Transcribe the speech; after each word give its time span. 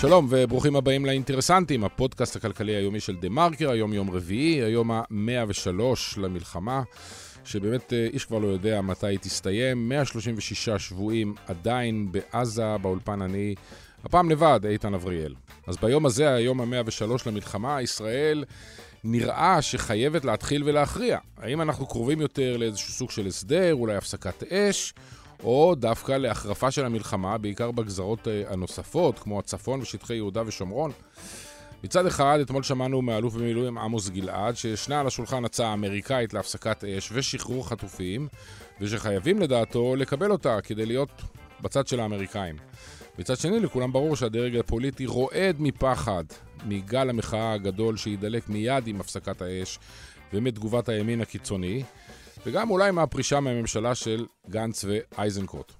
שלום 0.00 0.26
וברוכים 0.30 0.76
הבאים 0.76 1.06
לאינטרסנטים, 1.06 1.84
הפודקאסט 1.84 2.36
הכלכלי 2.36 2.72
היומי 2.72 3.00
של 3.00 3.16
דה 3.16 3.28
מרקר, 3.28 3.70
היום 3.70 3.92
יום 3.92 4.10
רביעי, 4.10 4.62
היום 4.62 4.90
ה-103 4.90 5.70
למלחמה, 6.16 6.82
שבאמת 7.44 7.92
אה, 7.92 8.06
איש 8.12 8.24
כבר 8.24 8.38
לא 8.38 8.46
יודע 8.46 8.80
מתי 8.80 9.06
היא 9.06 9.18
תסתיים. 9.18 9.88
136 9.88 10.68
שבויים 10.68 11.34
עדיין 11.46 12.12
בעזה, 12.12 12.78
באולפן 12.82 13.22
אני, 13.22 13.54
הפעם 14.04 14.30
לבד, 14.30 14.60
איתן 14.64 14.94
אבריאל. 14.94 15.34
אז 15.66 15.76
ביום 15.76 16.06
הזה, 16.06 16.34
היום 16.34 16.60
ה-103 16.60 17.04
למלחמה, 17.26 17.82
ישראל 17.82 18.44
נראה 19.04 19.62
שחייבת 19.62 20.24
להתחיל 20.24 20.62
ולהכריע. 20.64 21.18
האם 21.38 21.60
אנחנו 21.60 21.86
קרובים 21.86 22.20
יותר 22.20 22.56
לאיזשהו 22.56 22.92
סוג 22.92 23.10
של 23.10 23.26
הסדר, 23.26 23.74
אולי 23.74 23.96
הפסקת 23.96 24.52
אש? 24.52 24.94
או 25.44 25.74
דווקא 25.74 26.12
להחרפה 26.12 26.70
של 26.70 26.84
המלחמה, 26.84 27.38
בעיקר 27.38 27.70
בגזרות 27.70 28.28
אה, 28.28 28.42
הנוספות, 28.48 29.18
כמו 29.18 29.38
הצפון 29.38 29.80
ושטחי 29.80 30.14
יהודה 30.14 30.42
ושומרון. 30.46 30.92
מצד 31.84 32.06
אחד, 32.06 32.38
אתמול 32.42 32.62
שמענו 32.62 33.02
מאלוף 33.02 33.34
במילואים 33.34 33.78
עמוס 33.78 34.08
גלעד, 34.08 34.56
שישנה 34.56 35.00
על 35.00 35.06
השולחן 35.06 35.44
הצעה 35.44 35.72
אמריקאית 35.72 36.34
להפסקת 36.34 36.84
אש 36.84 37.12
ושחרור 37.12 37.68
חטופים, 37.68 38.28
ושחייבים 38.80 39.38
לדעתו 39.38 39.96
לקבל 39.96 40.30
אותה 40.30 40.60
כדי 40.60 40.86
להיות 40.86 41.22
בצד 41.60 41.86
של 41.86 42.00
האמריקאים. 42.00 42.56
מצד 43.18 43.36
שני, 43.36 43.60
לכולם 43.60 43.92
ברור 43.92 44.16
שהדרג 44.16 44.56
הפוליטי 44.56 45.06
רועד 45.06 45.56
מפחד 45.58 46.24
מגל 46.64 47.10
המחאה 47.10 47.52
הגדול 47.52 47.96
שידלק 47.96 48.48
מיד 48.48 48.86
עם 48.86 49.00
הפסקת 49.00 49.42
האש 49.42 49.78
ומתגובת 50.32 50.88
הימין 50.88 51.20
הקיצוני. 51.20 51.82
וגם 52.46 52.70
אולי 52.70 52.90
מהפרישה 52.90 53.40
מהממשלה 53.40 53.94
של 53.94 54.26
גנץ 54.50 54.84
ואייזנקוט. 54.84 55.72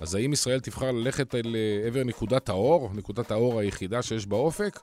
אז 0.00 0.14
האם 0.14 0.32
ישראל 0.32 0.60
תבחר 0.60 0.90
ללכת 0.90 1.34
אל 1.34 1.56
אה, 1.56 1.86
עבר 1.86 2.04
נקודת 2.04 2.48
האור, 2.48 2.90
נקודת 2.94 3.30
האור 3.30 3.60
היחידה 3.60 4.02
שיש 4.02 4.26
באופק, 4.26 4.80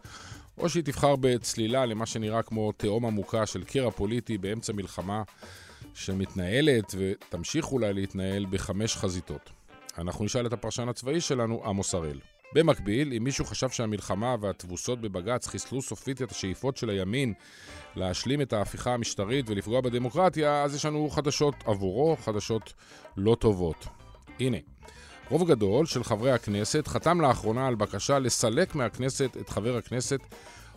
או 0.58 0.70
שהיא 0.70 0.84
תבחר 0.84 1.16
בצלילה 1.16 1.86
למה 1.86 2.06
שנראה 2.06 2.42
כמו 2.42 2.72
תהום 2.72 3.06
עמוקה 3.06 3.46
של 3.46 3.64
קרע 3.64 3.92
פוליטי 3.92 4.38
באמצע 4.38 4.74
מלחמה 4.74 5.24
שמתנהלת 5.94 6.96
ותמשיך 6.98 7.72
אולי 7.72 7.94
להתנהל 7.94 8.46
בחמש 8.50 8.96
חזיתות. 8.96 9.50
אנחנו 9.98 10.26
נשאל 10.26 10.48
את 10.48 10.54
הפרשן 10.54 10.90
הצבאי 10.90 11.22
שלנו, 11.22 11.62
עמוס 11.66 11.94
הראל. 11.94 12.20
במקביל, 12.58 13.14
אם 13.18 13.24
מישהו 13.24 13.46
חשב 13.46 13.70
שהמלחמה 13.70 14.36
והתבוסות 14.42 15.02
בבג"ץ 15.02 15.48
חיסלו 15.48 15.82
סופית 15.82 16.22
את 16.22 16.32
השאיפות 16.32 16.78
של 16.78 16.90
הימין 16.90 17.34
להשלים 17.96 18.42
את 18.42 18.54
ההפיכה 18.54 18.94
המשטרית 18.94 19.50
ולפגוע 19.50 19.82
בדמוקרטיה, 19.82 20.64
אז 20.64 20.76
יש 20.76 20.86
לנו 20.86 21.10
חדשות 21.10 21.56
עבורו, 21.66 22.18
חדשות 22.26 22.74
לא 23.18 23.36
טובות. 23.36 23.88
הנה, 24.40 24.58
רוב 25.30 25.48
גדול 25.48 25.86
של 25.86 26.04
חברי 26.04 26.32
הכנסת 26.32 26.88
חתם 26.88 27.22
לאחרונה 27.22 27.68
על 27.68 27.76
בקשה 27.76 28.20
לסלק 28.20 28.76
מהכנסת 28.76 29.38
את 29.38 29.50
חבר 29.50 29.78
הכנסת 29.78 30.20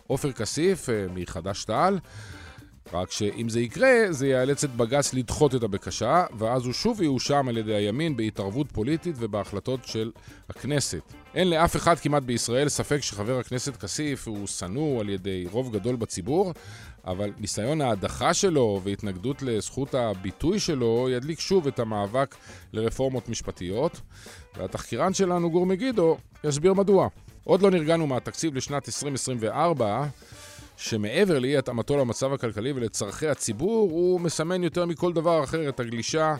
עופר 0.07 0.31
כסיף 0.31 0.89
אה, 0.89 1.05
מחד"ש-תע"ל 1.13 1.99
רק 2.93 3.11
שאם 3.11 3.49
זה 3.49 3.61
יקרה, 3.61 3.91
זה 4.09 4.27
יאלץ 4.27 4.63
את 4.63 4.75
בג"ץ 4.75 5.13
לדחות 5.13 5.55
את 5.55 5.63
הבקשה, 5.63 6.25
ואז 6.37 6.65
הוא 6.65 6.73
שוב 6.73 7.01
יואשם 7.01 7.47
על 7.47 7.57
ידי 7.57 7.73
הימין 7.73 8.17
בהתערבות 8.17 8.71
פוליטית 8.71 9.15
ובהחלטות 9.19 9.79
של 9.85 10.11
הכנסת. 10.49 11.01
אין 11.35 11.49
לאף 11.49 11.75
אחד 11.75 11.99
כמעט 11.99 12.23
בישראל 12.23 12.69
ספק 12.69 12.99
שחבר 13.01 13.39
הכנסת 13.39 13.77
כסיף 13.77 14.27
הוא 14.27 14.47
שנוא 14.47 14.99
על 14.99 15.09
ידי 15.09 15.45
רוב 15.51 15.73
גדול 15.73 15.95
בציבור, 15.95 16.53
אבל 17.05 17.31
ניסיון 17.39 17.81
ההדחה 17.81 18.33
שלו 18.33 18.81
והתנגדות 18.83 19.41
לזכות 19.41 19.95
הביטוי 19.95 20.59
שלו 20.59 21.07
ידליק 21.11 21.39
שוב 21.39 21.67
את 21.67 21.79
המאבק 21.79 22.35
לרפורמות 22.73 23.29
משפטיות, 23.29 24.01
והתחקירן 24.57 25.13
שלנו, 25.13 25.51
גור 25.51 25.65
מגידו, 25.65 26.17
יסביר 26.43 26.73
מדוע. 26.73 27.07
עוד 27.43 27.61
לא 27.61 27.71
נרגענו 27.71 28.07
מהתקציב 28.07 28.55
לשנת 28.55 28.87
2024, 28.87 30.05
שמעבר 30.81 31.39
לאי 31.39 31.57
התאמתו 31.57 31.97
למצב 31.97 32.33
הכלכלי 32.33 32.71
ולצורכי 32.71 33.27
הציבור, 33.27 33.91
הוא 33.91 34.21
מסמן 34.21 34.63
יותר 34.63 34.85
מכל 34.85 35.13
דבר 35.13 35.43
אחר 35.43 35.69
את 35.69 35.79
הגלישה 35.79 36.35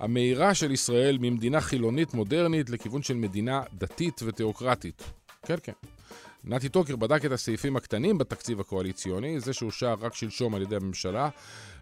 המהירה 0.00 0.54
של 0.54 0.72
ישראל 0.72 1.18
ממדינה 1.20 1.60
חילונית 1.60 2.14
מודרנית 2.14 2.70
לכיוון 2.70 3.02
של 3.02 3.14
מדינה 3.14 3.62
דתית 3.74 4.20
ותיאוקרטית. 4.24 5.02
כן, 5.46 5.56
כן. 5.62 5.72
נתי 6.44 6.68
טוקר 6.68 6.96
בדק 6.96 7.24
את 7.24 7.32
הסעיפים 7.32 7.76
הקטנים 7.76 8.18
בתקציב 8.18 8.60
הקואליציוני, 8.60 9.40
זה 9.40 9.52
שאושר 9.52 9.94
רק 10.00 10.14
שלשום 10.14 10.54
על 10.54 10.62
ידי 10.62 10.76
הממשלה, 10.76 11.28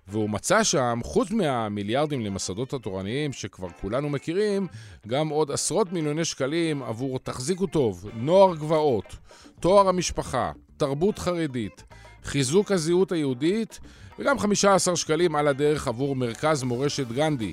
והוא 0.08 0.30
מצא 0.30 0.62
שם, 0.62 1.00
חוץ 1.04 1.30
מהמיליארדים 1.30 2.20
למסעדות 2.20 2.72
התורניים 2.72 3.32
שכבר 3.32 3.68
כולנו 3.80 4.08
מכירים, 4.08 4.66
גם 5.06 5.28
עוד 5.28 5.50
עשרות 5.50 5.92
מיליוני 5.92 6.24
שקלים 6.24 6.82
עבור 6.82 7.18
תחזיקו 7.18 7.66
טוב, 7.66 8.04
נוער 8.14 8.56
גבעות, 8.56 9.16
תואר 9.60 9.88
המשפחה, 9.88 10.52
תרבות 10.76 11.18
חרדית, 11.18 11.84
חיזוק 12.24 12.72
הזהות 12.72 13.12
היהודית, 13.12 13.80
וגם 14.18 14.38
15 14.38 14.96
שקלים 14.96 15.36
על 15.36 15.48
הדרך 15.48 15.88
עבור 15.88 16.16
מרכז 16.16 16.62
מורשת 16.62 17.08
גנדי. 17.08 17.52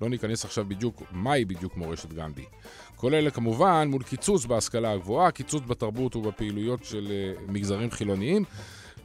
לא 0.00 0.08
ניכנס 0.08 0.44
עכשיו 0.44 0.64
בדיוק 0.68 1.02
מהי 1.10 1.44
בדיוק 1.44 1.76
מורשת 1.76 2.12
גנדי. 2.12 2.44
כל 2.96 3.14
אלה 3.14 3.30
כמובן 3.30 3.88
מול 3.90 4.02
קיצוץ 4.02 4.44
בהשכלה 4.44 4.92
הגבוהה, 4.92 5.30
קיצוץ 5.30 5.62
בתרבות 5.66 6.16
ובפעילויות 6.16 6.84
של 6.84 7.06
uh, 7.06 7.50
מגזרים 7.50 7.90
חילוניים, 7.90 8.44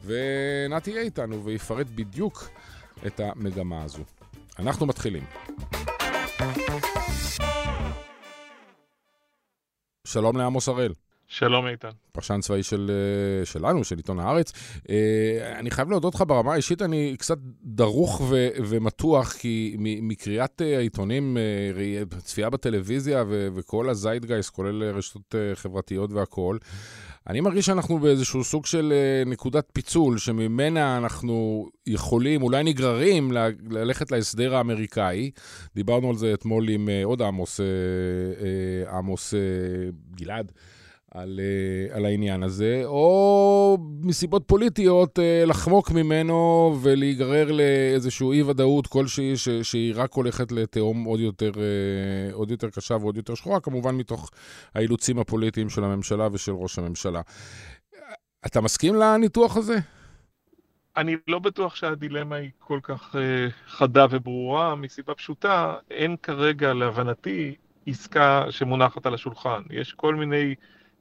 ונתי 0.04 0.90
יהיה 0.90 1.02
איתנו 1.02 1.44
ויפרט 1.44 1.86
בדיוק 1.94 2.48
את 3.06 3.20
המגמה 3.20 3.82
הזו. 3.82 4.02
אנחנו 4.58 4.86
מתחילים. 4.86 5.24
שלום 10.06 10.36
לעמוס 10.36 10.68
הראל. 10.68 10.92
שלום 11.32 11.66
איתן. 11.66 11.88
פרשן 12.12 12.40
צבאי 12.40 12.62
של, 12.62 12.90
אה, 12.90 13.46
שלנו, 13.46 13.84
של 13.84 13.96
עיתון 13.96 14.20
הארץ. 14.20 14.52
אה, 14.90 15.58
אני 15.58 15.70
חייב 15.70 15.90
להודות 15.90 16.14
לך 16.14 16.24
ברמה 16.26 16.52
האישית, 16.52 16.82
אני 16.82 17.16
קצת 17.18 17.38
דרוך 17.64 18.20
ו, 18.30 18.48
ומתוח, 18.56 19.32
כי 19.32 19.76
מקריאת 19.78 20.62
אה, 20.62 20.76
העיתונים, 20.76 21.36
צפייה 22.18 22.50
בטלוויזיה 22.50 23.24
ו, 23.28 23.48
וכל 23.54 23.90
הזיידגייסט, 23.90 24.50
כולל 24.50 24.82
רשתות 24.82 25.34
חברתיות 25.54 26.12
והכול, 26.12 26.58
אני 27.26 27.40
מרגיש 27.40 27.66
שאנחנו 27.66 27.98
באיזשהו 27.98 28.44
סוג 28.44 28.66
של 28.66 28.92
נקודת 29.26 29.68
פיצול, 29.72 30.18
שממנה 30.18 30.96
אנחנו 30.96 31.68
יכולים, 31.86 32.42
אולי 32.42 32.64
נגררים, 32.64 33.32
ללכת 33.70 34.12
להסדר 34.12 34.54
האמריקאי. 34.54 35.30
דיברנו 35.74 36.10
על 36.10 36.16
זה 36.16 36.34
אתמול 36.34 36.68
עם 36.68 36.88
עוד 37.04 37.22
עמוס, 37.22 37.60
עמוס 38.90 39.34
גלעד. 40.14 40.52
על, 41.14 41.40
uh, 41.40 41.96
על 41.96 42.04
העניין 42.04 42.42
הזה, 42.42 42.82
או 42.84 43.78
מסיבות 44.00 44.42
פוליטיות 44.46 45.18
uh, 45.18 45.22
לחמוק 45.48 45.90
ממנו 45.90 46.72
ולהיגרר 46.82 47.52
לאיזושהי 47.52 48.26
אי-ודאות 48.32 48.86
כלשהי 48.86 49.36
ש, 49.36 49.48
שהיא 49.48 49.94
רק 49.96 50.12
הולכת 50.12 50.52
לתהום 50.52 51.04
עוד 51.04 51.20
יותר, 51.20 51.50
uh, 51.50 52.34
עוד 52.34 52.50
יותר 52.50 52.70
קשה 52.70 52.96
ועוד 53.00 53.16
יותר 53.16 53.34
שחורה, 53.34 53.60
כמובן 53.60 53.94
מתוך 53.94 54.30
האילוצים 54.74 55.18
הפוליטיים 55.18 55.70
של 55.70 55.84
הממשלה 55.84 56.28
ושל 56.32 56.52
ראש 56.52 56.78
הממשלה. 56.78 57.20
אתה 58.46 58.60
מסכים 58.60 58.94
לניתוח 58.94 59.56
הזה? 59.56 59.76
אני 60.96 61.16
לא 61.28 61.38
בטוח 61.38 61.74
שהדילמה 61.74 62.36
היא 62.36 62.50
כל 62.58 62.80
כך 62.82 63.14
uh, 63.14 63.18
חדה 63.66 64.06
וברורה, 64.10 64.74
מסיבה 64.74 65.14
פשוטה, 65.14 65.74
אין 65.90 66.16
כרגע, 66.22 66.74
להבנתי, 66.74 67.54
עסקה 67.86 68.44
שמונחת 68.50 69.06
על 69.06 69.14
השולחן. 69.14 69.62
יש 69.70 69.92
כל 69.92 70.14
מיני... 70.14 70.54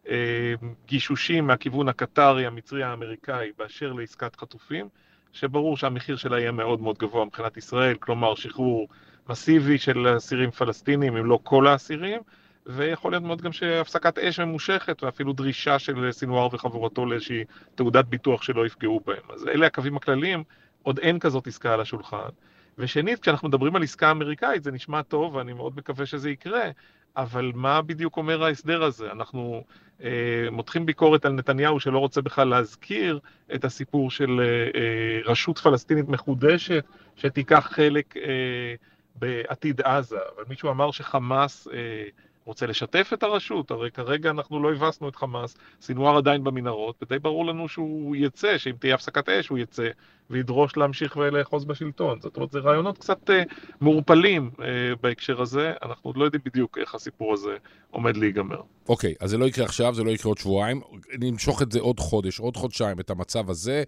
אה, 0.09 0.53
גישושים 0.87 1.47
מהכיוון 1.47 1.89
הקטרי, 1.89 2.45
המצרי, 2.45 2.83
האמריקאי, 2.83 3.51
באשר 3.57 3.93
לעסקת 3.93 4.35
חטופים, 4.35 4.89
שברור 5.33 5.77
שהמחיר 5.77 6.15
שלה 6.15 6.39
יהיה 6.39 6.51
מאוד 6.51 6.81
מאוד 6.81 6.97
גבוה 6.97 7.25
מבחינת 7.25 7.57
ישראל, 7.57 7.95
כלומר 7.95 8.35
שחרור 8.35 8.87
מסיבי 9.29 9.77
של 9.77 10.17
אסירים 10.17 10.51
פלסטינים, 10.51 11.17
אם 11.17 11.25
לא 11.25 11.39
כל 11.43 11.67
האסירים, 11.67 12.21
ויכול 12.65 13.11
להיות 13.11 13.23
מאוד 13.23 13.41
גם 13.41 13.51
שהפסקת 13.51 14.19
אש 14.19 14.39
ממושכת, 14.39 15.03
ואפילו 15.03 15.33
דרישה 15.33 15.79
של 15.79 16.11
סינואר 16.11 16.49
וחבורתו 16.51 17.05
לאיזושהי 17.05 17.43
תעודת 17.75 18.05
ביטוח 18.05 18.41
שלא 18.41 18.65
יפגעו 18.65 19.01
בהם. 19.05 19.23
אז 19.33 19.47
אלה 19.47 19.67
הקווים 19.67 19.97
הכלליים, 19.97 20.43
עוד 20.83 20.99
אין 20.99 21.19
כזאת 21.19 21.47
עסקה 21.47 21.73
על 21.73 21.81
השולחן. 21.81 22.29
ושנית, 22.77 23.19
כשאנחנו 23.19 23.47
מדברים 23.47 23.75
על 23.75 23.83
עסקה 23.83 24.11
אמריקאית, 24.11 24.63
זה 24.63 24.71
נשמע 24.71 25.01
טוב, 25.01 25.35
ואני 25.35 25.53
מאוד 25.53 25.77
מקווה 25.77 26.05
שזה 26.05 26.29
יקרה, 26.29 26.69
אבל 27.17 27.51
מה 27.55 27.81
בדיוק 27.81 28.17
אומר 28.17 28.43
ההסדר 28.43 28.83
הזה? 28.83 29.11
אנחנו 29.11 29.63
אה, 30.03 30.47
מותחים 30.51 30.85
ביקורת 30.85 31.25
על 31.25 31.33
נתניהו 31.33 31.79
שלא 31.79 31.99
רוצה 31.99 32.21
בכלל 32.21 32.47
להזכיר 32.47 33.19
את 33.55 33.65
הסיפור 33.65 34.11
של 34.11 34.39
אה, 34.39 34.79
אה, 34.81 35.19
רשות 35.25 35.57
פלסטינית 35.57 36.09
מחודשת 36.09 36.85
שתיקח 37.15 37.69
חלק 37.71 38.17
אה, 38.17 38.75
בעתיד 39.15 39.81
עזה, 39.81 40.17
אבל 40.35 40.43
מישהו 40.49 40.69
אמר 40.69 40.91
שחמאס 40.91 41.67
אה, 41.67 42.05
רוצה 42.45 42.65
לשתף 42.65 43.09
את 43.13 43.23
הרשות, 43.23 43.71
הרי 43.71 43.91
כרגע 43.91 44.29
אנחנו 44.29 44.63
לא 44.63 44.73
הבסנו 44.73 45.09
את 45.09 45.15
חמאס, 45.15 45.57
סינואר 45.81 46.17
עדיין 46.17 46.43
במנהרות, 46.43 46.95
ודי 47.01 47.19
ברור 47.19 47.45
לנו 47.45 47.67
שהוא 47.67 48.15
יצא, 48.15 48.57
שאם 48.57 48.75
תהיה 48.79 48.95
הפסקת 48.95 49.29
אש 49.29 49.47
הוא 49.47 49.57
יצא, 49.57 49.87
וידרוש 50.29 50.77
להמשיך 50.77 51.15
ולאחוז 51.15 51.65
בשלטון. 51.65 52.19
זאת 52.21 52.35
אומרת, 52.35 52.51
זה 52.51 52.59
רעיונות 52.59 52.97
קצת 52.97 53.29
uh, 53.29 53.33
מעורפלים 53.81 54.51
uh, 54.57 54.61
בהקשר 55.01 55.41
הזה, 55.41 55.73
אנחנו 55.83 56.09
עוד 56.09 56.17
לא 56.17 56.23
יודעים 56.23 56.41
בדיוק 56.45 56.77
איך 56.77 56.95
הסיפור 56.95 57.33
הזה 57.33 57.57
עומד 57.91 58.17
להיגמר. 58.17 58.61
אוקיי, 58.89 59.11
okay, 59.11 59.23
אז 59.23 59.29
זה 59.29 59.37
לא 59.37 59.45
יקרה 59.45 59.65
עכשיו, 59.65 59.93
זה 59.93 60.03
לא 60.03 60.11
יקרה 60.11 60.29
עוד 60.29 60.37
שבועיים, 60.37 60.81
נמשוך 61.19 61.61
את 61.61 61.71
זה 61.71 61.79
עוד 61.79 61.99
חודש, 61.99 62.39
עוד 62.39 62.57
חודשיים, 62.57 62.99
את 62.99 63.09
המצב 63.09 63.49
הזה 63.49 63.83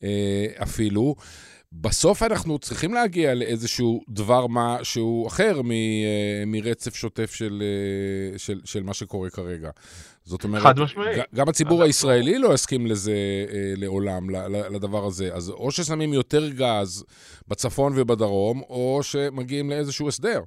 uh, 0.00 0.04
אפילו. 0.62 1.14
בסוף 1.80 2.22
אנחנו 2.22 2.58
צריכים 2.58 2.94
להגיע 2.94 3.34
לאיזשהו 3.34 4.00
דבר 4.08 4.46
מה 4.46 4.78
שהוא 4.82 5.28
אחר 5.28 5.62
מ, 5.62 5.70
אה, 5.70 5.76
מרצף 6.46 6.94
שוטף 6.94 7.34
של, 7.34 7.62
אה, 7.62 8.38
של, 8.38 8.60
של 8.64 8.82
מה 8.82 8.94
שקורה 8.94 9.30
כרגע. 9.30 9.70
זאת 10.24 10.44
אומרת, 10.44 10.62
חד 10.62 10.78
משמעית. 10.80 11.18
גם 11.34 11.48
הציבור 11.48 11.82
הישראלי 11.82 12.38
לא 12.38 12.54
יסכים 12.54 12.86
לזה 12.86 13.12
אה, 13.52 13.72
לעולם, 13.76 14.30
לדבר 14.50 15.04
הזה. 15.04 15.34
אז 15.34 15.50
או 15.50 15.70
ששמים 15.70 16.12
יותר 16.12 16.48
גז 16.48 17.04
בצפון 17.48 17.92
ובדרום, 17.96 18.62
או 18.68 19.00
שמגיעים 19.02 19.70
לאיזשהו 19.70 20.08
הסדר. 20.08 20.40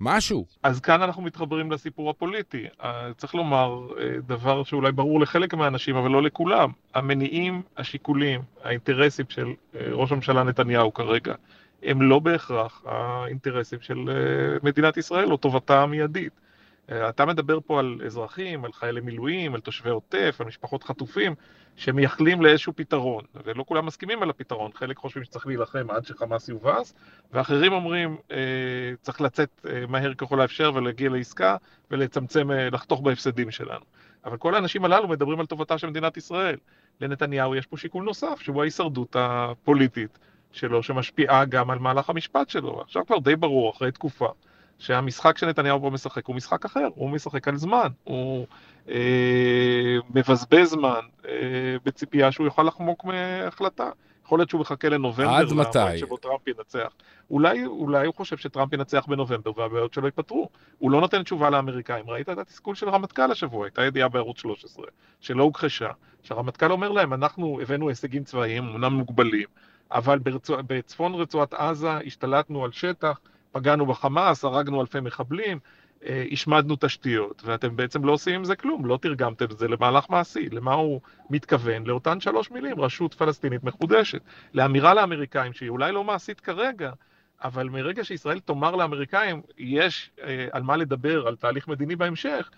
משהו. 0.00 0.46
אז 0.62 0.80
כאן 0.80 1.02
אנחנו 1.02 1.22
מתחברים 1.22 1.72
לסיפור 1.72 2.10
הפוליטי. 2.10 2.66
אה, 2.82 3.08
צריך 3.16 3.34
לומר 3.34 3.88
אה, 4.00 4.20
דבר 4.26 4.64
שאולי 4.64 4.92
ברור 4.92 5.20
לחלק 5.20 5.54
מהאנשים, 5.54 5.96
אבל 5.96 6.10
לא 6.10 6.22
לכולם. 6.22 6.70
המניעים, 6.94 7.62
השיקולים, 7.76 8.40
האינטרסים 8.64 9.26
של 9.28 9.46
אה, 9.46 9.80
ראש 9.92 10.12
הממשלה 10.12 10.42
נתניהו 10.42 10.94
כרגע, 10.94 11.34
הם 11.82 12.02
לא 12.02 12.18
בהכרח 12.18 12.82
האינטרסים 12.86 13.78
של 13.80 13.98
מדינת 14.62 14.96
ישראל 14.96 15.32
או 15.32 15.36
טובתה 15.36 15.82
המיידית. 15.82 16.32
אתה 16.90 17.26
מדבר 17.26 17.58
פה 17.66 17.80
על 17.80 18.00
אזרחים, 18.06 18.64
על 18.64 18.72
חיילי 18.72 19.00
מילואים, 19.00 19.54
על 19.54 19.60
תושבי 19.60 19.90
עוטף, 19.90 20.36
על 20.40 20.46
משפחות 20.46 20.84
חטופים, 20.84 21.34
שמייחלים 21.76 22.42
לאיזשהו 22.42 22.72
פתרון, 22.76 23.24
ולא 23.44 23.64
כולם 23.68 23.86
מסכימים 23.86 24.22
על 24.22 24.30
הפתרון, 24.30 24.70
חלק 24.74 24.96
חושבים 24.96 25.24
שצריך 25.24 25.46
להילחם 25.46 25.90
עד 25.90 26.06
שחמאס 26.06 26.48
יובס, 26.48 26.94
ואחרים 27.32 27.72
אומרים 27.72 28.16
אה, 28.30 28.36
צריך 29.02 29.20
לצאת 29.20 29.66
אה, 29.68 29.86
מהר 29.88 30.14
ככל 30.14 30.40
האפשר 30.40 30.70
ולהגיע 30.74 31.10
לעסקה 31.10 31.56
ולצמצם, 31.90 32.50
אה, 32.50 32.70
לחתוך 32.70 33.00
בהפסדים 33.00 33.50
שלנו. 33.50 33.84
אבל 34.24 34.36
כל 34.36 34.54
האנשים 34.54 34.84
הללו 34.84 35.08
מדברים 35.08 35.40
על 35.40 35.46
טובתה 35.46 35.78
של 35.78 35.90
מדינת 35.90 36.16
ישראל. 36.16 36.56
לנתניהו 37.00 37.54
יש 37.54 37.66
פה 37.66 37.76
שיקול 37.76 38.04
נוסף, 38.04 38.40
שהוא 38.40 38.60
ההישרדות 38.62 39.16
הפוליטית 39.18 40.18
שלו, 40.52 40.82
שמשפיעה 40.82 41.44
גם 41.44 41.70
על 41.70 41.78
מהלך 41.78 42.10
המשפט 42.10 42.48
שלו. 42.48 42.80
עכשיו 42.80 43.06
כבר 43.06 43.18
די 43.18 43.36
ברור, 43.36 43.70
אחרי 43.70 43.92
תקופה, 43.92 44.28
שהמשחק 44.78 45.38
שנתניהו 45.38 45.80
פה 45.80 45.90
משחק 45.90 46.26
הוא 46.26 46.36
משחק 46.36 46.64
אחר, 46.64 46.88
הוא 46.94 47.10
משחק 47.10 47.48
על 47.48 47.56
זמן, 47.56 47.88
הוא 48.04 48.46
אה, 48.88 49.96
מבזבז 50.10 50.68
זמן 50.68 51.00
אה, 51.28 51.32
בציפייה 51.84 52.32
שהוא 52.32 52.46
יוכל 52.46 52.62
לחמוק 52.62 53.04
מהחלטה. 53.04 53.90
יכול 54.26 54.38
להיות 54.38 54.50
שהוא 54.50 54.60
מחכה 54.60 54.88
לנובמבר, 54.88 55.30
עד 55.30 55.52
מתי? 55.52 55.98
שבו 55.98 56.16
טראמפ 56.16 56.48
ינצח. 56.48 56.88
אולי, 57.30 57.66
אולי 57.66 58.06
הוא 58.06 58.14
חושב 58.14 58.36
שטראמפ 58.36 58.72
ינצח 58.72 59.06
בנובמבר 59.06 59.50
והבעיות 59.56 59.94
שלו 59.94 60.06
ייפתרו. 60.06 60.48
הוא 60.78 60.90
לא 60.90 61.00
נותן 61.00 61.22
תשובה 61.22 61.50
לאמריקאים. 61.50 62.10
ראית 62.10 62.28
את 62.28 62.38
התסכול 62.38 62.74
של 62.74 62.88
הרמטכ"ל 62.88 63.32
השבוע, 63.32 63.66
הייתה 63.66 63.84
ידיעה 63.84 64.08
בערוץ 64.08 64.38
13, 64.38 64.84
שלא 65.20 65.42
הוכחשה, 65.42 65.90
שהרמטכ"ל 66.22 66.72
אומר 66.72 66.92
להם, 66.92 67.12
אנחנו 67.12 67.58
הבאנו 67.62 67.88
הישגים 67.88 68.24
צבאיים, 68.24 68.64
אמנם 68.68 68.92
מוגבלים, 68.92 69.46
אבל 69.92 70.18
ברצוע, 70.18 70.62
בצפון 70.66 71.14
רצועת 71.14 71.54
עזה 71.54 71.92
השתלטנו 72.06 72.64
על 72.64 72.72
שטח, 72.72 73.20
פגענו 73.56 73.86
בחמאס, 73.86 74.44
הרגנו 74.44 74.80
אלפי 74.80 75.00
מחבלים, 75.00 75.58
אה, 76.06 76.24
השמדנו 76.32 76.76
תשתיות, 76.80 77.42
ואתם 77.44 77.76
בעצם 77.76 78.04
לא 78.04 78.12
עושים 78.12 78.34
עם 78.34 78.44
זה 78.44 78.56
כלום, 78.56 78.86
לא 78.86 78.98
תרגמתם 79.02 79.44
את 79.44 79.58
זה 79.58 79.68
למהלך 79.68 80.10
מעשי. 80.10 80.48
למה 80.52 80.74
הוא 80.74 81.00
מתכוון? 81.30 81.86
לאותן 81.86 82.20
שלוש 82.20 82.50
מילים, 82.50 82.80
רשות 82.80 83.14
פלסטינית 83.14 83.64
מחודשת. 83.64 84.20
לאמירה 84.54 84.94
לאמריקאים, 84.94 85.52
שהיא 85.52 85.68
אולי 85.68 85.92
לא 85.92 86.04
מעשית 86.04 86.40
כרגע, 86.40 86.90
אבל 87.44 87.68
מרגע 87.68 88.04
שישראל 88.04 88.40
תאמר 88.40 88.76
לאמריקאים, 88.76 89.42
יש 89.58 90.10
אה, 90.22 90.46
על 90.52 90.62
מה 90.62 90.76
לדבר, 90.76 91.28
על 91.28 91.36
תהליך 91.36 91.68
מדיני 91.68 91.96
בהמשך, 91.96 92.50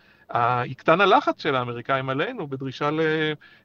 יקטן 0.65 1.01
הלחץ 1.01 1.43
של 1.43 1.55
האמריקאים 1.55 2.09
עלינו 2.09 2.47
בדרישה 2.47 2.91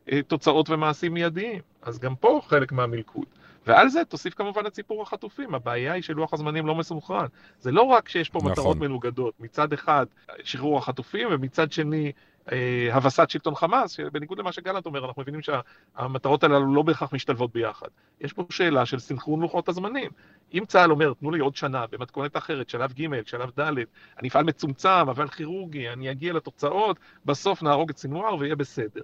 לתוצאות 0.07 0.69
ומעשים 0.69 1.13
מיידיים. 1.13 1.61
אז 1.81 1.99
גם 1.99 2.15
פה 2.15 2.41
חלק 2.47 2.71
מהמלכוד. 2.71 3.25
ועל 3.67 3.89
זה 3.89 4.05
תוסיף 4.05 4.33
כמובן 4.33 4.65
את 4.67 4.75
סיפור 4.75 5.01
החטופים, 5.01 5.55
הבעיה 5.55 5.93
היא 5.93 6.03
שלוח 6.03 6.33
הזמנים 6.33 6.67
לא 6.67 6.75
מסונכרן. 6.75 7.25
זה 7.59 7.71
לא 7.71 7.81
רק 7.81 8.09
שיש 8.09 8.29
פה 8.29 8.39
נכון. 8.39 8.51
מטרות 8.51 8.77
מנוגדות, 8.77 9.33
מצד 9.39 9.73
אחד 9.73 10.05
שחרור 10.43 10.77
החטופים 10.77 11.27
ומצד 11.31 11.71
שני 11.71 12.11
אה, 12.51 12.89
הבסת 12.91 13.29
שלטון 13.29 13.55
חמאס, 13.55 13.91
שבניגוד 13.91 14.39
למה 14.39 14.51
שגלנט 14.51 14.85
אומר, 14.85 15.05
אנחנו 15.05 15.21
מבינים 15.21 15.41
שהמטרות 15.41 16.43
הללו 16.43 16.73
לא 16.73 16.81
בהכרח 16.81 17.13
משתלבות 17.13 17.53
ביחד. 17.53 17.87
יש 18.21 18.33
פה 18.33 18.45
שאלה 18.49 18.85
של 18.85 18.99
סנכרון 18.99 19.41
לוחות 19.41 19.69
הזמנים. 19.69 20.11
אם 20.53 20.63
צה"ל 20.67 20.91
אומר, 20.91 21.13
תנו 21.19 21.31
לי 21.31 21.39
עוד 21.39 21.55
שנה 21.55 21.85
במתכונת 21.91 22.37
אחרת, 22.37 22.69
שלב 22.69 22.93
ג', 22.93 23.07
שלב 23.25 23.59
ד', 23.59 23.73
אני 24.19 24.27
אפעל 24.27 24.43
מצומצם, 24.43 24.89
אבל 24.89 25.27
כירורגי, 25.27 25.89
אני 25.89 26.11
אגיע 26.11 26.33
לתוצאות, 26.33 26.99
בסוף 27.25 27.63
נהרוג 27.63 27.89
את 27.89 27.97
סינואר 27.97 28.35
ויהיה 28.35 28.55
בסדר. 28.55 29.01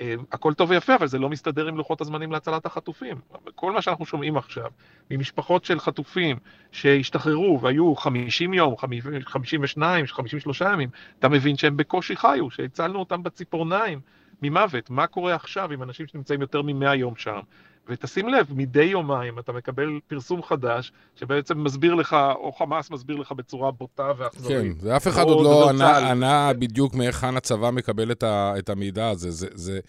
אה, 0.00 0.14
הכל 0.32 0.54
טוב 0.54 0.70
ויפה, 0.70 0.94
אבל 0.94 1.06
זה 1.06 1.18
לא 1.18 1.28
מסתדר 1.28 1.68
עם 1.68 1.76
לוחות 1.76 2.00
הזמנים 2.00 2.32
להצלת 2.32 2.66
החטופים. 2.66 3.20
כל 3.54 3.72
מה 3.72 3.82
שאנחנו 3.82 4.06
שומעים 4.06 4.36
עכשיו 4.36 4.70
ממשפחות 5.10 5.64
של 5.64 5.80
חטופים 5.80 6.36
שהשתחררו 6.72 7.60
והיו 7.60 7.96
50 7.96 8.54
יום, 8.54 8.76
52, 8.76 10.06
53 10.06 10.60
ימים, 10.60 10.88
אתה 11.18 11.28
מבין 11.28 11.56
שהם 11.56 11.76
בקושי 11.76 12.16
חיו, 12.16 12.50
שהצלנו 12.50 12.98
אותם 12.98 13.22
בציפורניים 13.22 14.00
ממוות. 14.42 14.90
מה 14.90 15.06
קורה 15.06 15.34
עכשיו 15.34 15.72
עם 15.72 15.82
אנשים 15.82 16.06
שנמצאים 16.06 16.40
יותר 16.40 16.62
מ-100 16.62 16.94
יום 16.94 17.16
שם? 17.16 17.40
ותשים 17.88 18.28
לב, 18.28 18.46
מדי 18.54 18.84
יומיים 18.84 19.38
אתה 19.38 19.52
מקבל 19.52 20.00
פרסום 20.06 20.42
חדש, 20.42 20.92
שבעצם 21.16 21.64
מסביר 21.64 21.94
לך, 21.94 22.16
או 22.34 22.52
חמאס 22.52 22.90
מסביר 22.90 23.16
לך 23.16 23.32
בצורה 23.32 23.70
בוטה 23.70 24.12
ואכזרית. 24.18 24.80
כן, 24.80 24.88
ואף 24.88 25.08
אחד 25.08 25.22
עוד 25.22 25.44
לא 25.44 25.68
ענה, 25.68 26.10
ענה 26.10 26.52
בדיוק 26.58 26.94
מהיכן 26.94 27.36
הצבא 27.36 27.70
מקבל 27.70 28.12
את, 28.12 28.22
ה, 28.22 28.54
את 28.58 28.70
המידע 28.70 29.08
הזה. 29.08 29.30
זה, 29.30 29.46
זה, 29.54 29.80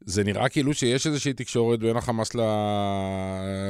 זה 0.00 0.24
נראה 0.24 0.48
כאילו 0.48 0.74
שיש 0.74 1.06
איזושהי 1.06 1.32
תקשורת 1.32 1.80
בין 1.80 1.96
החמאס 1.96 2.36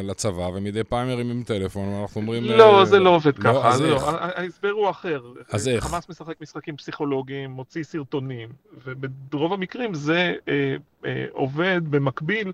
לצבא, 0.03 0.49
ומדי 0.55 0.85
פעם 0.85 1.09
מרימים 1.09 1.43
טלפון, 1.43 1.89
ואנחנו 1.89 2.21
אומרים... 2.21 2.45
לא, 2.45 2.85
זה 2.85 2.99
לא 2.99 3.11
עובד 3.11 3.39
לא, 3.39 3.53
ככה. 3.53 3.69
אז 3.69 3.81
לא, 3.81 3.95
איך? 3.95 4.03
ההסבר 4.21 4.71
הוא 4.71 4.91
אחר. 4.91 5.21
אז 5.51 5.69
איך? 5.69 5.85
חמאס 5.85 6.09
משחק 6.09 6.41
משחקים 6.41 6.77
פסיכולוגיים, 6.77 7.51
מוציא 7.51 7.83
סרטונים, 7.83 8.49
וברוב 8.85 9.53
המקרים 9.53 9.95
זה 9.95 10.35
אה, 10.49 10.77
אה, 11.05 11.25
עובד 11.33 11.81
במקביל 11.91 12.53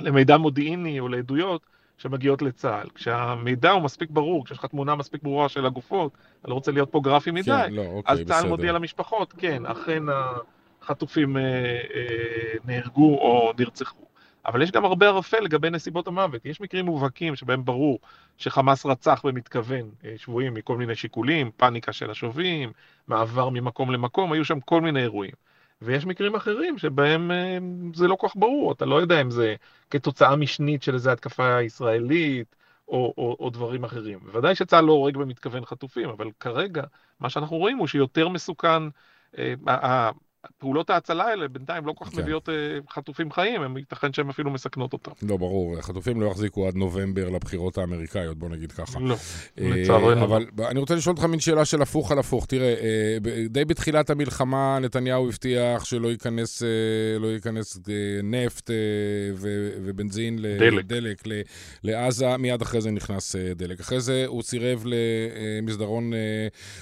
למידע 0.00 0.36
מודיעיני 0.36 1.00
או 1.00 1.08
לעדויות 1.08 1.66
שמגיעות 1.98 2.42
לצה"ל. 2.42 2.88
כשהמידע 2.94 3.70
הוא 3.70 3.82
מספיק 3.82 4.10
ברור, 4.10 4.44
כשיש 4.44 4.58
לך 4.58 4.66
תמונה 4.66 4.94
מספיק 4.94 5.22
ברורה 5.22 5.48
של 5.48 5.66
הגופות, 5.66 6.12
אני 6.44 6.50
לא 6.50 6.54
רוצה 6.54 6.72
להיות 6.72 6.90
פה 6.90 7.00
גרפי 7.00 7.30
מדי, 7.30 7.44
כן, 7.44 7.72
לא, 7.74 7.82
אוקיי, 7.82 8.12
אז 8.12 8.20
צה"ל 8.26 8.48
מודיע 8.48 8.72
למשפחות, 8.72 9.34
כן, 9.38 9.66
אכן 9.66 10.02
החטופים 10.82 11.36
אה, 11.36 11.42
אה, 11.94 12.54
נהרגו 12.64 13.18
או 13.18 13.52
נרצחו. 13.58 14.04
אבל 14.46 14.62
יש 14.62 14.70
גם 14.70 14.84
הרבה 14.84 15.06
ערפל 15.06 15.40
לגבי 15.40 15.70
נסיבות 15.70 16.06
המוות. 16.06 16.46
יש 16.46 16.60
מקרים 16.60 16.84
מובהקים 16.84 17.36
שבהם 17.36 17.64
ברור 17.64 17.98
שחמאס 18.38 18.86
רצח 18.86 19.20
במתכוון 19.24 19.90
אה, 20.04 20.14
שבויים 20.16 20.54
מכל 20.54 20.76
מיני 20.76 20.94
שיקולים, 20.94 21.50
פאניקה 21.56 21.92
של 21.92 22.10
השובים, 22.10 22.72
מעבר 23.08 23.48
ממקום 23.48 23.90
למקום, 23.90 24.32
היו 24.32 24.44
שם 24.44 24.60
כל 24.60 24.80
מיני 24.80 25.02
אירועים. 25.02 25.32
ויש 25.84 26.06
מקרים 26.06 26.34
אחרים 26.34 26.78
שבהם 26.78 27.30
אה, 27.30 27.58
זה 27.94 28.08
לא 28.08 28.16
כל 28.16 28.28
כך 28.28 28.36
ברור, 28.36 28.72
אתה 28.72 28.84
לא 28.84 29.00
יודע 29.00 29.20
אם 29.20 29.30
זה 29.30 29.54
כתוצאה 29.90 30.36
משנית 30.36 30.82
של 30.82 30.94
איזו 30.94 31.10
התקפה 31.10 31.62
ישראלית 31.62 32.56
או, 32.88 33.14
או, 33.18 33.36
או 33.40 33.50
דברים 33.50 33.84
אחרים. 33.84 34.18
בוודאי 34.22 34.54
שצה"ל 34.54 34.84
לא 34.84 34.92
הורג 34.92 35.16
במתכוון 35.16 35.64
חטופים, 35.64 36.08
אבל 36.08 36.30
כרגע 36.40 36.82
מה 37.20 37.30
שאנחנו 37.30 37.56
רואים 37.56 37.78
הוא 37.78 37.86
שיותר 37.86 38.28
מסוכן, 38.28 38.82
אה, 39.38 40.10
פעולות 40.58 40.90
ההצלה 40.90 41.24
האלה 41.24 41.48
בינתיים 41.48 41.86
לא 41.86 41.92
כל 41.92 42.04
כך 42.04 42.10
כן. 42.10 42.22
מביאות 42.22 42.48
אה, 42.48 42.54
חטופים 42.90 43.32
חיים, 43.32 43.62
הם 43.62 43.76
ייתכן 43.76 44.12
שהן 44.12 44.28
אפילו 44.28 44.50
מסכנות 44.50 44.92
אותם. 44.92 45.10
לא, 45.22 45.36
ברור, 45.36 45.78
החטופים 45.78 46.20
לא 46.20 46.26
יחזיקו 46.26 46.68
עד 46.68 46.74
נובמבר 46.74 47.28
לבחירות 47.28 47.78
האמריקאיות, 47.78 48.38
בוא 48.38 48.48
נגיד 48.48 48.72
ככה. 48.72 49.00
לא, 49.00 49.14
אה, 49.60 49.68
לצערנו. 49.68 50.24
אבל 50.24 50.46
אני 50.70 50.80
רוצה 50.80 50.94
לשאול 50.94 51.14
אותך 51.16 51.26
מין 51.26 51.40
שאלה 51.40 51.64
של 51.64 51.82
הפוך 51.82 52.12
על 52.12 52.18
הפוך. 52.18 52.46
תראה, 52.46 52.74
אה, 52.74 53.18
די 53.48 53.64
בתחילת 53.64 54.10
המלחמה 54.10 54.78
נתניהו 54.80 55.28
הבטיח 55.28 55.84
שלא 55.84 56.08
ייכנס, 56.08 56.62
לא 57.20 57.26
ייכנס 57.26 57.78
נפט 58.22 58.70
ובנזין 59.84 60.38
לדלק 60.40 61.22
לעזה, 61.82 62.36
מיד 62.36 62.62
אחרי 62.62 62.80
זה 62.80 62.90
נכנס 62.90 63.36
דלק. 63.56 63.80
אחרי 63.80 64.00
זה 64.00 64.24
הוא 64.26 64.42
סירב 64.42 64.84
למסדרון 64.86 66.12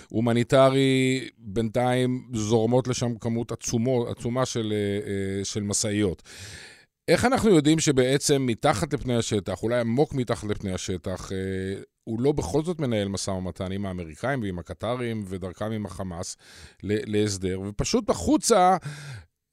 הומניטרי, 0.09 1.28
בינתיים 1.38 2.23
זורמות 2.33 2.88
לשם 2.88 3.14
כמות 3.21 3.51
עצומו, 3.52 4.06
עצומה 4.09 4.47
של, 4.47 4.73
אה, 4.73 5.11
אה, 5.38 5.44
של 5.44 5.62
משאיות. 5.62 6.23
איך 7.09 7.25
אנחנו 7.25 7.50
יודעים 7.50 7.78
שבעצם 7.78 8.47
מתחת 8.47 8.94
לפני 8.94 9.16
השטח, 9.16 9.62
אולי 9.62 9.80
עמוק 9.80 10.14
מתחת 10.14 10.49
לפני 10.49 10.73
השטח, 10.73 11.32
אה, 11.32 11.82
הוא 12.04 12.21
לא 12.21 12.32
בכל 12.32 12.64
זאת 12.64 12.80
מנהל 12.80 13.09
משא 13.09 13.30
ומתן 13.30 13.73
עם 13.73 13.87
האמריקאים 13.87 14.42
ועם 14.42 14.59
הקטרים 14.59 15.25
ודרכם 15.26 15.73
עם 15.73 15.87
החמאס 15.87 16.37
להסדר, 16.82 17.61
ופשוט 17.61 18.11
החוצה 18.11 18.76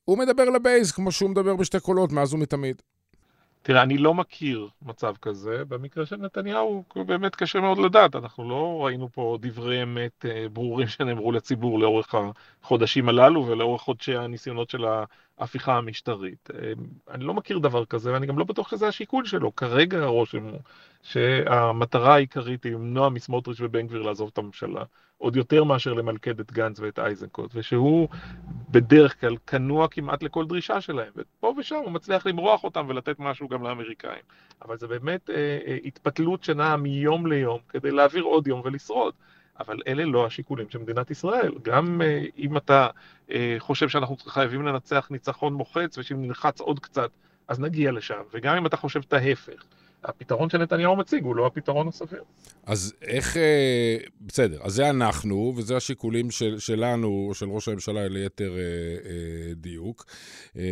הוא 0.06 0.18
מדבר 0.18 0.50
לבייס 0.50 0.92
כמו 0.92 1.12
שהוא 1.12 1.30
מדבר 1.30 1.56
בשתי 1.56 1.80
קולות 1.80 2.12
מאז 2.12 2.34
ומתמיד. 2.34 2.82
תראה, 3.62 3.82
אני 3.84 3.98
לא 3.98 4.14
מכיר 4.14 4.70
מצב 4.82 5.14
כזה. 5.22 5.66
במקרה 5.66 6.06
של 6.06 6.16
נתניהו 6.16 6.84
באמת 6.96 7.36
קשה 7.36 7.60
מאוד 7.60 7.78
לדעת. 7.78 8.16
אנחנו 8.16 8.50
לא 8.50 8.86
ראינו 8.86 9.10
פה 9.12 9.38
דברי 9.42 9.84
אמת 9.84 10.26
אה, 10.26 10.50
ברורים 10.54 10.88
שנאמרו 10.88 11.32
לציבור 11.32 11.80
לאורך 11.80 12.16
החודשים 12.64 13.10
הללו 13.10 13.48
ולאורך 13.48 13.82
חודשי 13.82 14.16
הניסיונות 14.16 14.70
של 14.70 14.86
ההפיכה 15.40 15.78
המשטרית. 15.78 16.50
אה, 16.54 16.74
אני 17.12 17.24
לא 17.24 17.34
מכיר 17.34 17.60
דבר 17.60 17.86
כזה, 17.86 18.14
ואני 18.14 18.28
גם 18.28 18.40
לא 18.40 18.46
בטוח 18.46 18.70
שזה 18.72 18.88
השיקול 18.88 19.26
שלו. 19.26 19.56
כרגע 19.56 20.04
הרושם 20.04 20.44
הוא 20.44 20.60
שהמטרה 21.04 22.14
העיקרית 22.14 22.64
היא 22.64 22.74
למנוע 22.74 23.10
מסמוטריץ' 23.10 23.58
ובן 23.60 23.88
גביר 23.88 24.02
לעזוב 24.02 24.30
את 24.34 24.38
הממשלה. 24.38 24.84
עוד 25.18 25.36
יותר 25.36 25.64
מאשר 25.64 25.94
למלכד 25.94 26.40
את 26.40 26.52
גנץ 26.52 26.80
ואת 26.80 27.00
איזנקוט, 27.00 27.52
ושהוא 27.56 28.08
בדרך 28.70 29.22
כלל 29.22 29.36
כנוע 29.48 29.88
כמעט 29.88 30.24
לכל 30.24 30.46
דרישה 30.46 30.82
שלהם, 30.82 31.12
ופה 31.16 31.54
ושם 31.58 31.76
הוא 31.76 31.92
מצליח 31.92 32.26
למרוח 32.26 32.64
אותם 32.64 32.86
ולתת 32.90 33.20
משהו 33.20 33.48
גם 33.48 33.64
לאמריקאים. 33.64 34.22
אבל 34.62 34.78
זה 34.78 34.88
באמת 34.88 35.30
אה, 35.30 35.36
אה, 35.68 35.78
התפתלות 35.86 36.44
שנעה 36.44 36.78
מיום 36.78 37.28
ליום 37.28 37.60
כדי 37.70 37.92
להעביר 37.92 38.24
עוד 38.24 38.48
יום 38.48 38.62
ולשרוד. 38.64 39.14
אבל 39.60 39.78
אלה 39.88 40.06
לא 40.06 40.26
השיקולים 40.26 40.70
של 40.70 40.80
מדינת 40.80 41.12
ישראל. 41.12 41.52
גם 41.62 42.02
אה, 42.02 42.26
אם 42.38 42.58
אתה 42.58 42.88
אה, 43.32 43.56
חושב 43.60 43.90
שאנחנו 43.90 44.18
חייבים 44.18 44.66
לנצח 44.66 45.08
ניצחון 45.12 45.54
מוחץ, 45.54 45.98
ושאם 45.98 46.22
נלחץ 46.22 46.60
עוד 46.60 46.80
קצת, 46.80 47.10
אז 47.48 47.60
נגיע 47.60 47.92
לשם, 47.92 48.22
וגם 48.34 48.56
אם 48.56 48.66
אתה 48.66 48.78
חושב 48.78 49.02
את 49.08 49.14
ההפך. 49.14 49.64
הפתרון 50.04 50.50
שנתניהו 50.50 50.96
מציג 50.96 51.24
הוא 51.24 51.36
לא 51.36 51.46
הפתרון 51.46 51.88
הסביר. 51.88 52.24
אז 52.66 52.94
איך, 53.02 53.38
אה, 53.38 53.98
בסדר, 54.22 54.60
אז 54.64 54.74
זה 54.74 54.90
אנחנו, 54.90 55.54
וזה 55.56 55.78
השיקולים 55.78 56.32
של, 56.32 56.60
שלנו, 56.60 57.32
של 57.34 57.50
ראש 57.50 57.68
הממשלה 57.68 58.08
ליתר 58.08 58.54
אה, 58.58 58.60
אה, 59.10 59.54
דיוק. 59.56 60.06
אה, 60.58 60.64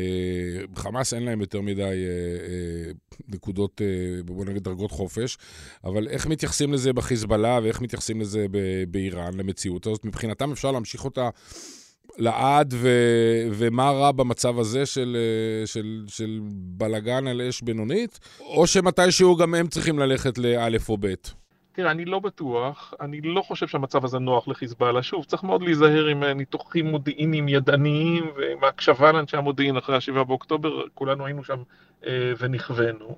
חמאס 0.76 1.14
אין 1.14 1.24
להם 1.24 1.42
יותר 1.42 1.62
מדי 1.62 1.82
אה, 1.82 1.88
אה, 1.88 2.92
נקודות, 3.28 3.82
אה, 3.82 4.24
בוא 4.24 4.46
נגיד 4.46 4.64
דרגות 4.64 4.92
חופש, 4.92 5.38
אבל 5.84 6.08
איך 6.08 6.28
מתייחסים 6.28 6.74
לזה 6.74 6.94
בחיזבאללה 6.94 7.60
ואיך 7.64 7.82
מתייחסים 7.82 8.22
לזה 8.22 8.46
באיראן, 8.88 9.34
למציאות 9.34 9.88
הזאת? 9.88 10.06
מבחינתם 10.06 10.52
אפשר 10.52 10.72
להמשיך 10.72 11.06
אותה 11.06 11.30
לעד, 12.18 12.74
ו, 12.78 12.90
ומה 13.52 13.92
רע 13.92 14.12
במצב 14.12 14.60
הזה 14.60 14.86
של, 14.86 15.18
אה, 15.20 15.68
של, 15.68 16.04
של 16.08 16.40
בלגן 16.52 17.28
על 17.28 17.42
אש 17.42 17.62
בינונית, 17.62 18.20
או 18.40 18.68
שמתישהו 18.68 19.36
גם 19.36 19.56
הם 19.56 19.68
צריכים 19.68 20.00
ללכת 20.00 20.38
לאלף 20.38 20.90
או 20.90 20.98
בית? 20.98 21.34
תראה, 21.78 21.92
אני 21.92 22.06
לא 22.06 22.20
בטוח, 22.20 22.94
אני 23.02 23.22
לא 23.22 23.42
חושב 23.42 23.68
שהמצב 23.68 24.06
הזה 24.06 24.20
נוח 24.20 24.48
לחיזבאללה. 24.48 25.04
שוב, 25.04 25.26
צריך 25.26 25.44
מאוד 25.44 25.62
להיזהר 25.62 26.06
עם 26.06 26.24
אה, 26.24 26.34
ניתוחים 26.34 26.86
מודיעיניים 26.86 27.48
ידניים 27.48 28.32
ועם 28.36 28.64
ההקשבה 28.64 29.12
לאנשי 29.12 29.38
המודיעין 29.38 29.78
אחרי 29.78 29.96
ה-7 29.96 30.24
באוקטובר, 30.24 30.70
כולנו 30.94 31.26
היינו 31.26 31.44
שם 31.44 31.64
אה, 32.08 32.32
ונכווינו. 32.40 33.18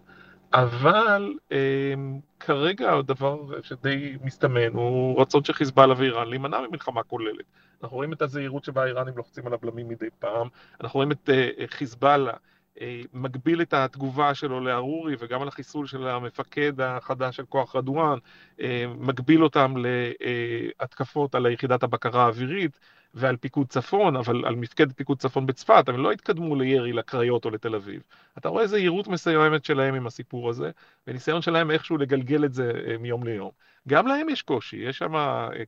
אבל 0.53 1.33
אה, 1.51 1.93
כרגע 2.39 2.93
הדבר 2.93 3.61
שדי 3.63 4.17
מסתמן 4.23 4.73
הוא 4.73 5.21
רצון 5.21 5.43
של 5.43 5.53
חיזבאללה 5.53 5.93
ואיראן 5.97 6.29
להימנע 6.29 6.59
ממלחמה 6.67 7.03
כוללת. 7.03 7.45
אנחנו 7.83 7.97
רואים 7.97 8.13
את 8.13 8.21
הזהירות 8.21 8.63
שבה 8.63 8.83
האיראנים 8.83 9.17
לוחצים 9.17 9.47
על 9.47 9.53
הבלמים 9.53 9.87
מדי 9.87 10.09
פעם, 10.19 10.47
אנחנו 10.81 10.97
רואים 10.97 11.11
את 11.11 11.29
אה, 11.29 11.49
חיזבאללה 11.67 12.33
אה, 12.81 13.01
מגביל 13.13 13.61
את 13.61 13.73
התגובה 13.73 14.33
שלו 14.33 14.59
לארורי 14.59 15.15
וגם 15.19 15.41
על 15.41 15.47
החיסול 15.47 15.87
של 15.87 16.07
המפקד 16.07 16.81
החדש 16.81 17.35
של 17.37 17.45
כוח 17.45 17.75
רדואן, 17.75 18.17
אה, 18.61 18.85
מגביל 18.97 19.43
אותם 19.43 19.73
להתקפות 19.77 21.35
על 21.35 21.45
יחידת 21.45 21.83
הבקרה 21.83 22.23
האווירית 22.23 22.79
ועל 23.13 23.37
פיקוד 23.37 23.67
צפון, 23.67 24.15
אבל 24.15 24.45
על 24.45 24.55
מפקד 24.55 24.91
פיקוד 24.91 25.19
צפון 25.19 25.45
בצפת, 25.45 25.89
הם 25.89 25.97
לא 25.97 26.11
התקדמו 26.11 26.55
לירי 26.55 26.93
לקריות 26.93 27.45
או 27.45 27.49
לתל 27.49 27.75
אביב. 27.75 28.03
אתה 28.37 28.49
רואה 28.49 28.67
זהירות 28.67 29.07
מסוימת 29.07 29.65
שלהם 29.65 29.95
עם 29.95 30.07
הסיפור 30.07 30.49
הזה, 30.49 30.71
וניסיון 31.07 31.41
שלהם 31.41 31.71
איכשהו 31.71 31.97
לגלגל 31.97 32.45
את 32.45 32.53
זה 32.53 32.71
אה, 32.87 32.97
מיום 32.97 33.23
ליום. 33.23 33.51
גם 33.87 34.07
להם 34.07 34.29
יש 34.29 34.41
קושי, 34.41 34.77
יש 34.77 34.97
שם 34.97 35.13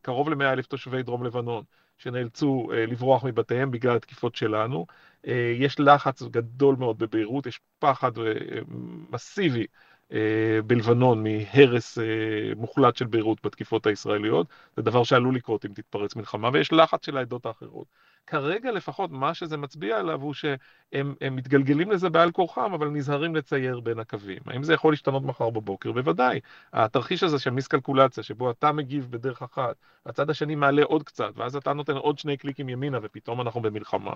קרוב 0.02 0.30
ל-100 0.30 0.44
אלף 0.44 0.68
תושבי 0.68 1.04
דרום 1.04 1.24
לבנון 1.24 1.64
שנאלצו 1.98 2.68
לברוח 2.74 3.24
מבתיהם 3.24 3.72
בגלל 3.72 3.96
התקיפות 3.96 4.36
שלנו. 4.36 4.86
אה, 5.28 5.54
יש 5.60 5.80
לחץ 5.80 6.24
גדול 6.24 6.76
מאוד 6.80 6.98
בביירות, 6.98 7.46
יש 7.46 7.60
פחד 7.80 8.18
אה, 8.18 8.34
מסיבי 9.10 9.60
אה, 9.60 9.66
בלבנון 10.68 11.24
מהרס 11.24 11.98
מוחלט 12.56 12.96
של 12.96 13.06
ביירות 13.06 13.46
בתקיפות 13.46 13.86
הישראליות, 13.88 14.48
זה 14.76 14.82
דבר 14.82 15.04
שעלול 15.04 15.36
לקרות 15.36 15.66
אם 15.66 15.74
תתפרץ 15.74 16.16
מלחמה, 16.16 16.50
ויש 16.54 16.74
לחץ 16.74 17.06
של 17.06 17.18
העדות 17.18 17.46
האחרות. 17.46 17.88
כרגע 18.28 18.72
לפחות 18.72 19.12
מה 19.12 19.34
שזה 19.34 19.58
מצביע 19.58 20.00
עליו 20.00 20.22
הוא 20.22 20.34
שהם 20.34 21.16
מתגלגלים 21.32 21.92
לזה 21.92 22.10
בעל 22.10 22.32
כורחם, 22.32 22.74
אבל 22.74 22.88
נזהרים 22.88 23.36
לצייר 23.36 23.80
בין 23.80 24.00
הקווים. 24.00 24.40
האם 24.48 24.64
זה 24.64 24.74
יכול 24.74 24.94
להשתנות 24.94 25.24
מחר 25.24 25.50
בבוקר? 25.50 25.92
בוודאי. 25.92 26.40
התרחיש 26.74 27.24
הזה 27.24 27.40
של 27.40 27.50
מיסקלקולציה, 27.50 28.24
שבו 28.24 28.52
אתה 28.52 28.72
מגיב 28.72 29.08
בדרך 29.10 29.42
אחת, 29.42 29.76
הצד 30.06 30.30
השני 30.30 30.56
מעלה 30.56 30.84
עוד 30.84 31.04
קצת, 31.04 31.32
ואז 31.36 31.56
אתה 31.56 31.74
נותן 31.74 31.96
עוד 31.96 32.20
שני 32.20 32.38
קליקים 32.38 32.70
ימינה, 32.70 33.00
ופתאום 33.02 33.42
אנחנו 33.42 33.62
במלחמה. 33.62 34.14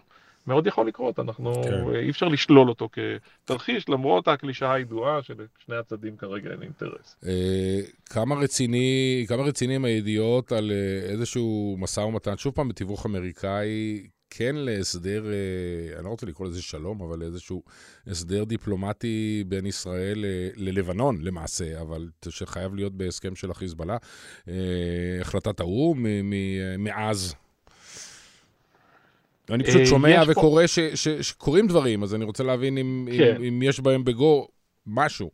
מאוד 0.47 0.67
יכול 0.67 0.87
לקרות, 0.87 1.19
אנחנו, 1.19 1.63
כן. 1.63 1.95
אי 1.95 2.09
אפשר 2.09 2.27
לשלול 2.27 2.69
אותו 2.69 2.89
כתרחיש, 2.91 3.89
למרות 3.89 4.27
הקלישאה 4.27 4.73
הידועה 4.73 5.23
שלשני 5.23 5.75
הצדדים 5.79 6.17
כרגע 6.17 6.51
אין 6.51 6.61
אינטרס. 6.61 7.15
אה, 7.27 7.79
כמה 8.09 8.35
רציני, 8.35 9.25
כמה 9.27 9.43
רציניים 9.43 9.85
הידיעות 9.85 10.51
על 10.51 10.71
אה, 10.71 11.09
איזשהו 11.09 11.75
משא 11.79 11.99
ומתן, 11.99 12.37
שוב 12.37 12.53
פעם 12.53 12.69
בתיווך 12.69 13.05
אמריקאי, 13.05 14.04
כן 14.29 14.55
להסדר, 14.55 15.25
אה, 15.25 15.97
אני 15.97 16.05
לא 16.05 16.09
רוצה 16.09 16.25
לקרוא 16.25 16.47
לזה 16.47 16.61
שלום, 16.61 17.01
אבל 17.01 17.21
איזשהו 17.21 17.63
הסדר 18.07 18.43
דיפלומטי 18.43 19.43
בין 19.47 19.65
ישראל 19.65 20.25
אה, 20.25 20.49
ללבנון 20.55 21.21
למעשה, 21.21 21.81
אבל 21.81 22.07
שחייב 22.29 22.75
להיות 22.75 22.93
בהסכם 22.93 23.35
של 23.35 23.51
החיזבאללה. 23.51 23.97
אה, 24.47 24.53
החלטת 25.21 25.59
האו"ם 25.59 26.05
מאז. 26.77 27.35
אני 29.49 29.63
פשוט 29.63 29.85
שומע 29.85 30.23
וקורא 30.27 30.63
שקורים 31.21 31.67
דברים, 31.67 32.03
אז 32.03 32.15
אני 32.15 32.25
רוצה 32.25 32.43
להבין 32.43 32.77
אם, 32.77 33.07
כן. 33.17 33.35
אם, 33.35 33.43
אם 33.43 33.61
יש 33.63 33.79
בהם 33.79 34.03
בגו 34.03 34.47
משהו. 34.87 35.31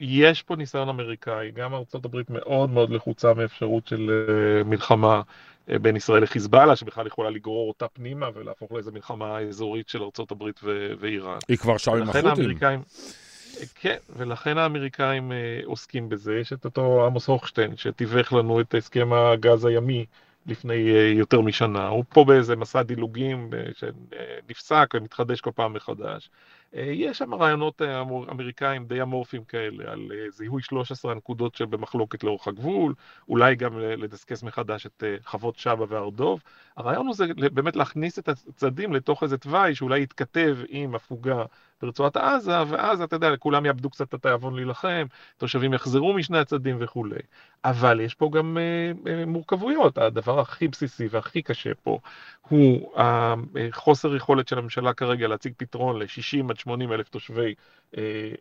יש 0.00 0.42
פה 0.42 0.56
ניסיון 0.56 0.88
אמריקאי, 0.88 1.50
גם 1.50 1.74
ארה"ב 1.74 2.16
מאוד 2.28 2.70
מאוד 2.70 2.90
לחוצה 2.90 3.34
מאפשרות 3.34 3.86
של 3.86 4.10
מלחמה 4.64 5.22
בין 5.82 5.96
ישראל 5.96 6.22
לחיזבאללה, 6.22 6.76
שבכלל 6.76 7.06
יכולה 7.06 7.30
לגרור 7.30 7.68
אותה 7.68 7.88
פנימה 7.88 8.28
ולהפוך 8.34 8.72
לאיזו 8.72 8.92
מלחמה 8.92 9.38
אזורית 9.38 9.88
של 9.88 10.02
ארה"ב 10.02 10.42
ו- 10.62 10.92
ואיראן. 11.00 11.38
היא 11.48 11.58
כבר 11.58 11.76
שם 11.76 11.92
עם 11.92 12.02
החות'ים. 12.02 12.82
כן, 13.74 13.96
ולכן 14.16 14.58
האמריקאים 14.58 15.32
אה, 15.32 15.60
עוסקים 15.64 16.08
בזה. 16.08 16.34
יש 16.34 16.52
את 16.52 16.64
אותו 16.64 17.06
עמוס 17.06 17.26
הוכשטיין, 17.26 17.76
שתיווך 17.76 18.32
לנו 18.32 18.60
את 18.60 18.74
הסכם 18.74 19.12
הגז 19.12 19.64
הימי 19.64 20.06
לפני 20.46 20.94
אה, 20.94 21.12
יותר 21.14 21.40
משנה. 21.40 21.88
הוא 21.88 22.04
פה 22.08 22.24
באיזה 22.24 22.56
מסע 22.56 22.82
דילוגים 22.82 23.50
שנפסק 23.74 24.94
ומתחדש 24.94 25.40
כל 25.40 25.50
פעם 25.54 25.72
מחדש. 25.72 26.30
אה, 26.74 26.82
יש 26.82 27.18
שם 27.18 27.34
רעיונות 27.34 27.82
אה, 27.82 28.00
אמריקאים 28.00 28.86
די 28.86 29.02
אמורפיים 29.02 29.44
כאלה, 29.44 29.92
על 29.92 30.12
אה, 30.14 30.30
זיהוי 30.30 30.62
13 30.62 31.12
הנקודות 31.12 31.54
שבמחלוקת 31.54 32.24
לאורך 32.24 32.48
הגבול, 32.48 32.94
אולי 33.28 33.54
גם 33.54 33.78
לדסקס 33.78 34.42
מחדש 34.42 34.86
את 34.86 35.04
חוות 35.24 35.56
שבא 35.56 35.84
והר 35.88 36.10
דוב. 36.10 36.42
הרעיון 36.78 37.06
הוא 37.06 37.14
זה 37.14 37.26
באמת 37.52 37.76
להכניס 37.76 38.18
את 38.18 38.28
הצדדים 38.28 38.92
לתוך 38.92 39.22
איזה 39.22 39.38
תוואי 39.38 39.74
שאולי 39.74 40.02
יתכתב 40.02 40.58
עם 40.68 40.94
הפוגה 40.94 41.44
ברצועת 41.82 42.16
עזה, 42.16 42.62
ואז 42.68 43.00
אתה 43.02 43.16
יודע, 43.16 43.36
כולם 43.36 43.66
יאבדו 43.66 43.90
קצת 43.90 44.08
את 44.08 44.14
התיאבון 44.14 44.54
להילחם, 44.56 45.06
תושבים 45.36 45.74
יחזרו 45.74 46.12
משני 46.12 46.38
הצדדים 46.38 46.76
וכולי. 46.80 47.20
אבל 47.64 48.00
יש 48.00 48.14
פה 48.14 48.30
גם 48.32 48.58
אה, 48.58 49.12
אה, 49.12 49.26
מורכבויות, 49.26 49.98
הדבר 49.98 50.40
הכי 50.40 50.68
בסיסי 50.68 51.06
והכי 51.10 51.42
קשה 51.42 51.74
פה 51.74 51.98
הוא 52.48 52.92
החוסר 53.72 54.16
יכולת 54.16 54.48
של 54.48 54.58
הממשלה 54.58 54.92
כרגע 54.92 55.28
להציג 55.28 55.52
פתרון 55.56 55.98
ל-60 55.98 56.50
עד 56.50 56.58
80 56.58 56.92
אלף 56.92 57.08
תושבי 57.08 57.54
אה, 57.87 57.87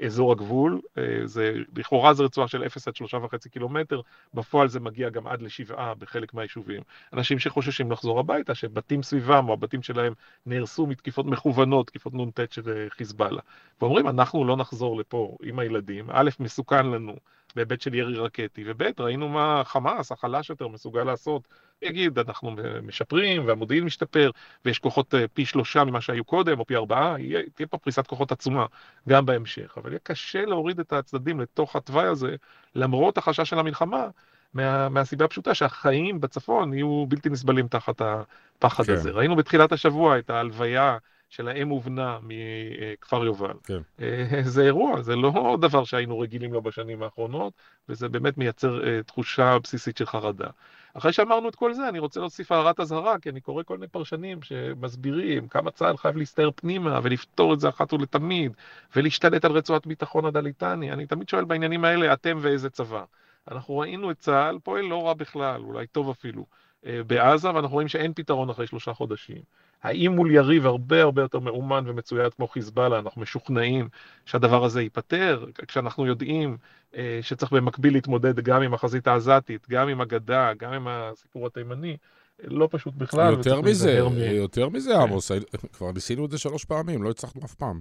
אזור 0.05 0.31
הגבול, 0.31 0.81
אה, 0.97 1.21
זה, 1.25 1.53
לכאורה 1.75 2.13
זו 2.13 2.25
רצועה 2.25 2.47
של 2.47 2.63
0 2.65 2.87
עד 2.87 2.95
3.5 2.95 3.49
קילומטר, 3.49 4.01
בפועל 4.33 4.67
זה 4.67 4.79
מגיע 4.79 5.09
גם 5.09 5.27
עד 5.27 5.41
לשבעה 5.41 5.95
בחלק 5.95 6.33
מהיישובים. 6.33 6.81
אנשים 7.13 7.39
שחוששים 7.39 7.91
לחזור 7.91 8.19
הביתה, 8.19 8.55
שבתים 8.55 9.03
סביבם 9.03 9.49
או 9.49 9.53
הבתים 9.53 9.81
שלהם 9.83 10.13
נהרסו 10.45 10.87
מתקיפות 10.87 11.25
מכוונות, 11.25 11.87
תקיפות 11.87 12.13
נ"ט 12.13 12.51
של 12.51 12.69
אה, 12.69 12.89
חיזבאללה. 12.89 13.41
ואומרים, 13.81 14.07
אנחנו 14.07 14.45
לא 14.45 14.57
נחזור 14.57 14.99
לפה 14.99 15.37
עם 15.43 15.59
הילדים, 15.59 16.09
א', 16.11 16.29
מסוכן 16.39 16.85
לנו 16.85 17.15
בהיבט 17.55 17.81
של 17.81 17.93
ירי 17.93 18.17
רקטי, 18.17 18.63
וב', 18.67 18.81
ראינו 18.99 19.29
מה 19.29 19.61
חמאס, 19.65 20.11
החלש 20.11 20.49
יותר, 20.49 20.67
מסוגל 20.67 21.03
לעשות. 21.03 21.47
יגיד, 21.81 22.19
אנחנו 22.19 22.55
משפרים 22.83 23.47
והמודיעין 23.47 23.83
משתפר, 23.83 24.31
ויש 24.65 24.79
כוחות 24.79 25.15
אה, 25.15 25.27
פי 25.33 25.45
שלושה 25.45 25.83
ממה 25.83 26.01
שהיו 26.01 26.23
קודם, 26.23 26.59
או 26.59 26.65
פי 26.65 26.75
ארבעה, 26.75 27.15
תהיה 27.55 27.67
פה 27.67 27.77
פריסת 27.77 28.07
כוחות 28.07 28.31
עצומה 28.31 28.65
גם 29.09 29.25
בהמשך. 29.25 29.77
אבל 29.77 29.89
יהיה 29.89 29.99
קשה 30.03 30.45
להוריד 30.45 30.79
את 30.79 30.93
הצדדים 30.93 31.39
לתוך 31.39 31.75
התוואי 31.75 32.07
הזה, 32.07 32.35
למרות 32.75 33.17
החשש 33.17 33.49
של 33.49 33.59
המלחמה, 33.59 34.07
מה, 34.53 34.89
מהסיבה 34.89 35.25
הפשוטה 35.25 35.53
שהחיים 35.53 36.21
בצפון 36.21 36.73
יהיו 36.73 37.05
בלתי 37.07 37.29
נסבלים 37.29 37.67
תחת 37.67 38.01
הפחד 38.01 38.83
כן. 38.83 38.93
הזה. 38.93 39.11
ראינו 39.11 39.35
בתחילת 39.35 39.71
השבוע 39.71 40.19
את 40.19 40.29
ההלוויה 40.29 40.97
של 41.29 41.47
האם 41.47 41.71
ובנה 41.71 42.19
מכפר 42.23 43.25
יובל. 43.25 43.53
כן. 43.63 43.79
אה, 44.01 44.41
זה 44.43 44.63
אירוע, 44.63 45.01
זה 45.01 45.15
לא 45.15 45.57
דבר 45.61 45.83
שהיינו 45.83 46.19
רגילים 46.19 46.53
לו 46.53 46.61
בשנים 46.61 47.03
האחרונות, 47.03 47.53
וזה 47.89 48.09
באמת 48.09 48.37
מייצר 48.37 48.87
אה, 48.87 49.03
תחושה 49.03 49.59
בסיסית 49.63 49.97
של 49.97 50.05
חרדה. 50.05 50.47
אחרי 50.93 51.13
שאמרנו 51.13 51.49
את 51.49 51.55
כל 51.55 51.73
זה, 51.73 51.89
אני 51.89 51.99
רוצה 51.99 52.19
להוסיף 52.19 52.51
הערת 52.51 52.79
אזהרה, 52.79 53.19
כי 53.19 53.29
אני 53.29 53.41
קורא 53.41 53.63
כל 53.63 53.77
מיני 53.77 53.87
פרשנים 53.87 54.41
שמסבירים 54.41 55.47
כמה 55.47 55.71
צה"ל 55.71 55.97
חייב 55.97 56.17
להסתער 56.17 56.49
פנימה 56.55 56.99
ולפתור 57.03 57.53
את 57.53 57.59
זה 57.59 57.69
אחת 57.69 57.93
ולתמיד, 57.93 58.51
ולהשתלט 58.95 59.45
על 59.45 59.51
רצועת 59.51 59.87
ביטחון 59.87 60.25
עד 60.25 60.37
הליטני. 60.37 60.91
אני 60.91 61.07
תמיד 61.07 61.29
שואל 61.29 61.45
בעניינים 61.45 61.85
האלה, 61.85 62.13
אתם 62.13 62.37
ואיזה 62.41 62.69
צבא. 62.69 63.03
אנחנו 63.51 63.77
ראינו 63.77 64.11
את 64.11 64.19
צה"ל 64.19 64.59
פועל 64.63 64.85
לא 64.85 65.07
רע 65.07 65.13
בכלל, 65.13 65.61
אולי 65.61 65.87
טוב 65.87 66.09
אפילו, 66.09 66.45
אה, 66.85 67.03
בעזה, 67.07 67.47
ואנחנו 67.55 67.73
רואים 67.73 67.87
שאין 67.87 68.13
פתרון 68.13 68.49
אחרי 68.49 68.67
שלושה 68.67 68.93
חודשים. 68.93 69.41
האם 69.83 70.11
מול 70.11 70.31
יריב 70.31 70.65
הרבה 70.65 71.01
הרבה 71.01 71.21
יותר 71.21 71.39
מאומן 71.39 71.83
ומצויד 71.87 72.33
כמו 72.33 72.47
חיזבאללה, 72.47 72.99
אנחנו 72.99 73.21
משוכנעים 73.21 73.89
שהדבר 74.25 74.65
הזה 74.65 74.81
ייפתר, 74.81 75.45
כשאנחנו 75.67 76.05
יודעים 76.05 76.57
אה, 76.95 77.19
שצריך 77.21 77.51
במקביל 77.51 77.93
להתמודד 77.93 78.39
גם 78.39 78.61
עם 78.61 78.73
החזית 78.73 79.07
העזתית, 79.07 79.67
גם 79.69 79.87
עם 79.87 80.01
הגדה, 80.01 80.51
גם 80.59 80.73
עם 80.73 80.87
הסיפור 80.87 81.47
התימני, 81.47 81.97
לא 82.43 82.67
פשוט 82.71 82.93
בכלל. 82.93 83.33
יותר 83.33 83.61
מזה, 83.61 84.03
מ... 84.09 84.17
יותר 84.17 84.69
מזה, 84.69 84.93
כן. 84.93 84.99
עמוס, 84.99 85.31
כבר 85.73 85.91
ניסינו 85.91 86.25
את 86.25 86.31
זה 86.31 86.37
שלוש 86.37 86.65
פעמים, 86.65 87.03
לא 87.03 87.09
הצלחנו 87.09 87.41
אף 87.45 87.53
פעם. 87.53 87.79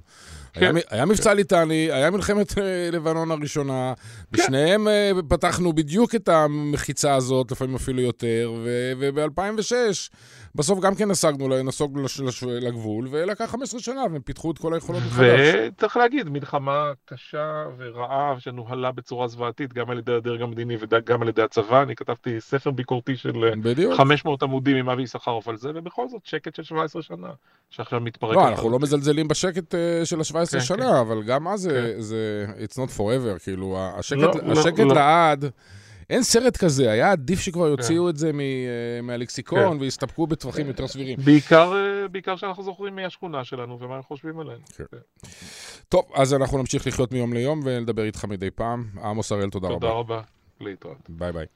כן. 0.52 0.76
היה, 0.76 0.84
היה 0.90 1.04
מבצע. 1.04 1.34
ליטני, 1.34 1.92
היה 1.92 2.10
מלחמת 2.10 2.58
אה, 2.58 2.88
לבנון 2.92 3.30
הראשונה, 3.30 3.92
כן. 3.96 4.02
בשניהם 4.30 4.88
אה, 4.88 5.10
פתחנו 5.28 5.72
בדיוק 5.72 6.14
את 6.14 6.28
המחיצה 6.28 7.14
הזאת, 7.14 7.50
לפעמים 7.50 7.74
אפילו 7.74 8.00
יותר, 8.00 8.52
וב-2006 8.98 9.72
בסוף 10.56 10.80
גם 10.80 10.94
כן 10.94 11.08
נסגנו, 11.08 11.62
נסוגנו 11.62 12.02
לגבול, 12.60 13.08
ולקח 13.10 13.44
15 13.44 13.80
שנה, 13.80 14.02
והם 14.12 14.22
פיתחו 14.22 14.50
את 14.50 14.58
כל 14.58 14.75
היכולות 14.75 15.02
מחדש. 15.06 15.54
וצריך 15.68 15.96
להגיד, 15.96 16.28
מלחמה 16.28 16.92
קשה 17.04 17.64
ורעה, 17.78 18.34
שנוהלה 18.38 18.92
בצורה 18.92 19.28
זוועתית, 19.28 19.72
גם 19.72 19.90
על 19.90 19.98
ידי 19.98 20.12
הדרג 20.12 20.42
המדיני 20.42 20.76
וגם 20.80 21.22
על 21.22 21.28
ידי 21.28 21.42
הצבא. 21.42 21.82
אני 21.82 21.96
כתבתי 21.96 22.40
ספר 22.40 22.70
ביקורתי 22.70 23.16
של 23.16 23.50
בדיוק. 23.62 23.94
500 23.94 24.42
עמודים 24.42 24.76
עם 24.76 24.88
אבי 24.88 25.02
יששכרוף 25.02 25.48
על 25.48 25.56
זה, 25.56 25.70
ובכל 25.75 26.08
זאת 26.08 26.20
שקט 26.25 26.54
של 26.54 26.62
17 26.62 27.02
שנה, 27.02 27.28
שעכשיו 27.70 28.00
מתפרק. 28.00 28.36
לא, 28.36 28.48
אנחנו 28.48 28.70
לא 28.70 28.78
מזלזלים 28.78 29.28
בשקט 29.28 29.75
uh, 29.75 30.04
של 30.04 30.20
ה-17 30.20 30.52
כן, 30.52 30.60
שנה, 30.60 30.76
כן. 30.76 30.94
אבל 30.94 31.22
גם 31.22 31.48
אז 31.48 31.70
כן. 31.72 32.00
זה, 32.00 32.46
it's 32.58 32.75
not 32.75 32.98
forever, 32.98 33.38
כאילו, 33.42 33.78
השקט, 33.78 34.18
לא, 34.18 34.32
לא 34.42 34.60
השקט 34.60 34.78
לא, 34.78 34.94
לעד... 34.94 35.44
לא. 35.44 35.50
אין 36.10 36.22
סרט 36.22 36.56
כזה, 36.56 36.90
היה 36.90 37.12
עדיף 37.12 37.40
שכבר 37.40 37.66
יוציאו 37.68 38.04
כן. 38.04 38.10
את 38.10 38.16
זה 38.16 38.26
אה, 38.26 39.02
מהלקסיקון 39.02 39.70
כן. 39.70 39.76
ויסתפקו 39.80 40.26
בטווחים 40.26 40.66
יותר 40.66 40.86
סבירים. 40.86 41.18
בעיקר, 41.25 41.72
אה, 41.76 42.08
בעיקר 42.08 42.36
שאנחנו 42.36 42.62
זוכרים 42.62 42.96
מהשכונה 42.96 43.44
שלנו 43.44 43.80
ומה 43.80 43.96
אנחנו 43.96 44.08
חושבים 44.08 44.38
עליהם. 44.38 44.58
כן. 44.76 44.84
טוב, 45.88 46.04
אז 46.14 46.34
אנחנו 46.34 46.58
נמשיך 46.58 46.86
לחיות 46.86 47.12
מיום 47.12 47.32
ליום 47.32 47.60
ולדבר 47.64 48.04
איתך 48.04 48.25
מדי 48.25 48.50
פעם. 48.50 48.84
עמוס 49.02 49.32
הראל, 49.32 49.50
תודה, 49.50 49.68
תודה 49.68 49.88
רבה. 49.88 49.88
תודה 49.88 49.98
רבה, 49.98 50.20
להתראות. 50.60 50.98
ביי 51.08 51.32
ביי. 51.32 51.46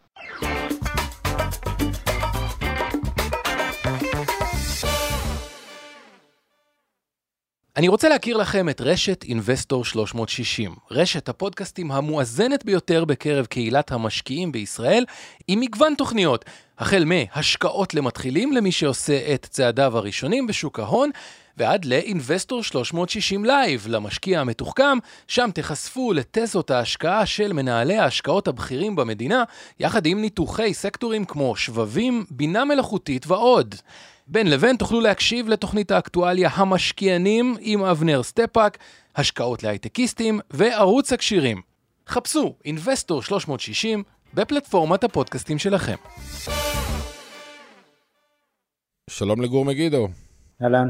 אני 7.77 7.89
רוצה 7.89 8.09
להכיר 8.09 8.37
לכם 8.37 8.69
את 8.69 8.81
רשת 8.81 9.25
אינבסטור 9.25 9.85
360, 9.85 10.75
רשת 10.91 11.29
הפודקאסטים 11.29 11.93
המואזנת 11.93 12.65
ביותר 12.65 13.05
בקרב 13.05 13.47
קהילת 13.47 13.93
המשקיעים 13.93 14.53
בישראל, 14.53 15.05
עם 15.49 15.61
מגוון 15.61 15.95
תוכניות, 15.95 16.45
החל 16.79 17.05
מהשקעות 17.05 17.95
למתחילים 17.95 18.53
למי 18.53 18.73
שעושה 18.73 19.35
את 19.35 19.47
צעדיו 19.51 19.97
הראשונים 19.97 20.47
בשוק 20.47 20.79
ההון, 20.79 21.11
ועד 21.57 21.85
לאינבסטור 21.85 22.63
360 22.63 23.45
live, 23.45 23.87
למשקיע 23.89 24.41
המתוחכם, 24.41 24.99
שם 25.29 25.51
תחשפו 25.55 26.13
לתזות 26.13 26.71
ההשקעה 26.71 27.27
של 27.27 27.53
מנהלי 27.53 27.99
ההשקעות 27.99 28.49
הבכירים 28.49 28.97
במדינה, 28.97 29.45
יחד 29.81 30.07
עם 30.07 30.21
ניתוחי 30.21 30.75
סקטורים 30.75 31.25
כמו 31.25 31.57
שבבים, 31.57 32.25
בינה 32.31 32.65
מלאכותית 32.65 33.27
ועוד. 33.27 33.75
בין 34.33 34.51
לבין 34.51 34.77
תוכלו 34.77 35.01
להקשיב 35.01 35.49
לתוכנית 35.49 35.91
האקטואליה 35.91 36.51
המשקיענים 36.53 37.57
עם 37.61 37.83
אבנר 37.85 38.23
סטפאק, 38.23 38.79
השקעות 39.17 39.63
להייטקיסטים 39.63 40.41
וערוץ 40.51 41.13
הכשירים. 41.13 41.61
חפשו 42.09 42.55
אינבסטור 42.65 43.23
360 43.23 44.03
בפלטפורמת 44.35 45.05
הפודקאסטים 45.05 45.59
שלכם. 45.59 45.95
שלום 49.11 49.43
לגור 49.43 49.65
מגידו. 49.65 50.09
אהלן. 50.63 50.89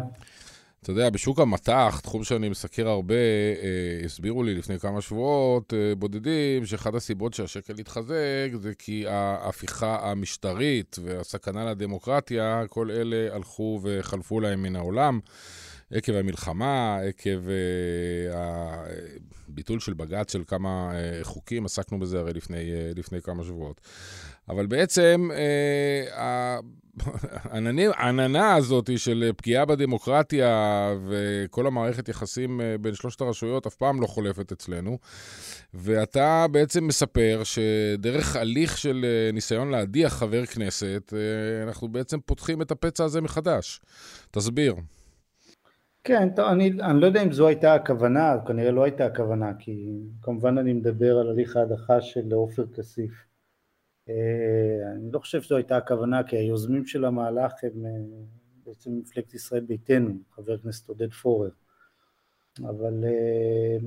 אתה 0.82 0.90
יודע, 0.90 1.10
בשוק 1.10 1.40
המטח, 1.40 2.00
תחום 2.02 2.24
שאני 2.24 2.48
מסקר 2.48 2.88
הרבה, 2.88 3.14
אה, 3.14 4.04
הסבירו 4.04 4.42
לי 4.42 4.54
לפני 4.54 4.78
כמה 4.78 5.00
שבועות 5.00 5.74
אה, 5.74 5.94
בודדים 5.94 6.66
שאחת 6.66 6.94
הסיבות 6.94 7.34
שהשקל 7.34 7.74
התחזק 7.78 8.50
זה 8.60 8.74
כי 8.78 9.06
ההפיכה 9.06 10.10
המשטרית 10.10 10.96
והסכנה 11.02 11.70
לדמוקרטיה, 11.70 12.62
כל 12.68 12.90
אלה 12.90 13.34
הלכו 13.34 13.80
וחלפו 13.82 14.40
להם 14.40 14.62
מן 14.62 14.76
העולם. 14.76 15.20
עקב 15.92 16.12
המלחמה, 16.12 16.98
עקב 17.08 17.46
uh, 17.46 18.36
הביטול 19.48 19.80
של 19.80 19.92
בג"ץ 19.92 20.32
של 20.32 20.42
כמה 20.46 20.92
uh, 20.92 21.24
חוקים, 21.24 21.64
עסקנו 21.64 21.98
בזה 21.98 22.18
הרי 22.18 22.32
לפני, 22.32 22.56
uh, 22.56 22.98
לפני 22.98 23.22
כמה 23.22 23.44
שבועות. 23.44 23.80
אבל 24.48 24.66
בעצם 24.66 25.30
uh, 25.32 26.10
העננה 27.96 28.54
הזאת 28.54 28.98
של 28.98 29.30
פגיעה 29.36 29.64
בדמוקרטיה 29.64 30.88
וכל 31.08 31.66
המערכת 31.66 32.08
יחסים 32.08 32.60
אה, 32.60 32.76
בין 32.80 32.94
שלושת 32.94 33.20
הרשויות 33.20 33.66
אף 33.66 33.74
פעם 33.74 34.00
לא 34.00 34.06
חולפת 34.06 34.52
אצלנו. 34.52 34.98
ואתה 35.74 36.46
בעצם 36.52 36.86
מספר 36.86 37.42
שדרך 37.44 38.36
הליך 38.36 38.78
של 38.78 39.04
אה, 39.04 39.32
ניסיון 39.32 39.70
להדיח 39.70 40.12
חבר 40.12 40.46
כנסת, 40.46 41.12
אה, 41.16 41.62
אנחנו 41.68 41.88
בעצם 41.88 42.20
פותחים 42.20 42.62
את 42.62 42.70
הפצע 42.70 43.04
הזה 43.04 43.20
מחדש. 43.20 43.80
תסביר. 44.30 44.74
כן, 46.04 46.28
טוב, 46.36 46.46
אני, 46.46 46.72
אני 46.82 47.00
לא 47.00 47.06
יודע 47.06 47.22
אם 47.22 47.32
זו 47.32 47.48
הייתה 47.48 47.74
הכוונה, 47.74 48.36
כנראה 48.46 48.70
לא 48.70 48.84
הייתה 48.84 49.06
הכוונה, 49.06 49.52
כי 49.58 50.00
כמובן 50.22 50.58
אני 50.58 50.72
מדבר 50.72 51.18
על 51.18 51.28
הליך 51.28 51.56
ההדחה 51.56 52.00
של 52.00 52.32
עופר 52.32 52.64
כסיף. 52.76 53.29
אה, 54.10 54.92
אני 54.92 55.12
לא 55.12 55.18
חושב 55.18 55.42
שזו 55.42 55.56
הייתה 55.56 55.76
הכוונה, 55.76 56.22
כי 56.22 56.36
היוזמים 56.36 56.86
של 56.86 57.04
המהלך 57.04 57.52
הם 57.62 57.86
אה, 57.86 57.90
בעצם 58.66 58.98
מפלגת 58.98 59.34
ישראל 59.34 59.64
ביתנו, 59.64 60.14
חבר 60.30 60.52
הכנסת 60.52 60.88
עודד 60.88 61.12
פורר. 61.12 61.50
אבל 62.58 63.04
אה, 63.04 63.78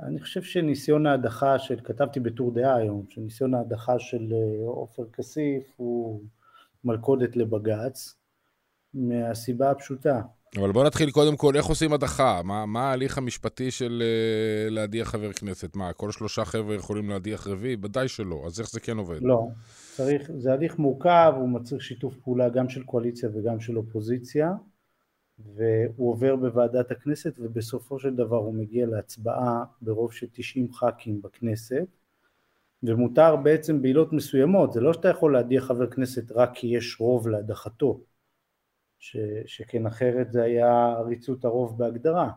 אני 0.00 0.20
חושב 0.20 0.42
שניסיון 0.42 1.06
ההדחה 1.06 1.58
של, 1.58 1.80
כתבתי 1.84 2.20
בטור 2.20 2.54
דעה 2.54 2.76
היום, 2.76 3.06
שניסיון 3.08 3.54
ההדחה 3.54 3.98
של 3.98 4.32
עופר 4.66 5.04
כסיף 5.12 5.72
הוא 5.76 6.22
מלכודת 6.84 7.36
לבג"ץ, 7.36 8.16
מהסיבה 8.94 9.70
הפשוטה, 9.70 10.22
אבל 10.58 10.72
בוא 10.72 10.84
נתחיל 10.84 11.10
קודם 11.10 11.36
כל, 11.36 11.56
איך 11.56 11.66
עושים 11.66 11.92
הדחה? 11.92 12.40
מה, 12.44 12.66
מה 12.66 12.90
ההליך 12.90 13.18
המשפטי 13.18 13.70
של 13.70 14.02
uh, 14.02 14.70
להדיח 14.70 15.08
חבר 15.08 15.32
כנסת? 15.32 15.76
מה, 15.76 15.92
כל 15.92 16.10
שלושה 16.10 16.44
חבר'ה 16.44 16.74
יכולים 16.74 17.10
להדיח 17.10 17.46
רביעי? 17.46 17.76
ודאי 17.82 18.08
שלא. 18.08 18.42
אז 18.46 18.60
איך 18.60 18.70
זה 18.70 18.80
כן 18.80 18.96
עובד? 18.96 19.22
לא. 19.22 19.48
צריך, 19.96 20.30
זה 20.38 20.52
הליך 20.52 20.78
מורכב, 20.78 21.32
הוא 21.36 21.48
מצריך 21.48 21.82
שיתוף 21.82 22.16
פעולה 22.16 22.48
גם 22.48 22.68
של 22.68 22.82
קואליציה 22.82 23.28
וגם 23.34 23.60
של 23.60 23.76
אופוזיציה, 23.76 24.52
והוא 25.38 26.10
עובר 26.10 26.36
בוועדת 26.36 26.90
הכנסת, 26.90 27.34
ובסופו 27.38 27.98
של 27.98 28.16
דבר 28.16 28.36
הוא 28.36 28.54
מגיע 28.54 28.86
להצבעה 28.86 29.64
ברוב 29.82 30.12
של 30.12 30.26
90 30.32 30.72
ח"כים 30.72 31.22
בכנסת, 31.22 31.86
ומותר 32.82 33.36
בעצם 33.36 33.82
בעילות 33.82 34.12
מסוימות, 34.12 34.72
זה 34.72 34.80
לא 34.80 34.92
שאתה 34.92 35.08
יכול 35.08 35.32
להדיח 35.32 35.64
חבר 35.64 35.90
כנסת 35.90 36.32
רק 36.32 36.50
כי 36.54 36.66
יש 36.66 36.96
רוב 37.00 37.28
להדחתו. 37.28 38.00
ש, 39.00 39.16
שכן 39.46 39.86
אחרת 39.86 40.32
זה 40.32 40.42
היה 40.42 40.88
עריצות 40.98 41.44
הרוב 41.44 41.78
בהגדרה. 41.78 42.30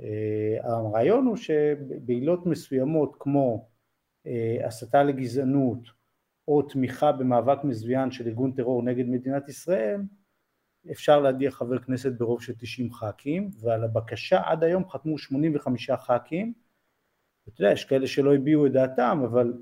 אה, 0.00 0.56
הרעיון 0.62 1.26
הוא 1.26 1.36
שבעילות 1.36 2.46
מסוימות 2.46 3.16
כמו 3.18 3.68
אה, 4.26 4.66
הסתה 4.66 5.02
לגזענות 5.02 5.88
או 6.48 6.62
תמיכה 6.62 7.12
במאבק 7.12 7.64
מזוין 7.64 8.10
של 8.10 8.26
ארגון 8.26 8.52
טרור 8.52 8.82
נגד 8.82 9.06
מדינת 9.06 9.48
ישראל, 9.48 10.00
אפשר 10.90 11.20
להדיח 11.20 11.54
חבר 11.54 11.78
כנסת 11.78 12.12
ברוב 12.12 12.42
של 12.42 12.52
90 12.58 12.92
ח"כים, 12.92 13.50
ועל 13.60 13.84
הבקשה 13.84 14.40
עד 14.44 14.64
היום 14.64 14.88
חתמו 14.88 15.18
85 15.18 15.90
ח"כים. 15.90 16.52
אתה 17.48 17.62
יודע, 17.62 17.72
יש 17.72 17.84
כאלה 17.84 18.06
שלא 18.06 18.34
הביעו 18.34 18.66
את 18.66 18.72
דעתם, 18.72 19.20
אבל 19.24 19.52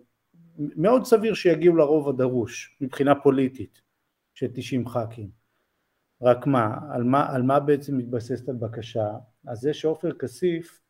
מאוד 0.59 1.05
סביר 1.05 1.35
שיגיעו 1.35 1.77
לרוב 1.77 2.09
הדרוש 2.09 2.79
מבחינה 2.81 3.15
פוליטית 3.15 3.83
של 4.35 4.47
90 4.55 4.89
ח"כים. 4.89 5.46
רק 6.23 6.47
מה, 6.47 6.79
על 6.91 7.05
מה, 7.05 7.35
על 7.35 7.43
מה 7.43 7.61
בעצם 7.61 7.99
מתבססת 7.99 8.49
הבקשה? 8.49 9.11
אז 9.47 9.59
זה 9.59 9.75
שעופר 9.75 10.13
כסיף 10.13 10.81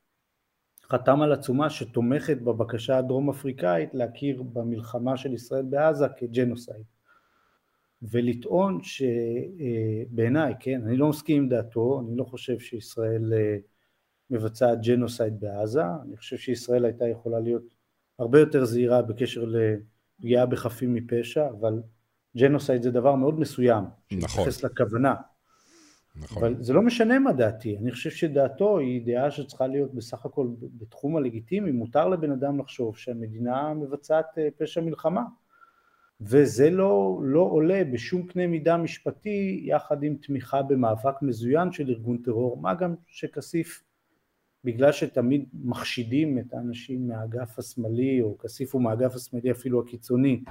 חתם 0.90 1.22
על 1.22 1.32
עצומה 1.32 1.70
שתומכת 1.70 2.36
בבקשה 2.36 2.98
הדרום 2.98 3.30
אפריקאית 3.30 3.94
להכיר 3.94 4.42
במלחמה 4.42 5.16
של 5.16 5.34
ישראל 5.34 5.62
בעזה 5.62 6.06
כג'נוסייד. 6.16 6.84
ולטעון 8.02 8.80
שבעיניי, 8.82 10.54
כן, 10.60 10.82
אני 10.86 10.96
לא 10.96 11.08
מסכים 11.08 11.42
עם 11.42 11.48
דעתו, 11.48 12.00
אני 12.00 12.16
לא 12.16 12.24
חושב 12.24 12.58
שישראל 12.58 13.32
אה, 13.32 13.56
מבצעת 14.30 14.80
ג'נוסייד 14.82 15.40
בעזה, 15.40 15.82
אני 16.02 16.16
חושב 16.16 16.36
שישראל 16.36 16.84
הייתה 16.84 17.08
יכולה 17.08 17.40
להיות 17.40 17.74
הרבה 18.18 18.40
יותר 18.40 18.64
זהירה 18.64 19.02
בקשר 19.02 19.44
לפגיעה 19.44 20.46
בחפים 20.46 20.94
מפשע, 20.94 21.48
אבל 21.48 21.82
ג'נוסייד 22.37 22.83
זה 22.83 22.90
דבר 22.90 23.14
מאוד 23.14 23.40
מסוים, 23.40 23.85
נכון. 23.85 24.29
שמתייחס 24.29 24.64
לכוונה. 24.64 25.14
נכון. 26.16 26.42
אבל 26.42 26.62
זה 26.62 26.72
לא 26.72 26.83
משנה 26.83 27.18
מה 27.18 27.33
דעתי, 27.33 27.77
אני 27.77 27.92
חושב 27.92 28.11
שדעתו 28.11 28.79
היא 28.79 29.07
דעה 29.07 29.31
שצריכה 29.31 29.66
להיות 29.66 29.94
בסך 29.94 30.27
הכל 30.27 30.49
בתחום 30.61 31.16
הלגיטימי, 31.16 31.72
מותר 31.72 32.09
לבן 32.09 32.33
אדם 32.33 32.59
לחשוב 32.59 32.96
שהמדינה 32.96 33.75
מבצעת 33.75 34.38
אה, 34.38 34.49
פשע 34.59 34.81
מלחמה. 34.81 35.22
וזה 36.20 36.70
לא, 36.70 37.20
לא 37.22 37.40
עולה 37.40 37.83
בשום 37.92 38.27
קנה 38.27 38.46
מידה 38.46 38.77
משפטי 38.77 39.61
יחד 39.64 40.03
עם 40.03 40.16
תמיכה 40.16 40.62
במאבק 40.62 41.22
מזוין 41.22 41.72
של 41.72 41.90
ארגון 41.90 42.18
טרור, 42.18 42.61
מה 42.61 42.75
גם 42.75 42.94
שכסיף, 43.07 43.83
בגלל 44.64 44.92
שתמיד 44.92 45.44
מחשידים 45.64 46.38
את 46.38 46.55
האנשים 46.55 47.09
מהאגף 47.09 47.59
השמאלי, 47.59 48.22
או 48.22 48.38
כסיף 48.38 48.75
הוא 48.75 48.83
מהאגף 48.83 49.14
השמאלי 49.14 49.51
אפילו 49.51 49.81
הקיצוני, 49.81 50.42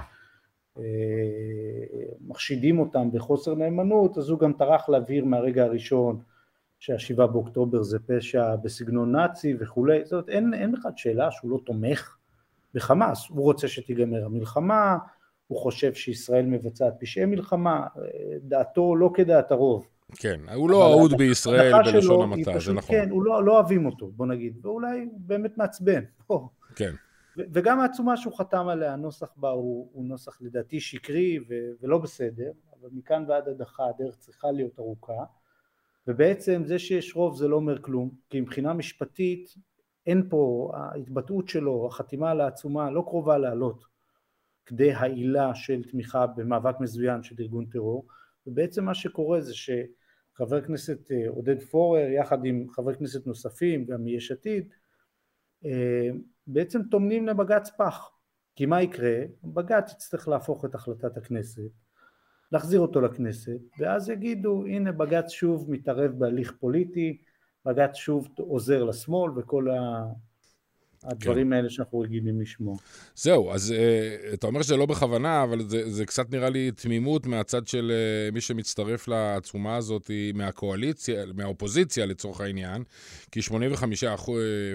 מחשידים 2.20 2.78
אותם 2.78 3.08
בחוסר 3.12 3.54
נאמנות, 3.54 4.18
אז 4.18 4.28
הוא 4.28 4.38
גם 4.38 4.52
טרח 4.52 4.88
להבהיר 4.88 5.24
מהרגע 5.24 5.64
הראשון 5.64 6.18
שהשבעה 6.78 7.26
באוקטובר 7.26 7.82
זה 7.82 7.98
פשע 8.06 8.56
בסגנון 8.56 9.12
נאצי 9.12 9.56
וכולי, 9.60 10.04
זאת 10.04 10.12
אומרת 10.12 10.28
אין, 10.28 10.54
אין 10.54 10.72
בכלל 10.72 10.90
שאלה 10.96 11.30
שהוא 11.30 11.50
לא 11.50 11.60
תומך 11.66 12.16
בחמאס, 12.74 13.28
הוא 13.28 13.42
רוצה 13.42 13.68
שתיגמר 13.68 14.24
המלחמה, 14.24 14.98
הוא 15.46 15.58
חושב 15.58 15.94
שישראל 15.94 16.46
מבצעת 16.46 16.94
פשעי 17.00 17.24
מלחמה, 17.24 17.86
דעתו 18.40 18.96
לא 18.96 19.10
כדעת 19.14 19.50
הרוב. 19.50 19.86
כן, 20.16 20.40
הוא 20.54 20.70
לא 20.70 20.92
אהוד 20.92 21.16
בישראל 21.18 21.72
בלשון 21.84 22.22
המעטה, 22.32 22.58
זה 22.58 22.72
נכון. 22.72 22.96
כן, 22.96 23.10
הוא 23.10 23.22
לא, 23.22 23.44
לא 23.44 23.52
אוהבים 23.52 23.86
אותו, 23.86 24.10
בוא 24.16 24.26
נגיד, 24.26 24.58
ואולי 24.62 25.08
הוא 25.10 25.20
באמת 25.20 25.58
מעצבן. 25.58 26.02
כן. 26.76 26.92
וגם 27.36 27.80
העצומה 27.80 28.16
שהוא 28.16 28.38
חתם 28.38 28.68
עליה, 28.68 28.92
הנוסח 28.92 29.34
בה 29.36 29.50
הוא, 29.50 29.90
הוא 29.92 30.04
נוסח 30.04 30.42
לדעתי 30.42 30.80
שקרי 30.80 31.38
ו- 31.48 31.70
ולא 31.80 31.98
בסדר, 31.98 32.52
אבל 32.80 32.88
מכאן 32.92 33.24
ועד 33.28 33.48
הדחה 33.48 33.88
הדרך 33.88 34.16
צריכה 34.16 34.50
להיות 34.50 34.78
ארוכה, 34.78 35.24
ובעצם 36.06 36.62
זה 36.64 36.78
שיש 36.78 37.16
רוב 37.16 37.36
זה 37.36 37.48
לא 37.48 37.56
אומר 37.56 37.82
כלום, 37.82 38.10
כי 38.30 38.40
מבחינה 38.40 38.72
משפטית 38.72 39.54
אין 40.06 40.28
פה, 40.28 40.72
ההתבטאות 40.74 41.48
שלו, 41.48 41.86
החתימה 41.86 42.30
על 42.30 42.40
העצומה 42.40 42.90
לא 42.90 43.02
קרובה 43.06 43.38
לעלות 43.38 43.84
כדי 44.66 44.92
העילה 44.92 45.54
של 45.54 45.82
תמיכה 45.90 46.26
במאבק 46.26 46.80
מזוין 46.80 47.22
של 47.22 47.34
ארגון 47.40 47.66
טרור, 47.66 48.06
ובעצם 48.46 48.84
מה 48.84 48.94
שקורה 48.94 49.40
זה 49.40 49.54
שחבר 49.54 50.56
הכנסת 50.56 51.12
אה, 51.12 51.28
עודד 51.28 51.62
פורר 51.62 52.08
יחד 52.08 52.44
עם 52.44 52.68
חברי 52.70 52.94
כנסת 52.94 53.26
נוספים, 53.26 53.84
גם 53.84 54.04
מיש 54.04 54.32
עתיד, 54.32 54.74
אה, 55.64 56.10
בעצם 56.46 56.82
טומנים 56.82 57.26
לבג"ץ 57.26 57.70
פח. 57.70 58.10
כי 58.56 58.66
מה 58.66 58.82
יקרה? 58.82 59.18
בג"ץ 59.44 59.92
יצטרך 59.92 60.28
להפוך 60.28 60.64
את 60.64 60.74
החלטת 60.74 61.16
הכנסת, 61.16 61.70
להחזיר 62.52 62.80
אותו 62.80 63.00
לכנסת, 63.00 63.60
ואז 63.78 64.08
יגידו 64.08 64.64
הנה 64.66 64.92
בג"ץ 64.92 65.30
שוב 65.30 65.70
מתערב 65.70 66.10
בהליך 66.18 66.52
פוליטי, 66.60 67.22
בג"ץ 67.64 67.94
שוב 67.94 68.28
עוזר 68.38 68.84
לשמאל 68.84 69.30
וכל 69.36 69.68
הדברים 71.04 71.46
כן. 71.46 71.52
האלה 71.52 71.70
שאנחנו 71.70 72.00
רגילים 72.00 72.40
לשמוע. 72.40 72.76
זהו, 73.14 73.52
אז 73.52 73.74
uh, 73.76 74.34
אתה 74.34 74.46
אומר 74.46 74.62
שזה 74.62 74.76
לא 74.76 74.86
בכוונה, 74.86 75.42
אבל 75.42 75.68
זה, 75.68 75.90
זה 75.90 76.06
קצת 76.06 76.30
נראה 76.30 76.50
לי 76.50 76.70
תמימות 76.70 77.26
מהצד 77.26 77.66
של 77.66 77.92
uh, 78.30 78.34
מי 78.34 78.40
שמצטרף 78.40 79.08
לעצומה 79.08 79.76
הזאת 79.76 80.10
מהקואליציה, 80.34 81.24
מהאופוזיציה 81.34 82.06
לצורך 82.06 82.40
העניין, 82.40 82.82
כי 83.32 83.42
85 83.42 84.04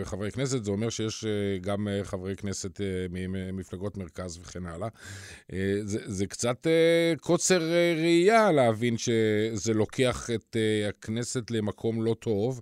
חברי 0.03 0.31
כנסת, 0.31 0.63
זה 0.63 0.71
אומר 0.71 0.89
שיש 0.89 1.23
uh, 1.23 1.27
גם 1.61 1.87
uh, 1.87 2.05
חברי 2.05 2.35
כנסת 2.35 2.77
uh, 2.77 2.83
ממפלגות 3.11 3.97
מרכז 3.97 4.37
וכן 4.37 4.65
הלאה. 4.65 4.87
Uh, 4.87 5.53
זה, 5.83 5.99
זה 6.05 6.25
קצת 6.25 6.67
uh, 6.67 7.19
קוצר 7.19 7.59
uh, 7.59 8.01
ראייה 8.01 8.51
להבין 8.51 8.97
שזה 8.97 9.73
לוקח 9.73 10.29
את 10.35 10.55
uh, 10.55 10.89
הכנסת 10.89 11.51
למקום 11.51 12.01
לא 12.01 12.15
טוב. 12.19 12.61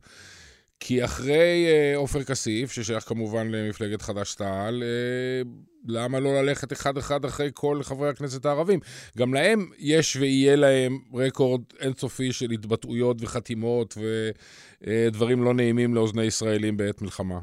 כי 0.79 1.05
אחרי 1.05 1.65
אה, 1.67 1.93
עופר 1.95 2.23
כסיף, 2.23 2.71
ששייך 2.71 3.03
כמובן 3.03 3.47
למפלגת 3.51 4.01
חד"ש-תע"ל, 4.01 4.83
אה, 4.83 5.41
למה 5.87 6.19
לא 6.19 6.41
ללכת 6.41 6.73
אחד-אחד 6.73 7.25
אחרי 7.25 7.49
כל 7.53 7.83
חברי 7.83 8.09
הכנסת 8.09 8.45
הערבים? 8.45 8.79
גם 9.17 9.33
להם 9.33 9.69
יש 9.77 10.15
ויהיה 10.15 10.55
להם 10.55 10.99
רקורד 11.13 11.61
אינסופי 11.79 12.31
של 12.31 12.51
התבטאויות 12.51 13.17
וחתימות 13.21 13.97
ודברים 14.81 15.43
לא 15.43 15.53
נעימים 15.53 15.95
לאוזני 15.95 16.23
ישראלים 16.23 16.77
בעת 16.77 17.01
מלחמה. 17.01 17.39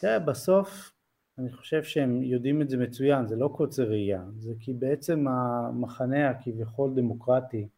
תראה, 0.00 0.18
בסוף 0.18 0.92
אני 1.38 1.52
חושב 1.52 1.82
שהם 1.82 2.22
יודעים 2.22 2.62
את 2.62 2.68
זה 2.70 2.76
מצוין, 2.76 3.26
זה 3.26 3.36
לא 3.36 3.48
קוצר 3.56 3.82
ראייה, 3.82 4.22
זה 4.38 4.52
כי 4.60 4.72
בעצם 4.72 5.24
המחנה 5.28 6.30
הכביכול 6.30 6.90
דמוקרטי, 6.94 7.68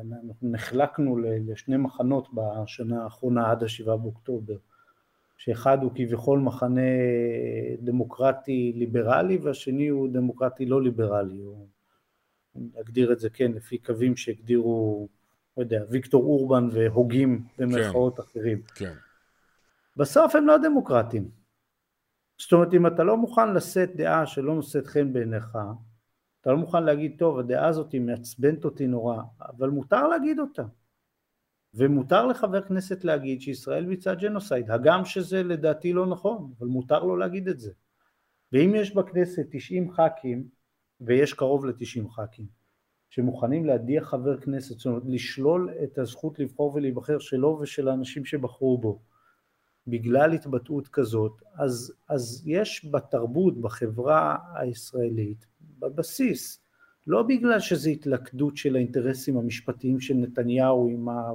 אנחנו 0.00 0.34
נחלקנו 0.50 1.18
לשני 1.18 1.76
מחנות 1.76 2.28
בשנה 2.34 3.04
האחרונה 3.04 3.50
עד 3.50 3.62
השבעה 3.62 3.96
באוקטובר, 3.96 4.56
שאחד 5.36 5.82
הוא 5.82 5.90
כביכול 5.94 6.38
מחנה 6.38 6.80
דמוקרטי 7.82 8.72
ליברלי 8.76 9.36
והשני 9.36 9.88
הוא 9.88 10.08
דמוקרטי 10.12 10.66
לא 10.66 10.82
ליברלי, 10.82 11.42
או 11.42 11.66
נגדיר 12.54 13.12
את 13.12 13.18
זה 13.18 13.30
כן 13.30 13.52
לפי 13.52 13.78
קווים 13.78 14.16
שהגדירו, 14.16 15.08
לא 15.56 15.62
יודע, 15.62 15.82
ויקטור 15.90 16.24
אורבן 16.24 16.68
והוגים 16.72 17.44
במרכאות 17.58 18.16
כן, 18.16 18.22
אחרים. 18.22 18.62
כן. 18.74 18.94
בסוף 19.96 20.36
הם 20.36 20.46
לא 20.46 20.58
דמוקרטים. 20.58 21.30
זאת 22.38 22.52
אומרת 22.52 22.74
אם 22.74 22.86
אתה 22.86 23.04
לא 23.04 23.16
מוכן 23.16 23.54
לשאת 23.54 23.96
דעה 23.96 24.26
שלא 24.26 24.54
נושאת 24.54 24.86
חן 24.86 25.12
בעיניך 25.12 25.58
אתה 26.40 26.50
לא 26.50 26.56
מוכן 26.56 26.84
להגיד, 26.84 27.14
טוב, 27.18 27.38
הדעה 27.38 27.66
הזאת 27.66 27.92
היא 27.92 28.00
מעצבנת 28.00 28.64
אותי 28.64 28.86
נורא, 28.86 29.22
אבל 29.40 29.68
מותר 29.68 30.08
להגיד 30.08 30.38
אותה. 30.38 30.62
ומותר 31.74 32.26
לחבר 32.26 32.62
כנסת 32.62 33.04
להגיד 33.04 33.40
שישראל 33.40 33.84
ביצעה 33.84 34.14
ג'נוסייד, 34.14 34.70
הגם 34.70 35.04
שזה 35.04 35.42
לדעתי 35.42 35.92
לא 35.92 36.06
נכון, 36.06 36.52
אבל 36.58 36.66
מותר 36.66 37.04
לו 37.04 37.16
להגיד 37.16 37.48
את 37.48 37.60
זה. 37.60 37.72
ואם 38.52 38.74
יש 38.74 38.94
בכנסת 38.94 39.46
90 39.50 39.92
ח"כים, 39.92 40.48
ויש 41.00 41.32
קרוב 41.32 41.66
ל-90 41.66 42.08
ח"כים, 42.08 42.46
שמוכנים 43.10 43.66
להדיח 43.66 44.08
חבר 44.08 44.40
כנסת, 44.40 44.76
זאת 44.76 44.86
אומרת 44.86 45.02
לשלול 45.06 45.70
את 45.84 45.98
הזכות 45.98 46.38
לבחור 46.38 46.74
ולהיבחר 46.74 47.18
שלו 47.18 47.58
ושל 47.62 47.88
האנשים 47.88 48.24
שבחרו 48.24 48.78
בו, 48.78 49.00
בגלל 49.86 50.32
התבטאות 50.32 50.88
כזאת, 50.88 51.32
אז, 51.54 51.92
אז 52.08 52.42
יש 52.46 52.86
בתרבות, 52.90 53.60
בחברה 53.60 54.36
הישראלית, 54.54 55.46
בבסיס, 55.78 56.60
לא 57.08 57.22
בגלל 57.22 57.60
שזו 57.60 57.90
התלכדות 57.90 58.56
של 58.56 58.76
האינטרסים 58.76 59.36
המשפטיים 59.36 60.00
של 60.00 60.14
נתניהו 60.14 60.88
עם 60.88 61.08
ה... 61.08 61.30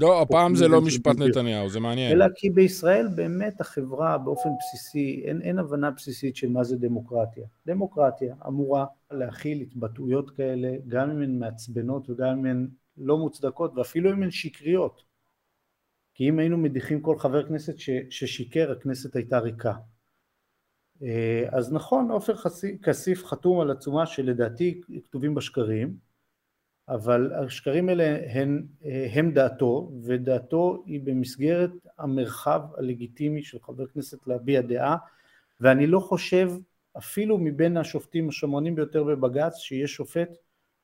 לא, 0.00 0.22
הפעם 0.22 0.54
זה 0.54 0.68
לא 0.68 0.80
משפט 0.80 1.16
נתניהו, 1.18 1.68
זה 1.68 1.80
מעניין. 1.80 2.12
אלא 2.12 2.26
כי 2.34 2.50
בישראל 2.50 3.08
באמת 3.14 3.60
החברה 3.60 4.18
באופן 4.18 4.48
בסיסי, 4.58 5.22
אין, 5.24 5.42
אין 5.42 5.58
הבנה 5.58 5.90
בסיסית 5.90 6.36
של 6.36 6.48
מה 6.48 6.64
זה 6.64 6.76
דמוקרטיה. 6.76 7.46
דמוקרטיה 7.66 8.34
אמורה 8.46 8.84
להכיל 9.10 9.60
התבטאויות 9.60 10.30
כאלה, 10.30 10.72
גם 10.88 11.10
אם 11.10 11.22
הן 11.22 11.38
מעצבנות 11.38 12.10
וגם 12.10 12.28
אם 12.28 12.46
הן 12.46 12.68
לא 12.96 13.18
מוצדקות, 13.18 13.72
ואפילו 13.76 14.12
אם 14.12 14.22
הן 14.22 14.30
שקריות. 14.30 15.02
כי 16.14 16.28
אם 16.28 16.38
היינו 16.38 16.58
מדיחים 16.58 17.00
כל 17.00 17.18
חבר 17.18 17.48
כנסת 17.48 17.78
ש, 17.78 17.90
ששיקר, 18.10 18.72
הכנסת 18.72 19.16
הייתה 19.16 19.38
ריקה. 19.38 19.72
אה, 21.02 21.44
אז 21.50 21.72
נכון, 21.72 22.10
עופר 22.10 22.34
כסיף 22.82 23.24
חתום 23.24 23.60
על 23.60 23.70
עצומה 23.70 24.06
שלדעתי 24.06 24.80
כתובים 25.04 25.34
בשקרים, 25.34 25.96
אבל 26.88 27.32
השקרים 27.32 27.88
האלה 27.88 28.18
הם, 28.30 28.66
אה, 28.84 29.08
הם 29.12 29.30
דעתו, 29.32 29.92
ודעתו 30.02 30.82
היא 30.86 31.00
במסגרת 31.04 31.70
המרחב 31.98 32.60
הלגיטימי 32.76 33.42
של 33.42 33.58
חבר 33.62 33.86
כנסת 33.86 34.26
להביע 34.26 34.60
דעה, 34.60 34.96
ואני 35.60 35.86
לא 35.86 36.00
חושב 36.00 36.50
אפילו 36.98 37.38
מבין 37.38 37.76
השופטים 37.76 38.28
השמרנים 38.28 38.74
ביותר 38.74 39.04
בבג"ץ, 39.04 39.56
שיש 39.56 39.94
שופט 39.94 40.28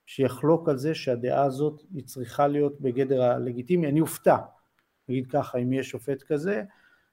שיחלוק 0.06 0.68
על 0.68 0.78
זה 0.78 0.94
שהדעה 0.94 1.44
הזאת 1.44 1.82
היא 1.94 2.04
צריכה 2.04 2.46
להיות 2.46 2.80
בגדר 2.80 3.22
הלגיטימי. 3.22 3.88
אני 3.88 4.00
אופתע, 4.00 4.36
נגיד 5.08 5.26
ככה, 5.26 5.58
אם 5.58 5.72
יש 5.72 5.88
שופט 5.88 6.22
כזה. 6.22 6.62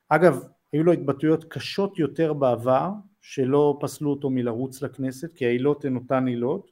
אגב, 0.09 0.43
היו 0.73 0.83
לו 0.83 0.91
התבטאויות 0.91 1.43
קשות 1.43 1.99
יותר 1.99 2.33
בעבר, 2.33 2.89
שלא 3.21 3.77
פסלו 3.81 4.09
אותו 4.09 4.29
מלרוץ 4.29 4.81
לכנסת, 4.81 5.33
כי 5.33 5.45
העילות 5.45 5.85
הן 5.85 5.95
אותן 5.95 6.27
עילות, 6.27 6.71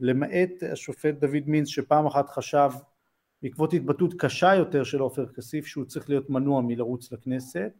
למעט 0.00 0.50
השופט 0.72 1.14
דוד 1.14 1.42
מינץ 1.46 1.68
שפעם 1.68 2.06
אחת 2.06 2.28
חשב 2.28 2.70
בעקבות 3.42 3.72
התבטאות 3.72 4.14
קשה 4.18 4.54
יותר 4.54 4.84
של 4.84 4.98
עופר 4.98 5.26
כסיף 5.26 5.66
שהוא 5.66 5.84
צריך 5.84 6.08
להיות 6.10 6.30
מנוע 6.30 6.62
מלרוץ 6.62 7.12
לכנסת 7.12 7.72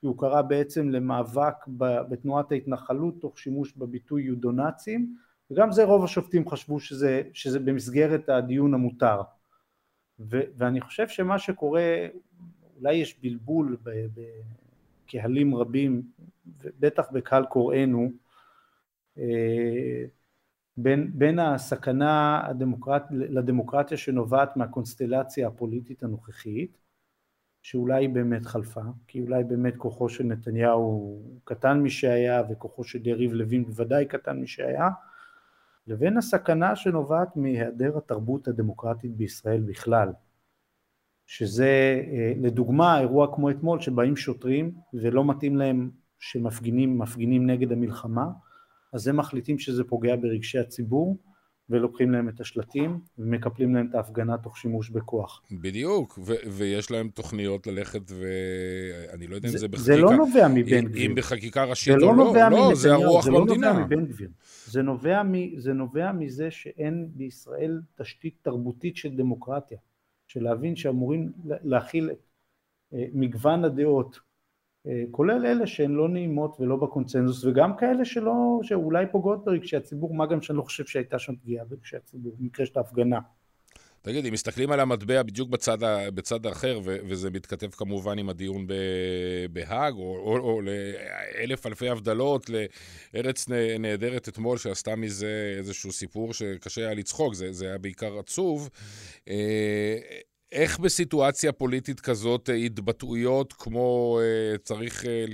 כי 0.00 0.06
הוא 0.06 0.18
קרא 0.18 0.42
בעצם 0.42 0.90
למאבק 0.90 1.54
בתנועת 1.78 2.52
ההתנחלות 2.52 3.20
תוך 3.20 3.38
שימוש 3.38 3.72
בביטוי 3.76 4.22
יודונאצים 4.22 5.16
וגם 5.50 5.72
זה 5.72 5.84
רוב 5.84 6.04
השופטים 6.04 6.48
חשבו 6.48 6.80
שזה, 6.80 7.22
שזה 7.32 7.58
במסגרת 7.60 8.28
הדיון 8.28 8.74
המותר. 8.74 9.20
ו, 10.20 10.40
ואני 10.56 10.80
חושב 10.80 11.08
שמה 11.08 11.38
שקורה 11.38 12.06
אולי 12.76 12.94
יש 12.94 13.20
בלבול 13.20 13.76
בקהלים 15.14 15.54
רבים 15.54 16.02
בטח 16.56 17.10
בקהל 17.12 17.46
קוראינו 17.46 18.10
אה, 19.18 20.04
בין, 20.76 21.10
בין 21.14 21.38
הסכנה 21.38 22.40
הדמוקרט, 22.46 23.02
לדמוקרטיה 23.10 23.96
שנובעת 23.96 24.56
מהקונסטלציה 24.56 25.48
הפוליטית 25.48 26.02
הנוכחית, 26.02 26.78
שאולי 27.62 28.04
היא 28.04 28.08
באמת 28.08 28.46
חלפה, 28.46 28.80
כי 29.06 29.20
אולי 29.20 29.44
באמת 29.44 29.76
כוחו 29.76 30.08
של 30.08 30.24
נתניהו 30.24 31.22
קטן 31.44 31.80
משהיה 31.80 32.42
וכוחו 32.50 32.84
של 32.84 33.06
יריב 33.06 33.32
לוין 33.32 33.64
בוודאי 33.64 34.06
קטן 34.06 34.40
משהיה, 34.40 34.88
לבין 35.86 36.16
הסכנה 36.16 36.76
שנובעת 36.76 37.36
מהיעדר 37.36 37.98
התרבות 37.98 38.48
הדמוקרטית 38.48 39.16
בישראל 39.16 39.60
בכלל, 39.60 40.08
שזה 41.36 42.02
אה, 42.12 42.32
לדוגמה 42.40 43.00
אירוע 43.00 43.34
כמו 43.34 43.50
אתמול 43.50 43.80
שבאים 43.80 44.16
שוטרים 44.16 44.72
ולא 44.94 45.24
מתאים 45.24 45.56
להם 45.56 45.90
שמפגינים 46.18 46.98
מפגינים 46.98 47.50
נגד 47.50 47.72
המלחמה 47.72 48.26
אז 48.92 49.08
הם 49.08 49.16
מחליטים 49.16 49.58
שזה 49.58 49.84
פוגע 49.84 50.16
ברגשי 50.16 50.58
הציבור 50.58 51.18
ולוקחים 51.70 52.12
להם 52.12 52.28
את 52.28 52.40
השלטים 52.40 53.00
ומקפלים 53.18 53.74
להם 53.74 53.86
את 53.90 53.94
ההפגנה 53.94 54.38
תוך 54.38 54.58
שימוש 54.58 54.90
בכוח. 54.90 55.42
בדיוק, 55.52 56.18
ו- 56.26 56.32
ויש 56.50 56.90
להם 56.90 57.08
תוכניות 57.08 57.66
ללכת 57.66 58.10
ואני 58.10 59.26
לא 59.26 59.34
יודע 59.34 59.48
זה, 59.48 59.54
אם 59.54 59.60
זה 59.60 59.68
בחקיקה... 59.68 59.84
זה 59.84 59.96
לא 59.96 60.16
נובע 60.16 60.48
מבן 60.48 60.84
גביר. 60.84 61.10
אם 61.10 61.14
בחקיקה 61.14 61.64
ראשית 61.64 61.94
לא 61.98 62.06
או 62.06 62.14
לא, 62.14 62.50
לא, 62.50 62.74
זה 62.74 62.92
הרוח 62.92 63.24
זה 63.24 63.30
במדינה. 63.30 63.66
לא 63.66 63.72
נובע 63.72 63.84
מבן 63.86 64.06
גביר. 64.06 64.28
זה 64.66 64.82
נובע, 64.82 65.22
מ, 65.22 65.60
זה 65.60 65.72
נובע 65.72 66.12
מזה 66.12 66.50
שאין 66.50 67.08
בישראל 67.14 67.80
תשתית 67.96 68.34
תרבותית 68.42 68.96
של 68.96 69.16
דמוקרטיה, 69.16 69.78
של 70.32 70.42
להבין 70.42 70.76
שאמורים 70.76 71.32
להכיל 71.44 72.10
אה, 72.94 73.04
מגוון 73.12 73.64
הדעות 73.64 74.20
אה, 74.86 75.04
כולל 75.10 75.46
אלה 75.46 75.66
שהן 75.66 75.90
לא 75.90 76.08
נעימות 76.08 76.60
ולא 76.60 76.76
בקונצנזוס 76.76 77.44
וגם 77.44 77.76
כאלה 77.76 78.04
שלא, 78.04 78.60
שאולי 78.62 79.06
פוגעות 79.12 79.44
ברגשי 79.44 79.76
הציבור, 79.76 80.14
מה 80.14 80.26
גם 80.26 80.42
שאני 80.42 80.58
לא 80.58 80.62
חושב 80.62 80.84
שהייתה 80.84 81.18
שם 81.18 81.36
פגיעה 81.36 81.64
ברגשי 81.64 81.96
הציבור, 81.96 82.36
במקרה 82.38 82.66
של 82.66 82.78
ההפגנה. 82.78 83.20
תגיד, 84.02 84.26
אם 84.26 84.32
מסתכלים 84.32 84.72
על 84.72 84.80
המטבע 84.80 85.22
בדיוק 85.22 85.48
בצד, 85.48 85.78
בצד 86.14 86.46
האחר, 86.46 86.80
ו, 86.84 86.96
וזה 87.08 87.30
מתכתב 87.30 87.70
כמובן 87.70 88.18
עם 88.18 88.28
הדיון 88.28 88.66
בהאג, 89.50 89.94
או, 89.94 90.16
או, 90.16 90.38
או 90.38 90.60
לאלף 90.60 91.66
אלפי 91.66 91.88
הבדלות 91.88 92.50
לארץ 93.14 93.48
נהדרת 93.78 94.28
אתמול, 94.28 94.58
שעשתה 94.58 94.96
מזה 94.96 95.54
איזשהו 95.58 95.92
סיפור 95.92 96.34
שקשה 96.34 96.80
היה 96.80 96.94
לצחוק, 96.94 97.34
זה, 97.34 97.52
זה 97.52 97.66
היה 97.66 97.78
בעיקר 97.78 98.18
עצוב. 98.18 98.68
איך 100.52 100.78
בסיטואציה 100.78 101.52
פוליטית 101.52 102.00
כזאת 102.00 102.50
אה, 102.50 102.54
התבטאויות 102.54 103.52
כמו 103.52 104.18
אה, 104.22 104.58
צריך 104.58 105.06
אה, 105.06 105.24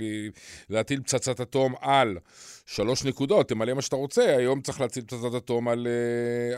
להטיל 0.69 1.01
פצצת 1.01 1.41
אטום 1.41 1.73
על 1.81 2.17
שלוש 2.65 3.05
נקודות, 3.05 3.49
תמלא 3.49 3.73
מה 3.73 3.81
שאתה 3.81 3.95
רוצה, 3.95 4.35
היום 4.37 4.61
צריך 4.61 4.81
להטיל 4.81 5.03
פצצת 5.03 5.35
אטום 5.37 5.67
על, 5.67 5.87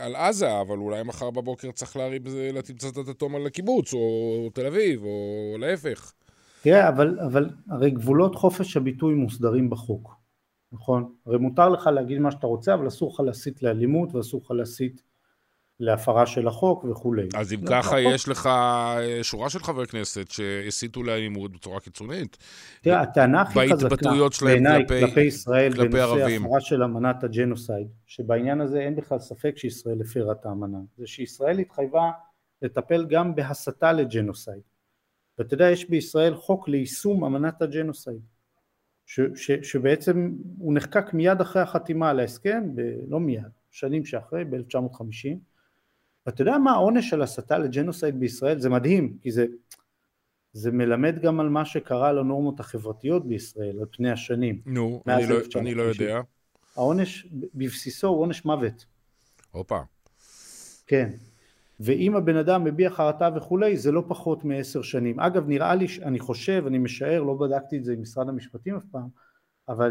על 0.00 0.16
עזה, 0.16 0.60
אבל 0.60 0.78
אולי 0.78 1.02
מחר 1.02 1.30
בבוקר 1.30 1.70
צריך 1.70 1.96
להרים, 1.96 2.22
להטיל 2.52 2.76
פצצת 2.76 3.08
אטום 3.10 3.34
על 3.34 3.46
הקיבוץ, 3.46 3.94
או 3.94 4.50
תל 4.54 4.66
אביב, 4.66 5.02
או 5.04 5.56
להפך. 5.58 6.12
תראה, 6.62 6.88
אבל, 6.88 7.18
אבל 7.26 7.50
הרי 7.70 7.90
גבולות 7.90 8.34
חופש 8.34 8.76
הביטוי 8.76 9.14
מוסדרים 9.14 9.70
בחוק, 9.70 10.14
נכון? 10.72 11.12
הרי 11.26 11.38
מותר 11.38 11.68
לך 11.68 11.86
להגיד 11.86 12.18
מה 12.18 12.30
שאתה 12.30 12.46
רוצה, 12.46 12.74
אבל 12.74 12.88
אסור 12.88 13.12
לך 13.14 13.20
להסית 13.20 13.62
לאלימות 13.62 14.14
ואסור 14.14 14.40
לך 14.44 14.50
להסית 14.50 15.02
להפרה 15.82 16.26
של 16.26 16.48
החוק 16.48 16.84
וכולי. 16.84 17.28
אז 17.34 17.52
אם 17.52 17.58
לא, 17.62 17.68
ככה 17.68 17.98
החוק... 17.98 18.14
יש 18.14 18.28
לך 18.28 18.46
אה, 18.46 19.18
שורה 19.22 19.50
של 19.50 19.58
חברי 19.58 19.86
כנסת 19.86 20.30
שהסיתו 20.30 21.02
לאלימות 21.02 21.52
בצורה 21.52 21.80
קיצונית. 21.80 22.36
תראה, 22.82 23.00
הטענה 23.00 23.40
הכי 23.42 23.58
חזקה 23.72 24.10
בעיניי 24.42 24.82
כלפי, 24.88 25.06
כלפי 25.06 25.20
ישראל 25.20 25.72
כלפי 25.72 25.88
בנושא 25.88 26.02
ערבים. 26.02 26.44
הפרה 26.44 26.60
של 26.60 26.82
אמנת 26.82 27.24
הג'נוסייד, 27.24 27.88
שבעניין 28.06 28.60
הזה 28.60 28.80
אין 28.80 28.96
בכלל 28.96 29.18
ספק 29.18 29.54
שישראל 29.56 30.00
הפרה 30.00 30.32
את 30.32 30.46
האמנה, 30.46 30.78
זה 30.96 31.06
שישראל 31.06 31.58
התחייבה 31.58 32.10
לטפל 32.62 33.06
גם 33.08 33.34
בהסתה 33.34 33.92
לג'נוסייד. 33.92 34.62
ואתה 35.38 35.54
יודע, 35.54 35.70
יש 35.70 35.90
בישראל 35.90 36.34
חוק 36.34 36.68
ליישום 36.68 37.24
אמנת 37.24 37.62
הג'נוסייד. 37.62 38.20
ש, 39.06 39.20
ש, 39.34 39.50
שבעצם 39.62 40.32
הוא 40.58 40.74
נחקק 40.74 41.14
מיד 41.14 41.40
אחרי 41.40 41.62
החתימה 41.62 42.10
על 42.10 42.20
ההסכם, 42.20 42.62
ב, 42.74 42.80
לא 43.08 43.20
מיד, 43.20 43.50
שנים 43.70 44.04
שאחרי, 44.04 44.44
ב-1950, 44.44 45.51
ואתה 46.26 46.42
יודע 46.42 46.58
מה 46.58 46.72
העונש 46.72 47.10
של 47.10 47.22
הסתה 47.22 47.58
לג'נוסייד 47.58 48.20
בישראל? 48.20 48.58
זה 48.58 48.70
מדהים, 48.70 49.16
כי 49.20 49.30
זה, 49.30 49.46
זה 50.52 50.72
מלמד 50.72 51.18
גם 51.22 51.40
על 51.40 51.48
מה 51.48 51.64
שקרה 51.64 52.12
לנורמות 52.12 52.60
החברתיות 52.60 53.26
בישראל 53.26 53.78
על 53.80 53.86
פני 53.90 54.10
השנים. 54.10 54.60
נו, 54.66 55.02
אני 55.06 55.26
לא, 55.26 55.36
אני 55.56 55.74
לא 55.74 55.82
יודע. 55.82 56.20
העונש 56.76 57.26
בבסיסו 57.54 58.08
הוא 58.08 58.20
עונש 58.20 58.44
מוות. 58.44 58.84
הופה. 59.50 59.80
כן. 60.86 61.10
ואם 61.80 62.16
הבן 62.16 62.36
אדם 62.36 62.64
מביע 62.64 62.90
חרטה 62.90 63.28
וכולי, 63.36 63.76
זה 63.76 63.92
לא 63.92 64.04
פחות 64.08 64.44
מעשר 64.44 64.82
שנים. 64.82 65.20
אגב, 65.20 65.48
נראה 65.48 65.74
לי, 65.74 65.86
אני 66.02 66.18
חושב, 66.18 66.64
אני 66.66 66.78
משער, 66.78 67.22
לא 67.22 67.34
בדקתי 67.34 67.78
את 67.78 67.84
זה 67.84 67.92
עם 67.92 68.02
משרד 68.02 68.28
המשפטים 68.28 68.76
אף 68.76 68.82
פעם, 68.90 69.08
אבל 69.68 69.90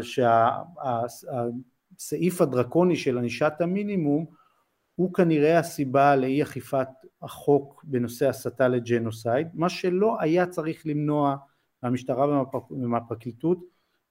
שהסעיף 1.98 2.40
הדרקוני 2.40 2.96
של 2.96 3.18
ענישת 3.18 3.52
המינימום 3.60 4.26
הוא 4.94 5.14
כנראה 5.14 5.58
הסיבה 5.58 6.16
לאי 6.16 6.42
אכיפת 6.42 6.88
החוק 7.22 7.84
בנושא 7.84 8.28
הסתה 8.28 8.68
לג'נוסייד, 8.68 9.48
מה 9.54 9.68
שלא 9.68 10.16
היה 10.20 10.46
צריך 10.46 10.82
למנוע 10.86 11.36
מהמשטרה 11.82 12.44
ומהפרקליטות 12.70 13.58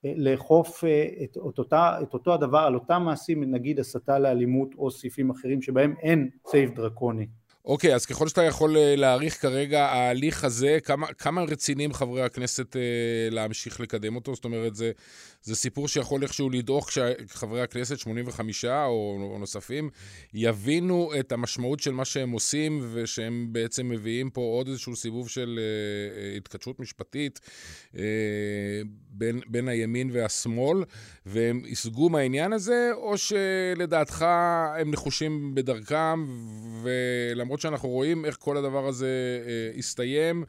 אה, 0.04 0.12
לאכוף 0.16 0.84
אה, 0.84 1.08
את, 1.24 1.36
את, 1.48 1.58
אותה, 1.58 1.98
את 2.02 2.14
אותו 2.14 2.34
הדבר 2.34 2.58
על 2.58 2.74
אותם 2.74 3.02
מעשים, 3.02 3.44
נגיד 3.44 3.80
הסתה 3.80 4.18
לאלימות 4.18 4.74
או 4.74 4.90
סעיפים 4.90 5.30
אחרים 5.30 5.62
שבהם 5.62 5.94
אין 6.00 6.30
סעיף 6.46 6.70
דרקוני. 6.70 7.26
אוקיי, 7.64 7.94
אז 7.94 8.06
ככל 8.06 8.28
שאתה 8.28 8.42
יכול 8.42 8.76
אה, 8.76 8.96
להעריך 8.96 9.42
כרגע, 9.42 9.84
ההליך 9.84 10.44
הזה, 10.44 10.78
כמה, 10.84 11.06
כמה 11.06 11.42
רציניים 11.42 11.92
חברי 11.92 12.22
הכנסת 12.22 12.76
אה, 12.76 12.80
להמשיך 13.30 13.80
לקדם 13.80 14.16
אותו? 14.16 14.34
זאת 14.34 14.44
אומרת, 14.44 14.74
זה, 14.74 14.92
זה 15.42 15.56
סיפור 15.56 15.88
שיכול 15.88 16.22
איכשהו 16.22 16.50
לדעוך 16.50 16.88
כשחברי 16.88 17.62
הכנסת, 17.62 17.98
85 17.98 18.64
או, 18.64 19.18
או 19.32 19.38
נוספים, 19.38 19.90
יבינו 20.34 21.10
את 21.20 21.32
המשמעות 21.32 21.80
של 21.80 21.92
מה 21.92 22.04
שהם 22.04 22.30
עושים, 22.30 22.88
ושהם 22.92 23.48
בעצם 23.52 23.88
מביאים 23.88 24.30
פה 24.30 24.40
עוד 24.40 24.68
איזשהו 24.68 24.96
סיבוב 24.96 25.28
של 25.28 25.58
אה, 25.58 26.22
אה 26.22 26.36
התכתשות 26.36 26.80
משפטית 26.80 27.40
אה, 27.96 28.02
בין, 29.12 29.40
בין 29.48 29.68
הימין 29.68 30.10
והשמאל, 30.12 30.84
והם 31.26 31.62
יסגו 31.66 32.08
מהעניין 32.08 32.52
הזה, 32.52 32.90
או 32.94 33.14
שלדעתך 33.18 34.22
הם 34.80 34.90
נחושים 34.90 35.54
בדרכם, 35.54 36.26
ולמרות 36.82 37.60
שאנחנו 37.60 37.88
רואים 37.88 38.24
איך 38.24 38.36
כל 38.40 38.56
הדבר 38.56 38.86
הזה 38.86 39.42
אה, 39.46 39.78
הסתיים, 39.78 40.44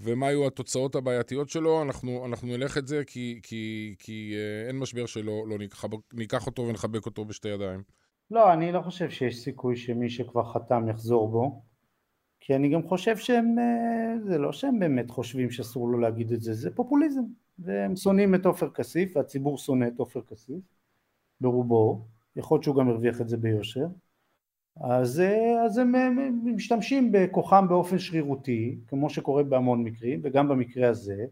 ומה 0.00 0.26
היו 0.26 0.46
התוצאות 0.46 0.94
הבעייתיות 0.94 1.48
שלו, 1.48 1.82
אנחנו, 1.82 2.26
אנחנו 2.26 2.48
נלך 2.48 2.78
את 2.78 2.86
זה 2.86 3.02
כי, 3.06 3.40
כי, 3.42 3.94
כי 3.98 4.34
אה, 4.36 4.68
אין 4.68 4.78
משבר 4.78 5.06
שלא 5.06 5.44
לא 5.48 5.58
ניקח, 5.58 5.84
ניקח 6.12 6.46
אותו 6.46 6.62
ונחבק 6.62 7.06
אותו 7.06 7.24
בשתי 7.24 7.48
ידיים. 7.48 7.82
לא, 8.30 8.52
אני 8.52 8.72
לא 8.72 8.80
חושב 8.80 9.10
שיש 9.10 9.36
סיכוי 9.36 9.76
שמי 9.76 10.10
שכבר 10.10 10.52
חתם 10.52 10.88
יחזור 10.88 11.28
בו, 11.28 11.62
כי 12.48 12.56
אני 12.56 12.68
גם 12.68 12.82
חושב 12.88 13.16
שהם, 13.16 13.58
אה, 13.58 14.14
זה 14.24 14.38
לא 14.38 14.52
שהם 14.52 14.78
באמת 14.78 15.10
חושבים 15.10 15.50
שאסור 15.50 15.88
לו 15.88 15.98
להגיד 15.98 16.32
את 16.32 16.42
זה, 16.42 16.54
זה 16.54 16.70
פופוליזם. 16.74 17.22
והם 17.58 17.96
שונאים 17.96 18.34
את 18.34 18.46
עופר 18.46 18.70
כסיף, 18.70 19.16
והציבור 19.16 19.58
שונא 19.58 19.86
את 19.88 19.98
עופר 19.98 20.20
כסיף, 20.22 20.64
ברובו, 21.40 22.06
יכול 22.36 22.54
להיות 22.54 22.64
שהוא 22.64 22.76
גם 22.76 22.88
הרוויח 22.88 23.20
את 23.20 23.28
זה 23.28 23.36
ביושר, 23.36 23.86
אז, 24.80 25.22
אז 25.66 25.78
הם, 25.78 25.94
הם 25.94 26.42
משתמשים 26.44 27.12
בכוחם 27.12 27.68
באופן 27.68 27.98
שרירותי, 27.98 28.78
כמו 28.86 29.10
שקורה 29.10 29.42
בהמון 29.42 29.84
מקרים, 29.84 30.20
וגם 30.24 30.48
במקרה 30.48 30.88
הזה, 30.88 31.26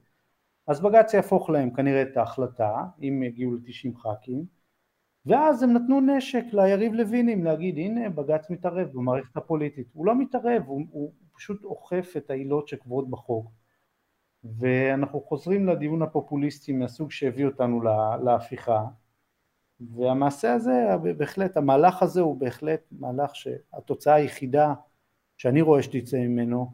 אז 0.66 0.80
בג"ץ 0.80 1.14
יהפוך 1.14 1.50
להם 1.50 1.70
כנראה 1.70 2.02
את 2.02 2.16
ההחלטה, 2.16 2.84
אם 3.02 3.22
יגיעו 3.22 3.54
ל-90 3.54 3.98
ח"כים, 3.98 4.44
ואז 5.26 5.62
הם 5.62 5.72
נתנו 5.72 6.00
נשק 6.00 6.44
ליריב 6.52 6.92
לוינים 6.94 7.44
להגיד 7.44 7.78
הנה 7.78 8.08
בג"ץ 8.08 8.50
מתערב 8.50 8.88
במערכת 8.92 9.36
הפוליטית. 9.36 9.86
הוא 9.92 10.06
לא 10.06 10.18
מתערב, 10.18 10.62
הוא, 10.66 10.86
הוא 10.90 11.12
פשוט 11.32 11.64
אוכף 11.64 12.14
את 12.16 12.30
העילות 12.30 12.68
שקבועות 12.68 13.10
בחוק. 13.10 13.50
ואנחנו 14.44 15.20
חוזרים 15.20 15.66
לדיון 15.66 16.02
הפופוליסטי 16.02 16.72
מהסוג 16.72 17.10
שהביא 17.10 17.46
אותנו 17.46 17.82
להפיכה, 18.24 18.84
והמעשה 19.80 20.54
הזה, 20.54 20.86
בהחלט, 21.16 21.56
המהלך 21.56 22.02
הזה 22.02 22.20
הוא 22.20 22.36
בהחלט 22.36 22.80
מהלך 22.92 23.36
שהתוצאה 23.36 24.14
היחידה 24.14 24.74
שאני 25.36 25.62
רואה 25.62 25.82
שתצא 25.82 26.16
ממנו 26.16 26.72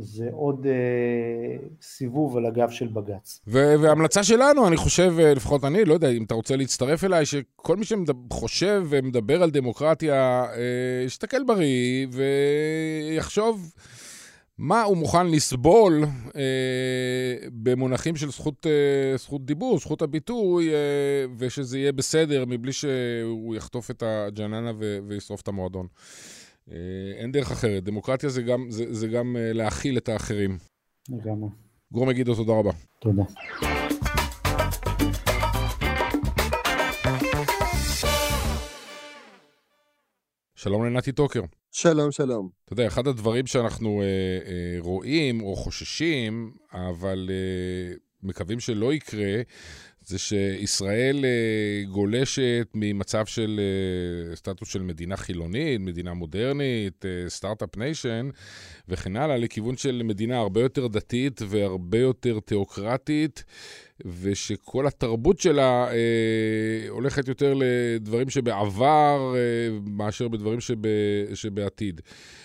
זה 0.00 0.28
עוד 0.32 0.66
אה, 0.66 1.56
סיבוב 1.82 2.36
על 2.36 2.46
הגב 2.46 2.70
של 2.70 2.86
בג"ץ. 2.86 3.40
והמלצה 3.46 4.24
שלנו, 4.24 4.68
אני 4.68 4.76
חושב, 4.76 5.14
אה, 5.18 5.34
לפחות 5.34 5.64
אני, 5.64 5.84
לא 5.84 5.94
יודע 5.94 6.08
אם 6.10 6.22
אתה 6.22 6.34
רוצה 6.34 6.56
להצטרף 6.56 7.04
אליי, 7.04 7.26
שכל 7.26 7.76
מי 7.76 7.84
שחושב 7.84 8.82
ומדבר 8.88 9.42
על 9.42 9.50
דמוקרטיה, 9.50 10.44
אה, 10.44 11.02
יסתכל 11.06 11.44
בריא 11.44 12.06
ויחשוב 12.10 13.72
מה 14.58 14.82
הוא 14.82 14.96
מוכן 14.96 15.26
לסבול 15.26 16.04
אה, 16.36 17.48
במונחים 17.52 18.16
של 18.16 18.30
זכות, 18.30 18.66
אה, 18.66 19.16
זכות 19.16 19.44
דיבור, 19.44 19.78
זכות 19.78 20.02
הביטוי, 20.02 20.68
אה, 20.68 20.74
ושזה 21.38 21.78
יהיה 21.78 21.92
בסדר 21.92 22.44
מבלי 22.48 22.72
שהוא 22.72 23.56
יחטוף 23.56 23.90
את 23.90 24.02
הג'ננה 24.06 24.72
וישרוף 25.08 25.40
את 25.40 25.48
המועדון. 25.48 25.86
אה, 25.86 26.39
אין 27.20 27.32
דרך 27.32 27.50
אחרת. 27.50 27.84
דמוקרטיה 27.84 28.28
זה 28.28 28.42
גם, 28.42 28.66
זה, 28.70 28.94
זה 28.94 29.08
גם 29.08 29.36
אה, 29.36 29.52
להכיל 29.52 29.96
את 29.96 30.08
האחרים. 30.08 30.58
לגמרי. 31.08 31.48
גרום 31.92 32.08
מגידו, 32.08 32.34
תודה 32.34 32.52
רבה. 32.52 32.70
תודה. 33.00 33.22
שלום 40.54 40.84
לנתי 40.84 41.12
טוקר. 41.12 41.42
שלום, 41.70 42.12
שלום. 42.12 42.48
אתה 42.64 42.72
יודע, 42.72 42.86
אחד 42.86 43.06
הדברים 43.06 43.46
שאנחנו 43.46 44.02
אה, 44.02 44.06
אה, 44.46 44.76
רואים 44.78 45.40
או 45.40 45.56
חוששים, 45.56 46.52
אבל 46.72 47.30
אה, 47.30 47.94
מקווים 48.22 48.60
שלא 48.60 48.92
יקרה, 48.92 49.40
זה 50.04 50.18
שישראל 50.18 51.24
אה, 51.24 51.84
גולשת 51.90 52.68
ממצב 52.74 53.26
של 53.26 53.60
אה, 53.60 54.36
סטטוס 54.36 54.68
של 54.68 54.82
מדינה 54.82 55.16
חילונית, 55.16 55.80
מדינה 55.80 56.14
מודרנית, 56.14 57.04
אה, 57.04 57.28
start-up 57.28 57.76
nation 57.76 58.28
וכן 58.88 59.16
הלאה, 59.16 59.36
לכיוון 59.36 59.76
של 59.76 60.02
מדינה 60.04 60.38
הרבה 60.38 60.60
יותר 60.60 60.86
דתית 60.86 61.40
והרבה 61.48 61.98
יותר 61.98 62.40
תיאוקרטית, 62.40 63.44
ושכל 64.20 64.86
התרבות 64.86 65.40
שלה 65.40 65.88
אה, 65.90 66.88
הולכת 66.88 67.28
יותר 67.28 67.54
לדברים 67.56 68.30
שבעבר 68.30 69.34
אה, 69.36 69.78
מאשר 69.86 70.28
בדברים 70.28 70.60
שב, 70.60 70.76
שבעתיד. 71.34 72.00
אה, 72.04 72.39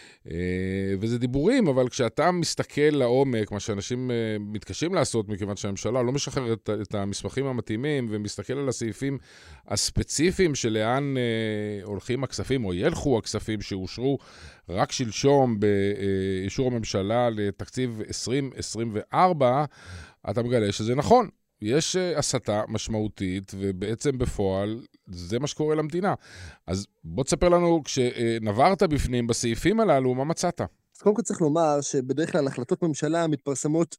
וזה 1.00 1.20
דיבורים, 1.20 1.68
אבל 1.68 1.90
כשאתה 1.90 2.32
מסתכל 2.32 2.82
לעומק, 2.92 3.52
מה 3.52 3.60
שאנשים 3.60 4.12
אה, 4.12 4.16
מתקשים 4.40 4.94
לעשות, 4.94 5.30
מכיוון 5.30 5.56
שהממשלה 5.56 6.02
לא 6.04 6.12
משחררת 6.12 6.70
את 6.82 6.96
המסמכים 6.96 7.46
המתאימים 7.46 8.08
ומסתכל 8.10 8.54
על 8.54 8.70
הסעיפים 8.70 9.18
הספציפיים 9.68 10.56
שלאן 10.56 11.18
אה, 11.18 11.84
הולכים 11.84 12.24
הכספים, 12.24 12.66
או 12.66 12.74
ילכו 12.74 13.18
הכספים 13.18 13.62
שאושרו 13.62 14.18
רק 14.70 14.92
שלשום 14.92 15.60
באישור 15.60 16.68
הממשלה 16.68 17.30
לתקציב 17.30 18.02
2024, 18.08 19.66
אתה 20.30 20.44
מגלה 20.44 20.72
שזה 20.72 20.96
נכון. 20.96 21.30
יש 21.62 21.96
הסתה 21.96 22.64
משמעותית, 22.68 23.52
ובעצם 23.60 24.18
בפועל 24.18 24.80
זה 25.08 25.40
מה 25.40 25.48
שקורה 25.48 25.76
למדינה. 25.76 26.14
אז 26.68 26.88
בוא 27.04 27.24
תספר 27.24 27.50
לנו, 27.50 27.84
כשנברת 27.84 28.84
בפנים 28.84 29.28
בסעיפים 29.28 29.80
הללו, 29.80 30.16
מה 30.16 30.24
מצאת? 30.24 30.62
אז 30.62 31.02
קודם 31.02 31.16
כל 31.16 31.22
צריך 31.22 31.42
לומר 31.42 31.82
שבדרך 31.82 32.32
כלל 32.32 32.48
החלטות 32.48 32.84
ממשלה 32.84 33.28
מתפרסמות 33.28 33.98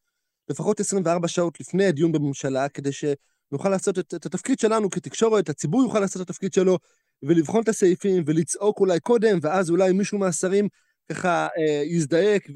לפחות 0.48 0.80
24 0.80 1.28
שעות 1.28 1.60
לפני 1.60 1.84
הדיון 1.84 2.12
בממשלה, 2.12 2.68
כדי 2.68 2.90
שנוכל 2.92 3.68
לעשות 3.68 3.98
את, 3.98 4.14
את 4.14 4.26
התפקיד 4.26 4.58
שלנו 4.58 4.90
כתקשורת, 4.90 5.48
הציבור 5.48 5.82
יוכל 5.82 6.00
לעשות 6.00 6.22
את 6.22 6.30
התפקיד 6.30 6.52
שלו, 6.52 6.78
ולבחון 7.22 7.62
את 7.62 7.68
הסעיפים, 7.68 8.22
ולצעוק 8.26 8.80
אולי 8.80 9.00
קודם, 9.00 9.38
ואז 9.42 9.70
אולי 9.70 9.92
מישהו 9.92 10.18
מהשרים 10.18 10.68
ככה 11.08 11.48
אה, 11.58 11.82
יזדעק 11.84 12.48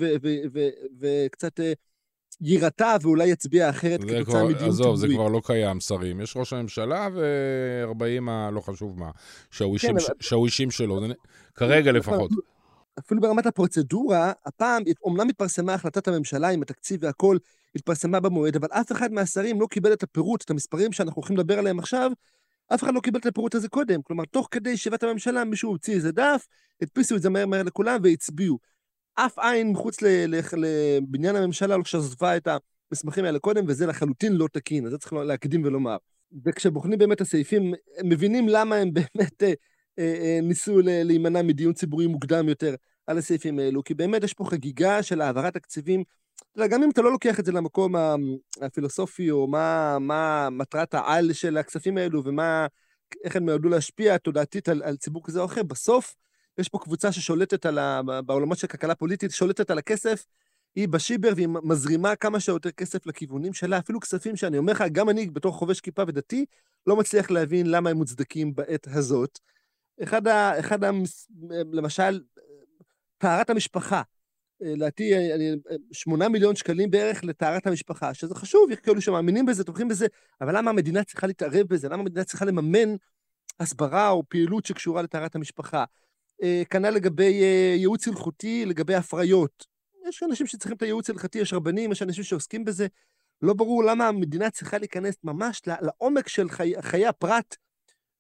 וקצת... 1.01 1.61
אה, 1.61 1.73
יירתע 2.41 2.97
ואולי 3.01 3.29
יצביע 3.29 3.71
אחרת 3.71 4.01
כתוצאה 4.01 4.45
מדיון 4.45 4.55
ציבורי. 4.55 4.69
עזוב, 4.69 4.97
זה 4.97 5.09
כבר 5.09 5.29
לא 5.29 5.41
קיים, 5.45 5.81
שרים. 5.81 6.21
יש 6.21 6.37
ראש 6.37 6.53
הממשלה 6.53 7.09
ו-40 7.15 8.31
הלא 8.31 8.61
חשוב 8.61 8.99
מה, 8.99 9.11
שהאישים 9.51 10.67
כן, 10.67 10.71
שלו, 10.71 11.01
כרגע 11.55 11.93
לפחות. 11.93 12.31
אפילו 12.99 13.21
ברמת 13.21 13.47
הפרוצדורה, 13.47 14.33
הפעם 14.47 14.83
אומנם 15.03 15.29
התפרסמה 15.29 15.75
החלטת 15.75 16.09
הממשלה 16.09 16.49
עם 16.49 16.63
התקציב 16.63 17.01
והכול, 17.03 17.39
התפרסמה 17.75 18.21
במועד, 18.21 18.57
אבל 18.57 18.69
אף 18.71 18.93
אחד 18.93 19.13
מהשרים 19.13 19.61
לא 19.61 19.67
קיבל 19.67 19.93
את 19.93 20.03
הפירוט, 20.03 20.45
את 20.45 20.51
המספרים 20.51 20.93
שאנחנו 20.93 21.21
הולכים 21.21 21.37
לדבר 21.37 21.59
עליהם 21.59 21.79
עכשיו, 21.79 22.11
אף 22.75 22.83
אחד 22.83 22.95
לא 22.95 23.01
קיבל 23.01 23.19
את 23.21 23.27
הפירוט 23.27 23.55
הזה 23.55 23.69
קודם. 23.69 24.03
כלומר, 24.03 24.25
תוך 24.25 24.49
כדי 24.51 24.71
ישיבת 24.71 25.03
הממשלה 25.03 25.45
מישהו 25.45 25.71
הוציא 25.71 25.95
איזה 25.95 26.13
דף, 26.13 26.47
הדפיסו 26.83 27.17
את 27.17 27.23
זה 27.23 27.31
מהר 27.31 27.47
מהר 27.47 27.63
לכולם 27.63 28.01
והצביעו. 28.03 28.59
אף 29.27 29.39
עין 29.39 29.73
מחוץ 29.73 29.97
לבניין 30.03 31.37
הממשלה 31.37 31.77
לא 31.77 31.85
שזפה 31.85 32.37
את 32.37 32.49
המסמכים 32.93 33.25
האלה 33.25 33.39
קודם, 33.39 33.65
וזה 33.69 33.87
לחלוטין 33.87 34.33
לא 34.33 34.47
תקין, 34.53 34.87
אז 34.87 34.91
זה 34.91 34.99
צריך 34.99 35.13
להקדים 35.13 35.65
ולומר. 35.65 35.97
וכשבוחנים 36.45 36.99
באמת 36.99 37.17
את 37.17 37.21
הסעיפים, 37.21 37.75
מבינים 38.05 38.49
למה 38.49 38.77
הם 38.77 38.91
באמת 38.95 39.43
אה, 39.43 39.53
אה, 39.99 40.15
אה, 40.21 40.39
ניסו 40.43 40.81
להימנע 40.85 41.43
מדיון 41.43 41.73
ציבורי 41.73 42.07
מוקדם 42.07 42.49
יותר 42.49 42.75
על 43.07 43.19
הסעיפים 43.19 43.59
האלו, 43.59 43.85
כי 43.85 43.95
באמת 43.95 44.25
יש 44.25 44.35
פה 44.35 44.45
חגיגה 44.45 45.03
של 45.03 45.21
העברת 45.21 45.55
תקציבים. 45.55 46.05
אתה 46.37 46.63
יודע, 46.63 46.77
גם 46.77 46.83
אם 46.83 46.91
אתה 46.91 47.03
לא 47.03 47.13
לוקח 47.13 47.41
את 47.41 47.45
זה 47.45 47.53
למקום 47.53 47.95
הפילוסופי, 48.63 49.31
או 49.31 49.47
מה, 49.47 49.99
מה 49.99 50.49
מטרת 50.51 50.95
העל 50.95 51.33
של 51.33 51.57
הכספים 51.57 51.99
האלו, 51.99 52.25
ומה, 52.25 52.67
איך 53.25 53.37
הם 53.37 53.45
נועדו 53.45 53.69
להשפיע 53.69 54.19
תודעתית 54.19 54.69
על, 54.69 54.83
על 54.83 54.97
ציבור 54.97 55.23
כזה 55.25 55.41
או 55.41 55.45
אחר, 55.45 55.63
בסוף 55.63 56.15
יש 56.61 56.69
פה 56.69 56.79
קבוצה 56.79 57.13
ששולטת 57.13 57.67
על 57.67 57.79
ה... 57.79 58.01
בעולמות 58.27 58.59
של 58.59 58.67
כלכלה 58.67 58.95
פוליטית, 58.95 59.31
שולטת 59.31 59.71
על 59.71 59.79
הכסף, 59.79 60.27
היא 60.75 60.89
בשיבר 60.89 61.33
והיא 61.37 61.49
מזרימה 61.63 62.17
כמה 62.17 62.41
שיותר 62.41 62.71
כסף 62.71 63.07
לכיוונים 63.07 63.53
שלה, 63.53 63.79
אפילו 63.79 64.01
כספים 64.01 64.37
שאני 64.37 64.59
אומר 64.59 64.73
לך, 64.73 64.85
גם 64.93 65.11
אני 65.11 65.27
בתור 65.27 65.53
חובש 65.53 65.81
כיפה 65.81 66.03
ודתי, 66.07 66.45
לא 66.87 66.97
מצליח 66.97 67.31
להבין 67.31 67.71
למה 67.71 67.91
הם 67.91 67.97
מוצדקים 67.97 68.55
בעת 68.55 68.87
הזאת. 68.87 69.39
אחד 70.03 70.27
ה... 70.27 70.61
אחד 70.61 70.85
ה... 70.85 70.91
למשל, 71.73 72.21
טהרת 73.19 73.51
המשפחה. 73.51 74.03
לדעתי, 74.61 75.13
שמונה 75.93 76.29
מיליון 76.29 76.57
שקלים 76.57 76.91
בערך 76.91 77.25
לטהרת 77.25 77.67
המשפחה, 77.67 78.15
שזה 78.15 78.35
חשוב, 78.35 78.71
יש 78.71 78.79
כאלו 78.79 79.01
שמאמינים 79.01 79.47
בזה, 79.47 79.65
תומכים 79.65 79.89
בזה, 79.89 80.07
אבל 80.41 80.57
למה 80.59 80.71
המדינה 80.71 81.05
צריכה 81.05 81.27
להתערב 81.27 81.67
בזה? 81.69 81.89
למה 81.89 82.03
המדינה 82.03 82.25
צריכה 82.25 82.45
לממן 82.45 82.97
הסברה 83.61 84.11
או 84.11 84.23
פעילות 84.29 84.67
שקשורה 84.67 85.03
לטהרת 85.03 85.35
המשפחה? 85.35 85.85
אה, 86.43 86.63
כנ"ל 86.71 86.91
לגבי 86.91 87.43
אה, 87.43 87.75
ייעוץ 87.77 88.09
הלכותי, 88.09 88.65
לגבי 88.67 88.95
הפריות. 88.95 89.67
יש 90.09 90.23
אנשים 90.23 90.47
שצריכים 90.47 90.77
את 90.77 90.83
הייעוץ 90.83 91.11
ההלכתי, 91.11 91.39
יש 91.39 91.53
רבנים, 91.53 91.93
יש 91.93 92.03
אנשים 92.03 92.25
שעוסקים 92.25 92.65
בזה. 92.65 92.87
לא 93.43 93.55
ברור 93.55 93.85
למה 93.85 94.09
המדינה 94.09 94.51
צריכה 94.51 94.79
להיכנס 94.79 95.15
ממש 95.25 95.63
לעומק 95.67 96.29
של 96.29 96.49
חיי, 96.49 96.83
חיי 96.83 97.07
הפרט 97.07 97.57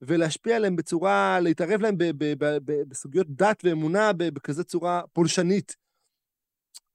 ולהשפיע 0.03 0.57
עליהם 0.57 0.77
בצורה, 0.77 1.41
להתערב 1.41 1.81
להם 1.81 1.99
ב, 1.99 2.05
ב, 2.05 2.35
ב, 2.45 2.83
בסוגיות 2.89 3.27
דת 3.31 3.61
ואמונה 3.65 4.13
בכזו 4.13 4.65
צורה 4.65 5.03
פולשנית. 5.13 5.77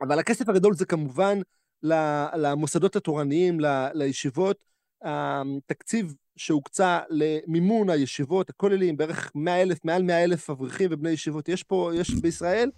אבל 0.01 0.19
הכסף 0.19 0.49
הגדול 0.49 0.75
זה 0.75 0.85
כמובן 0.85 1.39
למוסדות 2.33 2.95
התורניים, 2.95 3.57
לישיבות. 3.93 4.57
התקציב 5.01 6.15
שהוקצה 6.37 6.99
למימון 7.09 7.89
הישיבות, 7.89 8.49
הכוללים, 8.49 8.97
בערך 8.97 9.31
100 9.35 9.61
אלף, 9.61 9.85
מעל 9.85 10.03
100 10.03 10.23
אלף 10.23 10.49
אברכים 10.49 10.89
ובני 10.93 11.09
ישיבות 11.09 11.49
יש 11.49 11.63
פה, 11.63 11.91
יש 11.95 12.09
בישראל, 12.09 12.69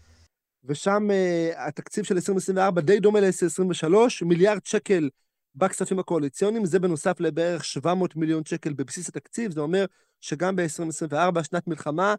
ושם 0.63 1.07
uh, 1.09 1.59
התקציב 1.59 2.03
של 2.03 2.15
2024 2.15 2.81
די 2.81 2.99
דומה 2.99 3.19
ל-2023, 3.19 3.93
מיליארד 4.25 4.65
שקל 4.65 5.09
בכספים 5.55 5.99
הקואליציוניים, 5.99 6.65
זה 6.65 6.79
בנוסף 6.79 7.19
לבערך 7.19 7.65
700 7.65 8.15
מיליון 8.15 8.45
שקל 8.45 8.73
בבסיס 8.73 9.09
התקציב, 9.09 9.51
זה 9.51 9.61
אומר 9.61 9.85
שגם 10.21 10.55
ב-2024, 10.55 11.43
שנת 11.43 11.67
מלחמה, 11.67 12.15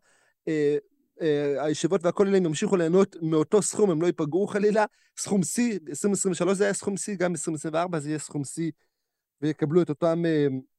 uh, 0.48 0.50
uh, 1.18 1.22
הישיבות 1.58 2.04
והכוללים 2.04 2.46
ימשיכו 2.46 2.76
ליהנות 2.76 3.16
מאותו 3.22 3.62
סכום, 3.62 3.90
הם 3.90 4.02
לא 4.02 4.06
ייפגעו 4.06 4.46
חלילה. 4.46 4.84
סכום 5.18 5.42
שיא, 5.42 5.78
2023 5.88 6.58
זה 6.58 6.64
היה 6.64 6.72
סכום 6.72 6.96
שיא, 6.96 7.16
גם 7.16 7.32
ב-2024 7.32 7.98
זה 7.98 8.08
יהיה 8.08 8.18
סכום 8.18 8.44
שיא, 8.44 8.70
ויקבלו 9.42 9.82
את 9.82 9.88
אותם 9.88 10.22
uh, 10.24 10.77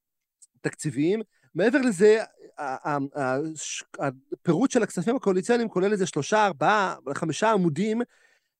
תקציביים. 0.62 1.22
מעבר 1.56 1.80
לזה, 1.82 2.24
הפירוט 4.00 4.72
של 4.72 4.84
הכספים 4.84 5.16
הקואליציוניים 5.16 5.70
כולל 5.70 5.92
איזה 5.92 6.06
שלושה, 6.06 6.46
ארבעה, 6.46 6.96
חמישה 7.14 7.52
עמודים, 7.52 8.02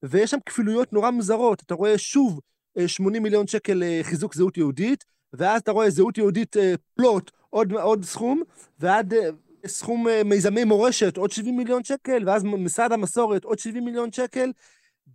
ויש 0.04 0.32
שם 0.32 0.38
כפילויות 0.46 0.94
נורא 0.94 1.12
מוזרות. 1.12 1.62
אתה 1.62 1.74
רואה 1.74 1.98
שוב 1.98 2.40
80 2.88 3.16
אה, 3.16 3.24
מיליון 3.24 3.48
שקל 3.48 3.84
לחיזוק 3.86 4.36
זהות 4.36 4.58
יהודית, 4.58 5.06
ואז 5.34 5.62
אתה 5.62 5.72
רואה 5.72 5.90
זהות 5.90 6.18
יהודית 6.18 6.58
אה, 6.58 6.74
פלוט 6.96 7.32
עוד, 7.50 7.72
עוד 7.72 8.06
סכום, 8.06 8.42
ועד 8.80 9.14
אה, 9.14 9.30
סכום 9.68 10.08
אה, 10.08 10.24
מיזמי 10.24 10.64
מורשת, 10.64 11.18
עוד 11.18 11.32
70 11.32 11.58
מיליון 11.58 11.84
שקל, 11.84 12.24
ואז 12.26 12.44
משרד 12.44 12.92
המסורת, 12.92 13.44
עוד 13.44 13.60
70 13.60 13.86
מיליון 13.86 14.12
שקל. 14.12 14.52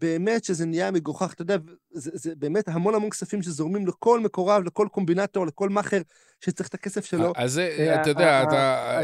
באמת 0.01 0.45
שזה 0.45 0.66
נהיה 0.66 0.90
מגוחך, 0.90 1.32
אתה 1.32 1.42
יודע, 1.42 1.57
זה, 1.90 2.11
זה 2.14 2.32
באמת 2.36 2.68
המון 2.68 2.95
המון 2.95 3.11
כספים 3.11 3.42
שזורמים 3.42 3.86
לכל 3.86 4.20
מקורב, 4.20 4.62
לכל 4.64 4.88
קומבינטור, 4.92 5.47
לכל 5.47 5.68
מאכר 5.68 6.01
שצריך 6.45 6.68
את 6.68 6.74
הכסף 6.74 7.05
שלו. 7.05 7.32
אז 7.36 7.61
אתה 8.01 8.11
יודע, 8.11 8.42
אתה... 8.42 9.01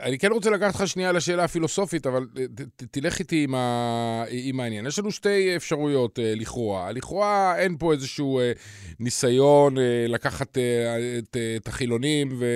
אני 0.00 0.18
כן 0.18 0.32
רוצה 0.32 0.50
לקחת 0.50 0.74
לך 0.74 0.88
שנייה 0.88 1.12
לשאלה 1.12 1.44
הפילוסופית, 1.44 2.06
אבל 2.06 2.26
תלך 2.76 3.18
איתי 3.18 3.44
עם, 3.44 3.54
ה... 3.54 4.24
עם 4.30 4.60
העניין. 4.60 4.86
יש 4.86 4.98
לנו 4.98 5.10
שתי 5.10 5.56
אפשרויות 5.56 6.18
אה, 6.18 6.34
לכאורה. 6.36 6.92
לכאורה 6.92 7.58
אין 7.58 7.76
פה 7.78 7.92
איזשהו 7.92 8.40
אה, 8.40 8.52
ניסיון 9.00 9.78
אה, 9.78 10.06
לקחת 10.08 10.58
את, 11.18 11.36
את 11.56 11.68
החילונים 11.68 12.28
ו... 12.38 12.46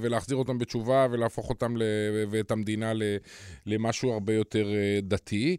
ולהחזיר 0.00 0.36
אותם 0.36 0.58
בתשובה 0.58 1.06
ולהפוך 1.10 1.48
אותם 1.50 1.76
ל... 1.76 1.82
ואת 2.30 2.50
המדינה 2.50 2.92
למשהו 3.66 4.12
הרבה 4.12 4.32
יותר 4.32 4.68
דתי. 5.02 5.56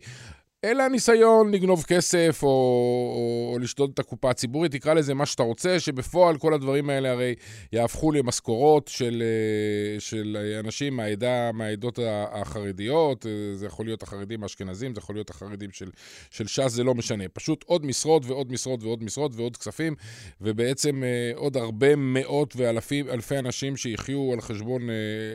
אלא 0.65 0.83
הניסיון 0.83 1.51
לגנוב 1.51 1.83
כסף 1.83 2.39
או, 2.43 2.47
או, 2.47 3.51
או 3.53 3.59
לשדוד 3.59 3.91
את 3.93 3.99
הקופה 3.99 4.29
הציבורית, 4.29 4.71
תקרא 4.71 4.93
לזה 4.93 5.13
מה 5.13 5.25
שאתה 5.25 5.43
רוצה, 5.43 5.79
שבפועל 5.79 6.37
כל 6.37 6.53
הדברים 6.53 6.89
האלה 6.89 7.11
הרי 7.11 7.35
יהפכו 7.71 8.11
למשכורות 8.11 8.87
של, 8.87 9.23
אה, 9.25 9.99
של 9.99 10.37
אנשים 10.59 10.95
מהעדה, 10.95 11.51
מהעדות 11.51 11.99
החרדיות, 12.31 13.25
אה, 13.25 13.31
זה 13.55 13.65
יכול 13.65 13.85
להיות 13.85 14.03
החרדים 14.03 14.43
האשכנזים, 14.43 14.93
זה 14.93 14.99
יכול 14.99 15.15
להיות 15.15 15.29
החרדים 15.29 15.71
של, 15.71 15.89
של 16.31 16.47
ש"ס, 16.47 16.67
זה 16.67 16.83
לא 16.83 16.95
משנה. 16.95 17.23
פשוט 17.33 17.63
עוד 17.63 17.85
משרות 17.85 18.25
ועוד 18.25 18.51
משרות 18.51 18.83
ועוד 18.83 19.03
משרות 19.03 19.31
ועוד 19.35 19.57
כספים, 19.57 19.95
ובעצם 20.41 21.03
אה, 21.03 21.31
עוד 21.35 21.57
הרבה 21.57 21.95
מאות 21.95 22.53
ואלפי 22.55 23.39
אנשים 23.39 23.77
שיחיו 23.77 24.33
על 24.33 24.41
חשבון 24.41 24.81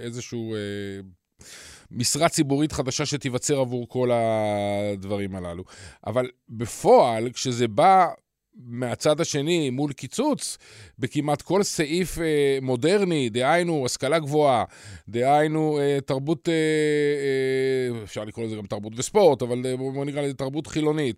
איזשהו... 0.03 0.55
משרה 1.93 2.29
ציבורית 2.29 2.73
חדשה 2.73 3.07
שתיווצר 3.07 3.61
עבור 3.61 3.89
כל 3.89 4.11
הדברים 4.13 5.37
הללו. 5.37 5.65
אבל 6.07 6.31
בפועל, 6.49 7.31
כשזה 7.33 7.69
בא 7.69 8.09
מהצד 8.55 9.21
השני, 9.21 9.71
מול 9.71 9.93
קיצוץ, 9.93 10.59
בכמעט 10.99 11.43
כל 11.43 11.63
סעיף 11.63 12.19
אה, 12.19 12.59
מודרני, 12.63 13.29
דהיינו 13.29 13.87
השכלה 13.87 14.19
גבוהה, 14.19 14.65
דהיינו 15.09 15.79
אה, 15.79 15.99
תרבות, 16.07 16.49
אה, 16.49 16.55
אה, 16.55 18.03
אפשר 18.05 18.25
לקרוא 18.25 18.47
לזה 18.47 18.57
גם 18.57 18.67
תרבות 18.67 18.93
וספורט, 18.97 19.43
אבל 19.43 19.67
אה, 19.67 19.77
בואו 19.77 20.05
נקרא 20.05 20.23
לזה 20.23 20.35
תרבות 20.35 20.67
חילונית, 20.67 21.17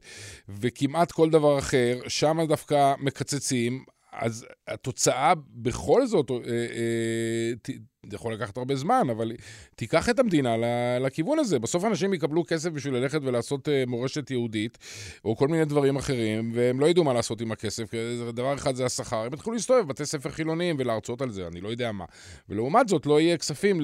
וכמעט 0.49 1.12
כל 1.12 1.31
דבר 1.31 1.59
אחר, 1.59 1.99
שם 2.09 2.39
דווקא 2.49 2.95
מקצצים. 2.99 3.85
אז 4.12 4.47
התוצאה 4.68 5.33
בכל 5.55 6.07
זאת, 6.07 6.31
אה, 6.31 6.37
אה, 6.47 7.75
זה 8.11 8.16
יכול 8.16 8.34
לקחת 8.34 8.57
הרבה 8.57 8.76
זמן, 8.76 9.07
אבל 9.11 9.32
תיקח 9.76 10.09
את 10.09 10.18
המדינה 10.18 10.57
לכיוון 11.00 11.38
הזה. 11.38 11.59
בסוף 11.59 11.84
אנשים 11.84 12.14
יקבלו 12.14 12.44
כסף 12.48 12.70
בשביל 12.70 12.94
ללכת 12.94 13.20
ולעשות 13.22 13.68
אה, 13.68 13.84
מורשת 13.86 14.30
יהודית, 14.30 14.78
או 15.24 15.36
כל 15.36 15.48
מיני 15.48 15.64
דברים 15.64 15.96
אחרים, 15.96 16.52
והם 16.55 16.80
לא 16.80 16.86
ידעו 16.86 17.05
מה 17.05 17.12
לעשות 17.12 17.40
עם 17.40 17.52
הכסף, 17.52 17.90
דבר 18.34 18.55
אחד 18.55 18.74
זה 18.74 18.84
השכר. 18.84 19.16
הם 19.16 19.34
יתחילו 19.34 19.55
להסתובב 19.55 19.80
בבתי 19.80 20.07
ספר 20.07 20.30
חילוניים 20.30 20.76
ולהרצות 20.78 21.22
על 21.22 21.30
זה, 21.30 21.46
אני 21.46 21.61
לא 21.61 21.68
יודע 21.68 21.92
מה. 21.92 22.05
ולעומת 22.48 22.88
זאת, 22.88 23.07
לא 23.07 23.20
יהיה 23.20 23.36
כספים 23.36 23.80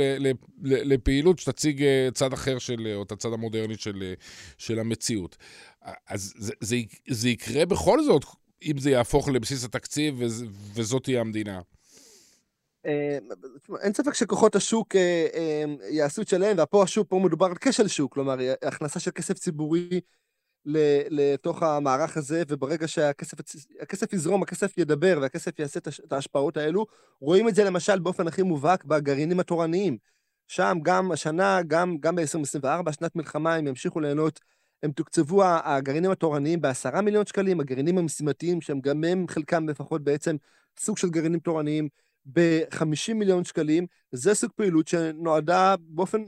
לפעילות 0.62 1.38
שתציג 1.38 1.84
צד 2.14 2.32
אחר 2.32 2.58
של, 2.58 2.92
או 2.94 3.02
את 3.02 3.12
הצד 3.12 3.32
המודרני 3.32 3.76
של, 3.76 4.14
של 4.58 4.78
המציאות. 4.78 5.36
אז 6.08 6.34
זה, 6.36 6.52
זה, 6.60 6.76
זה 7.08 7.28
יקרה 7.28 7.66
בכל 7.66 8.02
זאת, 8.02 8.24
אם 8.62 8.78
זה 8.78 8.90
יהפוך 8.90 9.28
לבסיס 9.28 9.64
התקציב 9.64 10.22
וזאת 10.74 11.04
תהיה 11.04 11.20
המדינה. 11.20 11.60
אה, 12.86 13.18
אין 13.82 13.92
ספק 13.92 14.14
שכוחות 14.14 14.56
השוק 14.56 14.96
אה, 14.96 15.26
אה, 15.34 15.64
יעשו 15.90 16.22
את 16.22 16.28
שלהם, 16.28 16.56
ופה 16.62 16.82
השוק, 16.82 17.08
פה 17.08 17.18
מדובר 17.18 17.46
על 17.46 17.54
כשל 17.60 17.88
שוק, 17.88 18.14
כלומר, 18.14 18.36
הכנסה 18.62 19.00
של 19.00 19.10
כסף 19.10 19.38
ציבורי 19.38 20.00
לתוך 21.10 21.62
המערך 21.62 22.16
הזה, 22.16 22.42
וברגע 22.48 22.88
שהכסף 22.88 24.12
יזרום, 24.12 24.42
הכסף 24.42 24.78
ידבר 24.78 25.18
והכסף 25.22 25.58
יעשה 25.58 25.80
את 26.04 26.12
ההשפעות 26.12 26.56
האלו, 26.56 26.86
רואים 27.20 27.48
את 27.48 27.54
זה 27.54 27.64
למשל 27.64 27.98
באופן 27.98 28.28
הכי 28.28 28.42
מובהק 28.42 28.84
בגרעינים 28.84 29.40
התורניים. 29.40 29.98
שם 30.48 30.78
גם 30.82 31.12
השנה, 31.12 31.60
גם, 31.66 31.96
גם 32.00 32.16
ב-2024, 32.16 32.92
שנת 32.92 33.16
מלחמה, 33.16 33.54
הם 33.54 33.66
ימשיכו 33.66 34.00
ליהנות 34.00 34.40
הם 34.82 34.92
תוקצבו, 34.92 35.44
הגרעינים 35.44 36.10
התורניים 36.10 36.60
בעשרה 36.60 37.00
מיליון 37.00 37.26
שקלים, 37.26 37.60
הגרעינים 37.60 37.98
המשימתיים, 37.98 38.60
שהם 38.60 38.80
גם 38.80 39.04
הם, 39.04 39.26
חלקם 39.28 39.68
לפחות 39.68 40.04
בעצם 40.04 40.36
סוג 40.78 40.98
של 40.98 41.10
גרעינים 41.10 41.40
תורניים, 41.40 41.88
ב-50 42.26 43.14
מיליון 43.14 43.44
שקלים. 43.44 43.86
זה 44.12 44.34
סוג 44.34 44.50
פעילות 44.56 44.88
שנועדה 44.88 45.74
באופן 45.80 46.22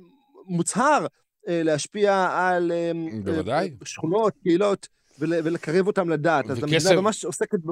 מוצהר 0.46 1.06
אה, 1.48 1.62
להשפיע 1.62 2.28
על 2.30 2.72
אה, 2.72 2.92
בוודאי. 3.24 3.70
שכונות, 3.84 4.32
קהילות, 4.42 4.88
ולקרב 5.18 5.86
אותם. 5.86 6.12
אז 6.12 6.18
וכסף... 6.58 6.62
המדינה 6.62 7.00
ממש 7.00 7.24
עוסקת 7.24 7.58
ב... 7.64 7.70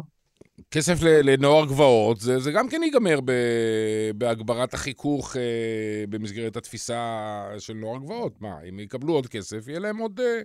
כסף 0.70 1.02
לנוער 1.02 1.66
גבעות, 1.66 2.20
זה, 2.20 2.38
זה 2.38 2.52
גם 2.52 2.68
כן 2.68 2.82
ייגמר 2.82 3.20
ב, 3.24 3.32
בהגברת 4.14 4.74
החיכוך 4.74 5.36
אה, 5.36 6.04
במסגרת 6.08 6.56
התפיסה 6.56 7.42
של 7.58 7.74
נוער 7.74 7.98
גבעות. 7.98 8.40
מה, 8.40 8.56
אם 8.68 8.80
יקבלו 8.80 9.12
עוד 9.12 9.26
כסף, 9.26 9.68
יהיה 9.68 9.78
להם 9.78 9.98
עוד, 9.98 10.20
אה, 10.20 10.40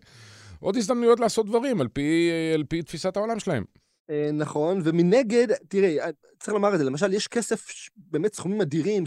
עוד 0.59 0.76
הזדמנויות 0.76 1.19
לעשות 1.19 1.45
דברים 1.45 1.82
על 1.82 1.88
פי, 1.88 2.30
אה, 2.32 2.53
על 2.53 2.63
פי 2.63 2.82
תפיסת 2.82 3.17
העולם 3.17 3.39
שלהם. 3.39 3.63
אה, 4.10 4.30
נכון, 4.34 4.82
ומנגד, 4.84 5.47
תראי, 5.68 6.01
אה, 6.01 6.10
צריך 6.39 6.53
לומר 6.53 6.74
את 6.74 6.80
זה, 6.80 6.84
למשל, 6.84 7.14
יש 7.14 7.28
כסף, 7.28 7.68
באמת 7.95 8.34
סכומים 8.34 8.62
אדירים, 8.62 9.03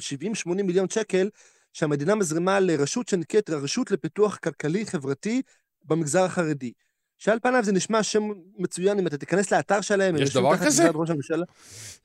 70-80 0.47 0.63
מיליון 0.63 0.89
שקל, 0.89 1.31
שהמדינה 1.73 2.15
מזרימה 2.15 2.61
לרשות 2.61 3.09
שנקראת 3.09 3.49
הרשות 3.49 3.91
לפיתוח 3.91 4.37
כלכלי-חברתי 4.37 5.43
במגזר 5.85 6.25
החרדי. 6.25 6.73
שעל 7.19 7.39
פניו 7.43 7.65
זה 7.65 7.73
נשמע 7.73 8.03
שם 8.03 8.23
מצוין, 8.59 8.99
אם 8.99 9.07
אתה 9.07 9.19
תיכנס 9.19 9.53
לאתר 9.53 9.81
שלהם, 9.81 10.17
יש 10.17 10.35
דבר 10.35 10.57
כזה? 10.67 10.83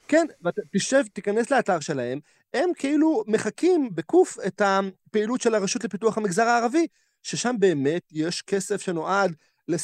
כן, 0.07 0.25
ואתה 0.41 0.61
תשב, 0.73 1.03
תיכנס 1.13 1.51
לאתר 1.51 1.79
שלהם, 1.79 2.19
הם 2.53 2.69
כאילו 2.75 3.23
מחקים 3.27 3.89
בקוף 3.95 4.37
את 4.47 4.61
הפעילות 4.65 5.41
של 5.41 5.55
הרשות 5.55 5.83
לפיתוח 5.83 6.17
המגזר 6.17 6.43
הערבי, 6.43 6.87
ששם 7.23 7.55
באמת 7.59 8.03
יש 8.11 8.41
כסף 8.41 8.81
שנועד 8.81 9.35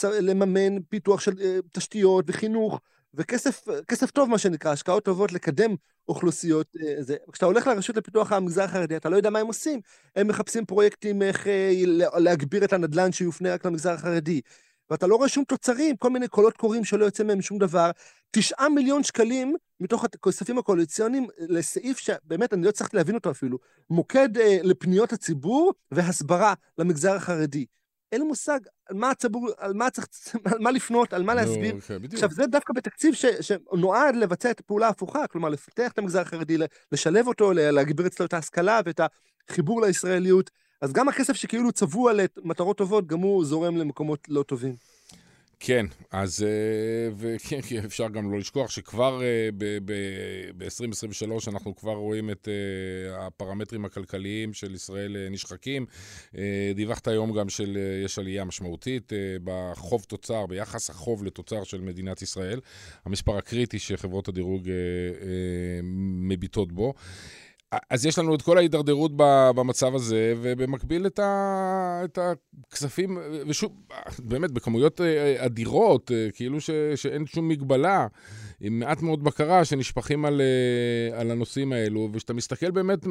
לממן 0.03 0.82
פיתוח 0.89 1.22
של 1.22 1.32
אה, 1.41 1.57
תשתיות 1.72 2.26
וחינוך, 2.28 2.80
וכסף 3.14 4.12
טוב, 4.14 4.30
מה 4.30 4.38
שנקרא, 4.38 4.72
השקעות 4.72 5.05
טובות 5.05 5.32
לקדם 5.32 5.76
אוכלוסיות. 6.07 6.68
אה, 6.82 7.03
זה. 7.03 7.16
כשאתה 7.32 7.45
הולך 7.45 7.68
לרשות 7.68 7.97
לפיתוח 7.97 8.32
המגזר 8.32 8.64
החרדי, 8.64 8.95
אתה 8.95 9.10
לא 9.10 9.16
יודע 9.16 9.30
מה 9.30 9.39
הם 9.39 9.47
עושים. 9.47 9.80
הם 10.16 10.28
מחפשים 10.28 10.66
פרויקטים 10.66 11.22
איך 11.22 11.47
אה, 11.47 11.72
להגביר 12.18 12.64
את 12.64 12.74
הנדל"ן 12.74 13.12
שיופנה 13.12 13.53
רק 13.53 13.66
למגזר 13.66 13.91
החרדי. 13.91 14.41
ואתה 14.89 15.07
לא 15.07 15.16
רואה 15.16 15.30
שום 15.30 15.43
תוצרים, 15.43 15.97
כל 15.97 16.10
מיני 16.10 16.28
קולות 16.28 16.57
קוראים 16.57 16.86
שלא 16.86 17.05
יוצא 17.05 17.24
מהם 17.24 17.41
שום 17.41 17.57
דבר. 17.57 17.91
תשעה 18.32 18.70
מיליון 18.70 19.03
שקלים 19.03 19.55
מתוך 19.80 20.03
הכספים 20.03 20.57
הקואליציוניים 20.57 21.28
לסעיף 21.38 21.97
שבאמת 21.97 22.53
אני 22.53 22.64
לא 22.64 22.70
הצלחתי 22.70 22.97
להבין 22.97 23.16
אותו 23.16 23.32
אפילו, 23.32 23.57
מוקד 23.89 24.38
אה, 24.38 24.57
לפניות 24.64 25.14
הציבור 25.14 25.74
והסברה 25.91 26.53
למגזר 26.78 27.16
החרדי. 27.16 27.66
אין 28.12 28.22
לי 28.22 28.28
מושג 28.28 28.60
על 28.89 28.95
מה 28.95 29.10
הציבור, 29.10 29.49
על 29.57 29.74
מה 29.74 29.89
צריך, 29.89 30.07
על 30.53 30.60
מה 30.60 30.72
לפנות, 30.72 31.14
על 31.14 31.24
מה 31.24 31.34
להסביר. 31.34 31.76
No, 31.76 31.78
okay, 31.78 32.14
עכשיו, 32.14 32.30
זה 32.32 32.45
דווקא 32.45 32.74
בתקציב 32.74 33.14
ש, 33.14 33.26
שנועד 33.26 34.16
לבצע 34.16 34.51
את 34.51 34.60
הפעולה 34.60 34.88
ההפוכה, 34.88 35.28
כלומר, 35.28 35.49
לפתח 35.49 35.91
את 35.91 35.97
המגזר 35.97 36.22
החרדי, 36.22 36.57
לשלב 36.91 37.28
אותו, 37.28 37.53
להגביר 37.53 38.07
אצלו 38.07 38.26
את 38.26 38.34
ההשכלה 38.34 38.82
ואת 38.86 39.01
החיבור 39.49 39.82
לישראליות. 39.82 40.49
אז 40.82 40.93
גם 40.93 41.10
הכסף 41.10 41.34
שכאילו 41.34 41.72
צבוע 41.72 42.14
למטרות 42.14 42.78
טובות, 42.78 43.07
גם 43.07 43.20
הוא 43.20 43.45
זורם 43.45 43.78
למקומות 43.78 44.20
לא 44.30 44.43
טובים. 44.43 44.76
כן, 45.60 45.86
אז 46.12 46.43
אה, 46.43 47.10
וכן, 47.18 47.60
אפשר 47.86 48.07
גם 48.10 48.32
לא 48.32 48.39
לשכוח 48.39 48.70
שכבר 48.70 49.22
אה, 49.24 49.49
ב-2023 49.86 51.32
אנחנו 51.47 51.76
כבר 51.76 51.93
רואים 51.93 52.30
את 52.30 52.47
אה, 52.47 53.26
הפרמטרים 53.28 53.86
הכלכליים 53.86 54.53
של 54.53 54.76
ישראל 54.76 55.30
נשחקים. 55.32 55.86
דיווחת 56.76 57.07
היום 57.07 57.34
גם 57.34 57.49
שיש 57.49 58.20
עלייה 58.20 58.45
משמעותית 58.45 59.14
בחוב 59.43 60.03
תוצר, 60.03 60.45
ביחס 60.45 60.89
החוב 60.89 61.24
לתוצר 61.24 61.64
של 61.64 61.82
מדינת 61.82 62.22
ישראל, 62.22 62.60
המספר 63.05 63.38
הקריטי 63.38 63.80
שחברות 63.80 64.28
הדירוג 64.28 64.70
מביטות 66.22 66.72
בו. 66.72 66.93
אז 67.89 68.05
יש 68.05 68.20
לנו 68.20 68.36
את 68.36 68.41
כל 68.41 68.57
ההידרדרות 68.57 69.11
במצב 69.55 69.95
הזה, 69.95 70.34
ובמקביל 70.41 71.05
את, 71.07 71.20
ה, 71.20 72.01
את 72.03 72.20
הכספים, 72.67 73.17
ושוב, 73.47 73.72
באמת, 74.20 74.51
בכמויות 74.51 75.01
אה, 75.01 75.45
אדירות, 75.45 76.11
אה, 76.11 76.28
כאילו 76.34 76.61
ש, 76.61 76.70
שאין 76.95 77.26
שום 77.26 77.47
מגבלה. 77.47 78.07
עם 78.62 78.80
מעט 78.80 79.01
מאוד 79.01 79.24
בקרה 79.24 79.66
שנשפכים 79.66 80.26
על, 80.26 80.41
אה, 80.41 81.20
על 81.20 81.32
הנושאים 81.32 81.74
האלו, 81.74 82.10
וכשאתה 82.14 82.34
מסתכל 82.34 82.72
באמת 82.72 83.05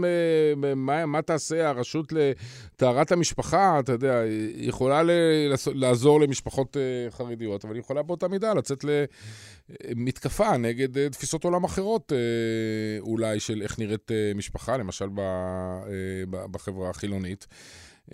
מה, 0.77 1.07
מה 1.07 1.23
תעשה 1.23 1.69
הרשות 1.69 2.13
לטהרת 2.13 3.13
המשפחה, 3.13 3.81
אתה 3.81 3.93
יודע, 3.93 4.21
היא 4.21 4.69
יכולה 4.69 5.03
ל, 5.03 5.11
לעזור 5.75 6.21
למשפחות 6.21 6.77
אה, 6.77 7.11
חרדיות, 7.11 7.65
אבל 7.65 7.75
היא 7.75 7.81
יכולה 7.81 8.03
באותה 8.03 8.29
מידה 8.29 8.55
לצאת 8.55 8.85
למתקפה 9.89 10.57
נגד 10.57 11.09
תפיסות 11.09 11.45
עולם 11.45 11.65
אחרות, 11.65 12.13
אולי, 13.01 13.41
של 13.41 13.63
איך 13.63 13.79
נראית 13.79 14.11
משפחה, 14.35 14.77
למשל 14.77 15.09
בחברה 16.31 16.91
החילונית. 16.91 17.47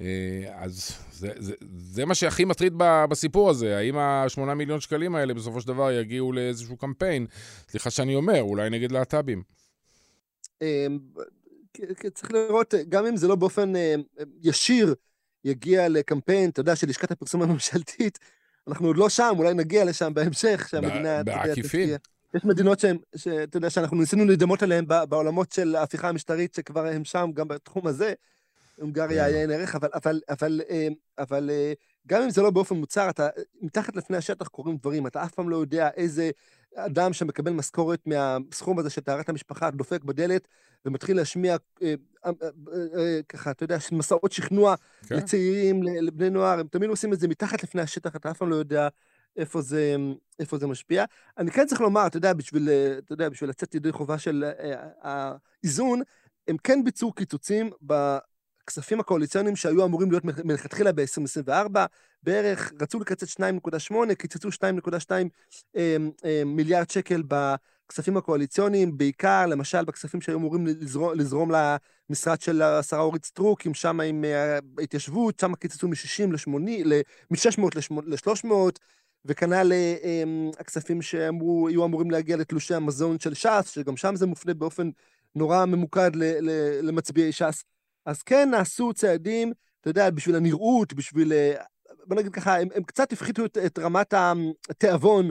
אה, 0.00 0.52
אז 0.54 0.92
זה, 1.12 1.28
זה, 1.36 1.54
זה 1.76 2.04
מה 2.04 2.14
שהכי 2.14 2.44
מטריד 2.44 2.72
בסיפור 3.10 3.50
הזה, 3.50 3.76
האם 3.76 3.98
השמונה 3.98 4.54
מיליון 4.54 4.80
שקלים 4.80 5.14
האלה 5.14 5.34
בסופו 5.34 5.60
של 5.60 5.68
דבר 5.68 5.92
יגיעו 5.92 6.32
לאיזשהו 6.32 6.76
קמפיין, 6.76 7.26
סליחה 7.68 7.90
שאני 7.90 8.14
אומר, 8.14 8.42
אולי 8.42 8.70
נגד 8.70 8.92
להט"בים. 8.92 9.42
אמ, 10.62 10.98
צריך 12.14 12.32
לראות, 12.32 12.74
גם 12.88 13.06
אם 13.06 13.16
זה 13.16 13.28
לא 13.28 13.34
באופן 13.34 13.76
אה, 13.76 13.94
ישיר 14.42 14.94
יגיע 15.44 15.88
לקמפיין, 15.88 16.50
אתה 16.50 16.60
יודע, 16.60 16.76
של 16.76 16.88
לשכת 16.88 17.10
הפרסום 17.10 17.42
הממשלתית, 17.42 18.18
אנחנו 18.68 18.86
עוד 18.86 18.96
לא 18.96 19.08
שם, 19.08 19.34
אולי 19.38 19.54
נגיע 19.54 19.84
לשם 19.84 20.14
בהמשך, 20.14 20.66
שהמדינה... 20.70 21.22
בעקיפין. 21.22 21.90
יש 22.34 22.44
מדינות 22.44 22.80
שהן, 22.80 22.98
שאתה 23.16 23.56
יודע, 23.56 23.70
שאנחנו 23.70 23.96
ניסינו 23.96 24.24
להידמות 24.24 24.62
עליהן 24.62 24.84
בעולמות 25.08 25.52
של 25.52 25.76
ההפיכה 25.76 26.08
המשטרית, 26.08 26.54
שכבר 26.54 26.86
הם 26.86 27.04
שם, 27.04 27.30
גם 27.34 27.48
בתחום 27.48 27.86
הזה. 27.86 28.12
הונגריה 28.80 29.24
היה 29.24 29.42
אין 29.42 29.50
ערך, 29.50 29.74
אבל, 29.74 29.88
אבל, 29.94 30.20
אבל, 30.28 30.60
אה, 30.70 30.88
אבל 31.18 31.50
אה, 31.50 31.72
גם 32.06 32.22
אם 32.22 32.30
זה 32.30 32.42
לא 32.42 32.50
באופן 32.50 32.76
מוצהר, 32.76 33.10
אתה, 33.10 33.28
מתחת 33.62 33.96
לפני 33.96 34.16
השטח 34.16 34.48
קורים 34.48 34.76
דברים, 34.76 35.06
אתה 35.06 35.24
אף 35.24 35.34
פעם 35.34 35.48
לא 35.48 35.56
יודע 35.56 35.88
איזה 35.96 36.30
אדם 36.76 37.12
שמקבל 37.12 37.52
משכורת 37.52 38.06
מהסכום 38.06 38.78
הזה 38.78 38.90
של 38.90 39.00
טהרת 39.00 39.28
המשפחה 39.28 39.70
דופק 39.70 40.04
בדלת 40.04 40.48
ומתחיל 40.84 41.16
להשמיע 41.16 41.56
אה, 41.82 41.94
ככה, 43.28 43.50
אתה 43.50 43.64
יודע, 43.64 43.78
מסעות 43.92 44.32
שכנוע 44.32 44.74
כן. 45.06 45.16
לצעירים, 45.16 45.82
לבני 45.82 46.30
נוער, 46.30 46.58
הם 46.58 46.66
תמיד 46.66 46.90
עושים 46.90 47.12
את 47.12 47.20
זה 47.20 47.28
מתחת 47.28 47.62
לפני 47.62 47.82
השטח, 47.82 48.16
אתה 48.16 48.30
אף 48.30 48.38
פעם 48.38 48.50
לא 48.50 48.56
יודע 48.56 48.88
איפה 49.36 49.60
זה, 49.60 49.96
איפה 50.38 50.58
זה 50.58 50.66
משפיע. 50.66 51.04
אני 51.38 51.50
כן 51.50 51.66
צריך 51.66 51.80
לומר, 51.80 52.06
אתה 52.06 52.16
יודע, 52.16 52.32
בשביל, 52.32 52.68
אתה 52.98 53.12
יודע, 53.12 53.28
בשביל 53.28 53.50
לצאת 53.50 53.74
ידי 53.74 53.92
חובה 53.92 54.18
של 54.18 54.44
האיזון, 55.00 56.02
הם 56.48 56.56
כן 56.64 56.84
ביצעו 56.84 57.12
קיצוצים 57.12 57.70
הכספים 58.64 59.00
הקואליציוניים 59.00 59.56
שהיו 59.56 59.84
אמורים 59.84 60.10
להיות 60.10 60.24
מלכתחילה 60.24 60.92
ב-2024, 60.92 61.78
בערך 62.22 62.72
רצו 62.80 63.00
לקצץ 63.00 63.40
2.8, 63.40 64.14
קיצצו 64.14 64.48
2.2 64.48 65.10
אמ, 65.76 66.10
אמ, 66.24 66.56
מיליארד 66.56 66.90
שקל 66.90 67.22
בכספים 67.28 68.16
הקואליציוניים, 68.16 68.98
בעיקר, 68.98 69.46
למשל, 69.46 69.84
בכספים 69.84 70.20
שהיו 70.20 70.38
אמורים 70.38 70.66
לזרום, 70.66 71.14
לזרום 71.14 71.50
למשרד 72.10 72.40
של 72.40 72.62
השרה 72.62 73.00
אורית 73.00 73.24
סטרוק, 73.24 73.66
עם 73.66 73.74
שם 73.74 74.00
עם 74.00 74.24
אה, 74.24 74.58
ההתיישבות, 74.78 75.40
שם 75.40 75.54
קיצצו 75.54 75.88
מ-60 75.88 76.32
ל-80, 76.32 76.50
מ-600 77.30 77.94
ל-300, 78.06 78.48
וכנ"ל 79.24 79.72
הכספים 80.58 81.02
שהיו 81.02 81.84
אמורים 81.84 82.10
להגיע 82.10 82.36
לתלושי 82.36 82.74
המזון 82.74 83.18
של 83.18 83.34
ש"ס, 83.34 83.70
שגם 83.70 83.96
שם 83.96 84.16
זה 84.16 84.26
מופנה 84.26 84.54
באופן 84.54 84.90
נורא 85.34 85.64
ממוקד 85.64 86.10
למצביעי 86.82 87.32
ש"ס. 87.32 87.64
אז 88.06 88.22
כן 88.22 88.50
נעשו 88.50 88.92
צעדים, 88.92 89.52
אתה 89.80 89.90
יודע, 89.90 90.10
בשביל 90.10 90.36
הנראות, 90.36 90.92
בשביל... 90.92 91.32
אה, 91.32 91.54
בוא 92.06 92.16
נגיד 92.16 92.32
ככה, 92.32 92.58
הם, 92.60 92.68
הם 92.74 92.82
קצת 92.82 93.12
הפחיתו 93.12 93.44
את, 93.44 93.58
את 93.66 93.78
רמת 93.78 94.14
התיאבון 94.70 95.30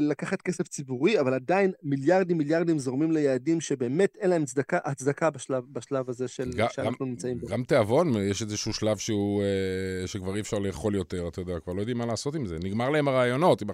לקחת 0.00 0.42
כסף 0.42 0.68
ציבורי, 0.68 1.20
אבל 1.20 1.34
עדיין 1.34 1.72
מיליארדים 1.82 2.38
מיליארדים 2.38 2.78
זורמים 2.78 3.12
ליעדים 3.12 3.60
שבאמת 3.60 4.16
אין 4.20 4.30
להם 4.30 4.44
צדקה, 4.44 4.78
הצדקה 4.84 5.30
בשלב, 5.30 5.64
בשלב 5.72 6.10
הזה 6.10 6.28
של, 6.28 6.50
ג, 6.50 6.66
שאנחנו 6.72 7.06
גם, 7.06 7.10
נמצאים 7.10 7.40
בו. 7.40 7.46
גם 7.46 7.64
תיאבון, 7.64 8.12
יש 8.30 8.42
איזשהו 8.42 8.72
שלב 8.72 8.96
שהוא, 8.96 9.42
אה, 9.42 10.06
שכבר 10.06 10.36
אי 10.36 10.40
אפשר 10.40 10.58
לאכול 10.58 10.94
יותר, 10.94 11.28
אתה 11.28 11.40
יודע, 11.40 11.60
כבר 11.60 11.72
לא 11.72 11.80
יודעים 11.80 11.98
מה 11.98 12.06
לעשות 12.06 12.34
עם 12.34 12.46
זה. 12.46 12.56
נגמר 12.64 12.90
להם 12.90 13.08
הרעיונות. 13.08 13.62
אם, 13.62 13.68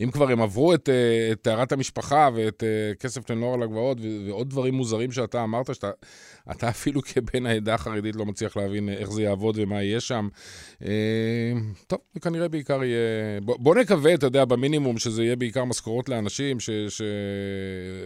אם 0.00 0.10
כבר 0.10 0.28
הם 0.28 0.42
עברו 0.42 0.74
את, 0.74 0.88
אה, 0.88 1.32
את 1.32 1.40
טהרת 1.42 1.72
המשפחה 1.72 2.28
ואת 2.34 2.62
אה, 2.62 2.94
כסף 2.94 3.24
תנור 3.24 3.54
על 3.54 3.62
הגבעות 3.62 3.98
ועוד 4.26 4.50
דברים 4.50 4.74
מוזרים 4.74 5.12
שאתה 5.12 5.44
אמרת, 5.44 5.74
שאתה 5.74 5.90
אתה 6.50 6.68
אפילו 6.68 7.02
כבן 7.02 7.46
העדה 7.46 7.74
החרדית 7.74 8.16
לא 8.16 8.26
מצליח 8.26 8.56
להבין 8.56 8.88
איך 8.88 9.10
זה 9.10 9.22
יעבוד 9.22 9.58
ומה 9.58 9.82
יהיה 9.82 10.00
שם. 10.00 10.28
אה, 10.84 11.52
טוב, 11.86 11.98
זה 12.14 12.20
כנראה 12.20 12.48
בעיקר 12.48 12.84
יהיה... 12.84 13.40
בוא, 13.40 13.56
בוא 13.58 13.74
נקווה, 13.74 14.14
אתה 14.14 14.26
יודע, 14.26 14.44
במינימום, 14.44 14.98
שזה 14.98 15.24
יהיה 15.26 15.36
בעיקר 15.36 15.64
משכורות 15.64 16.08
לאנשים, 16.08 16.60
ש... 16.60 16.70
ש... 16.70 17.02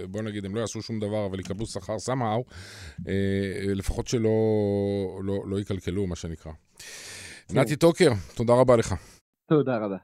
בוא 0.09 0.23
נגיד, 0.23 0.45
הם 0.45 0.55
לא 0.55 0.61
יעשו 0.61 0.83
שום 0.83 1.01
דבר, 1.01 1.27
אבל 1.27 1.41
יקבלו 1.41 1.67
שכר 1.67 1.97
somehow, 1.97 2.53
אה, 3.09 3.15
לפחות 3.75 4.09
שלא 4.09 4.31
לא, 5.25 5.43
לא 5.47 5.61
יקלקלו, 5.61 6.07
מה 6.07 6.17
שנקרא. 6.17 6.53
נתי 7.51 7.77
טוקר, 7.77 8.11
תודה 8.35 8.53
רבה 8.53 8.77
לך. 8.77 8.95
תודה 9.51 9.77
רבה. 9.77 9.97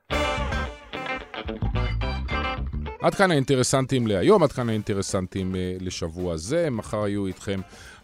עד 3.00 3.14
כאן 3.14 3.30
האינטרסנטים 3.30 4.06
להיום, 4.06 4.42
עד 4.42 4.52
כאן 4.52 4.68
האינטרסנטים 4.68 5.56
אה, 5.56 5.76
לשבוע 5.80 6.36
זה. 6.36 6.70
מחר 6.70 7.08
יהיו 7.08 7.26
איתכם 7.26 7.60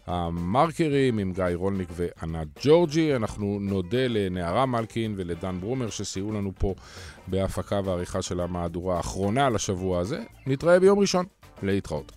המרקרים 0.07 1.17
עם 1.17 1.33
גיא 1.33 1.45
רולניק 1.53 1.89
וענת 1.91 2.47
ג'ורג'י. 2.63 3.15
אנחנו 3.15 3.57
נודה 3.61 4.07
לנערה 4.07 4.65
מלקין 4.65 5.13
ולדן 5.17 5.57
ברומר 5.59 5.89
שסייעו 5.89 6.31
לנו 6.31 6.51
פה 6.57 6.75
בהפקה 7.27 7.81
ועריכה 7.85 8.21
של 8.21 8.39
המהדורה 8.39 8.97
האחרונה 8.97 9.49
לשבוע 9.49 9.99
הזה. 9.99 10.23
נתראה 10.47 10.79
ביום 10.79 10.99
ראשון. 10.99 11.25
להתראות. 11.63 12.11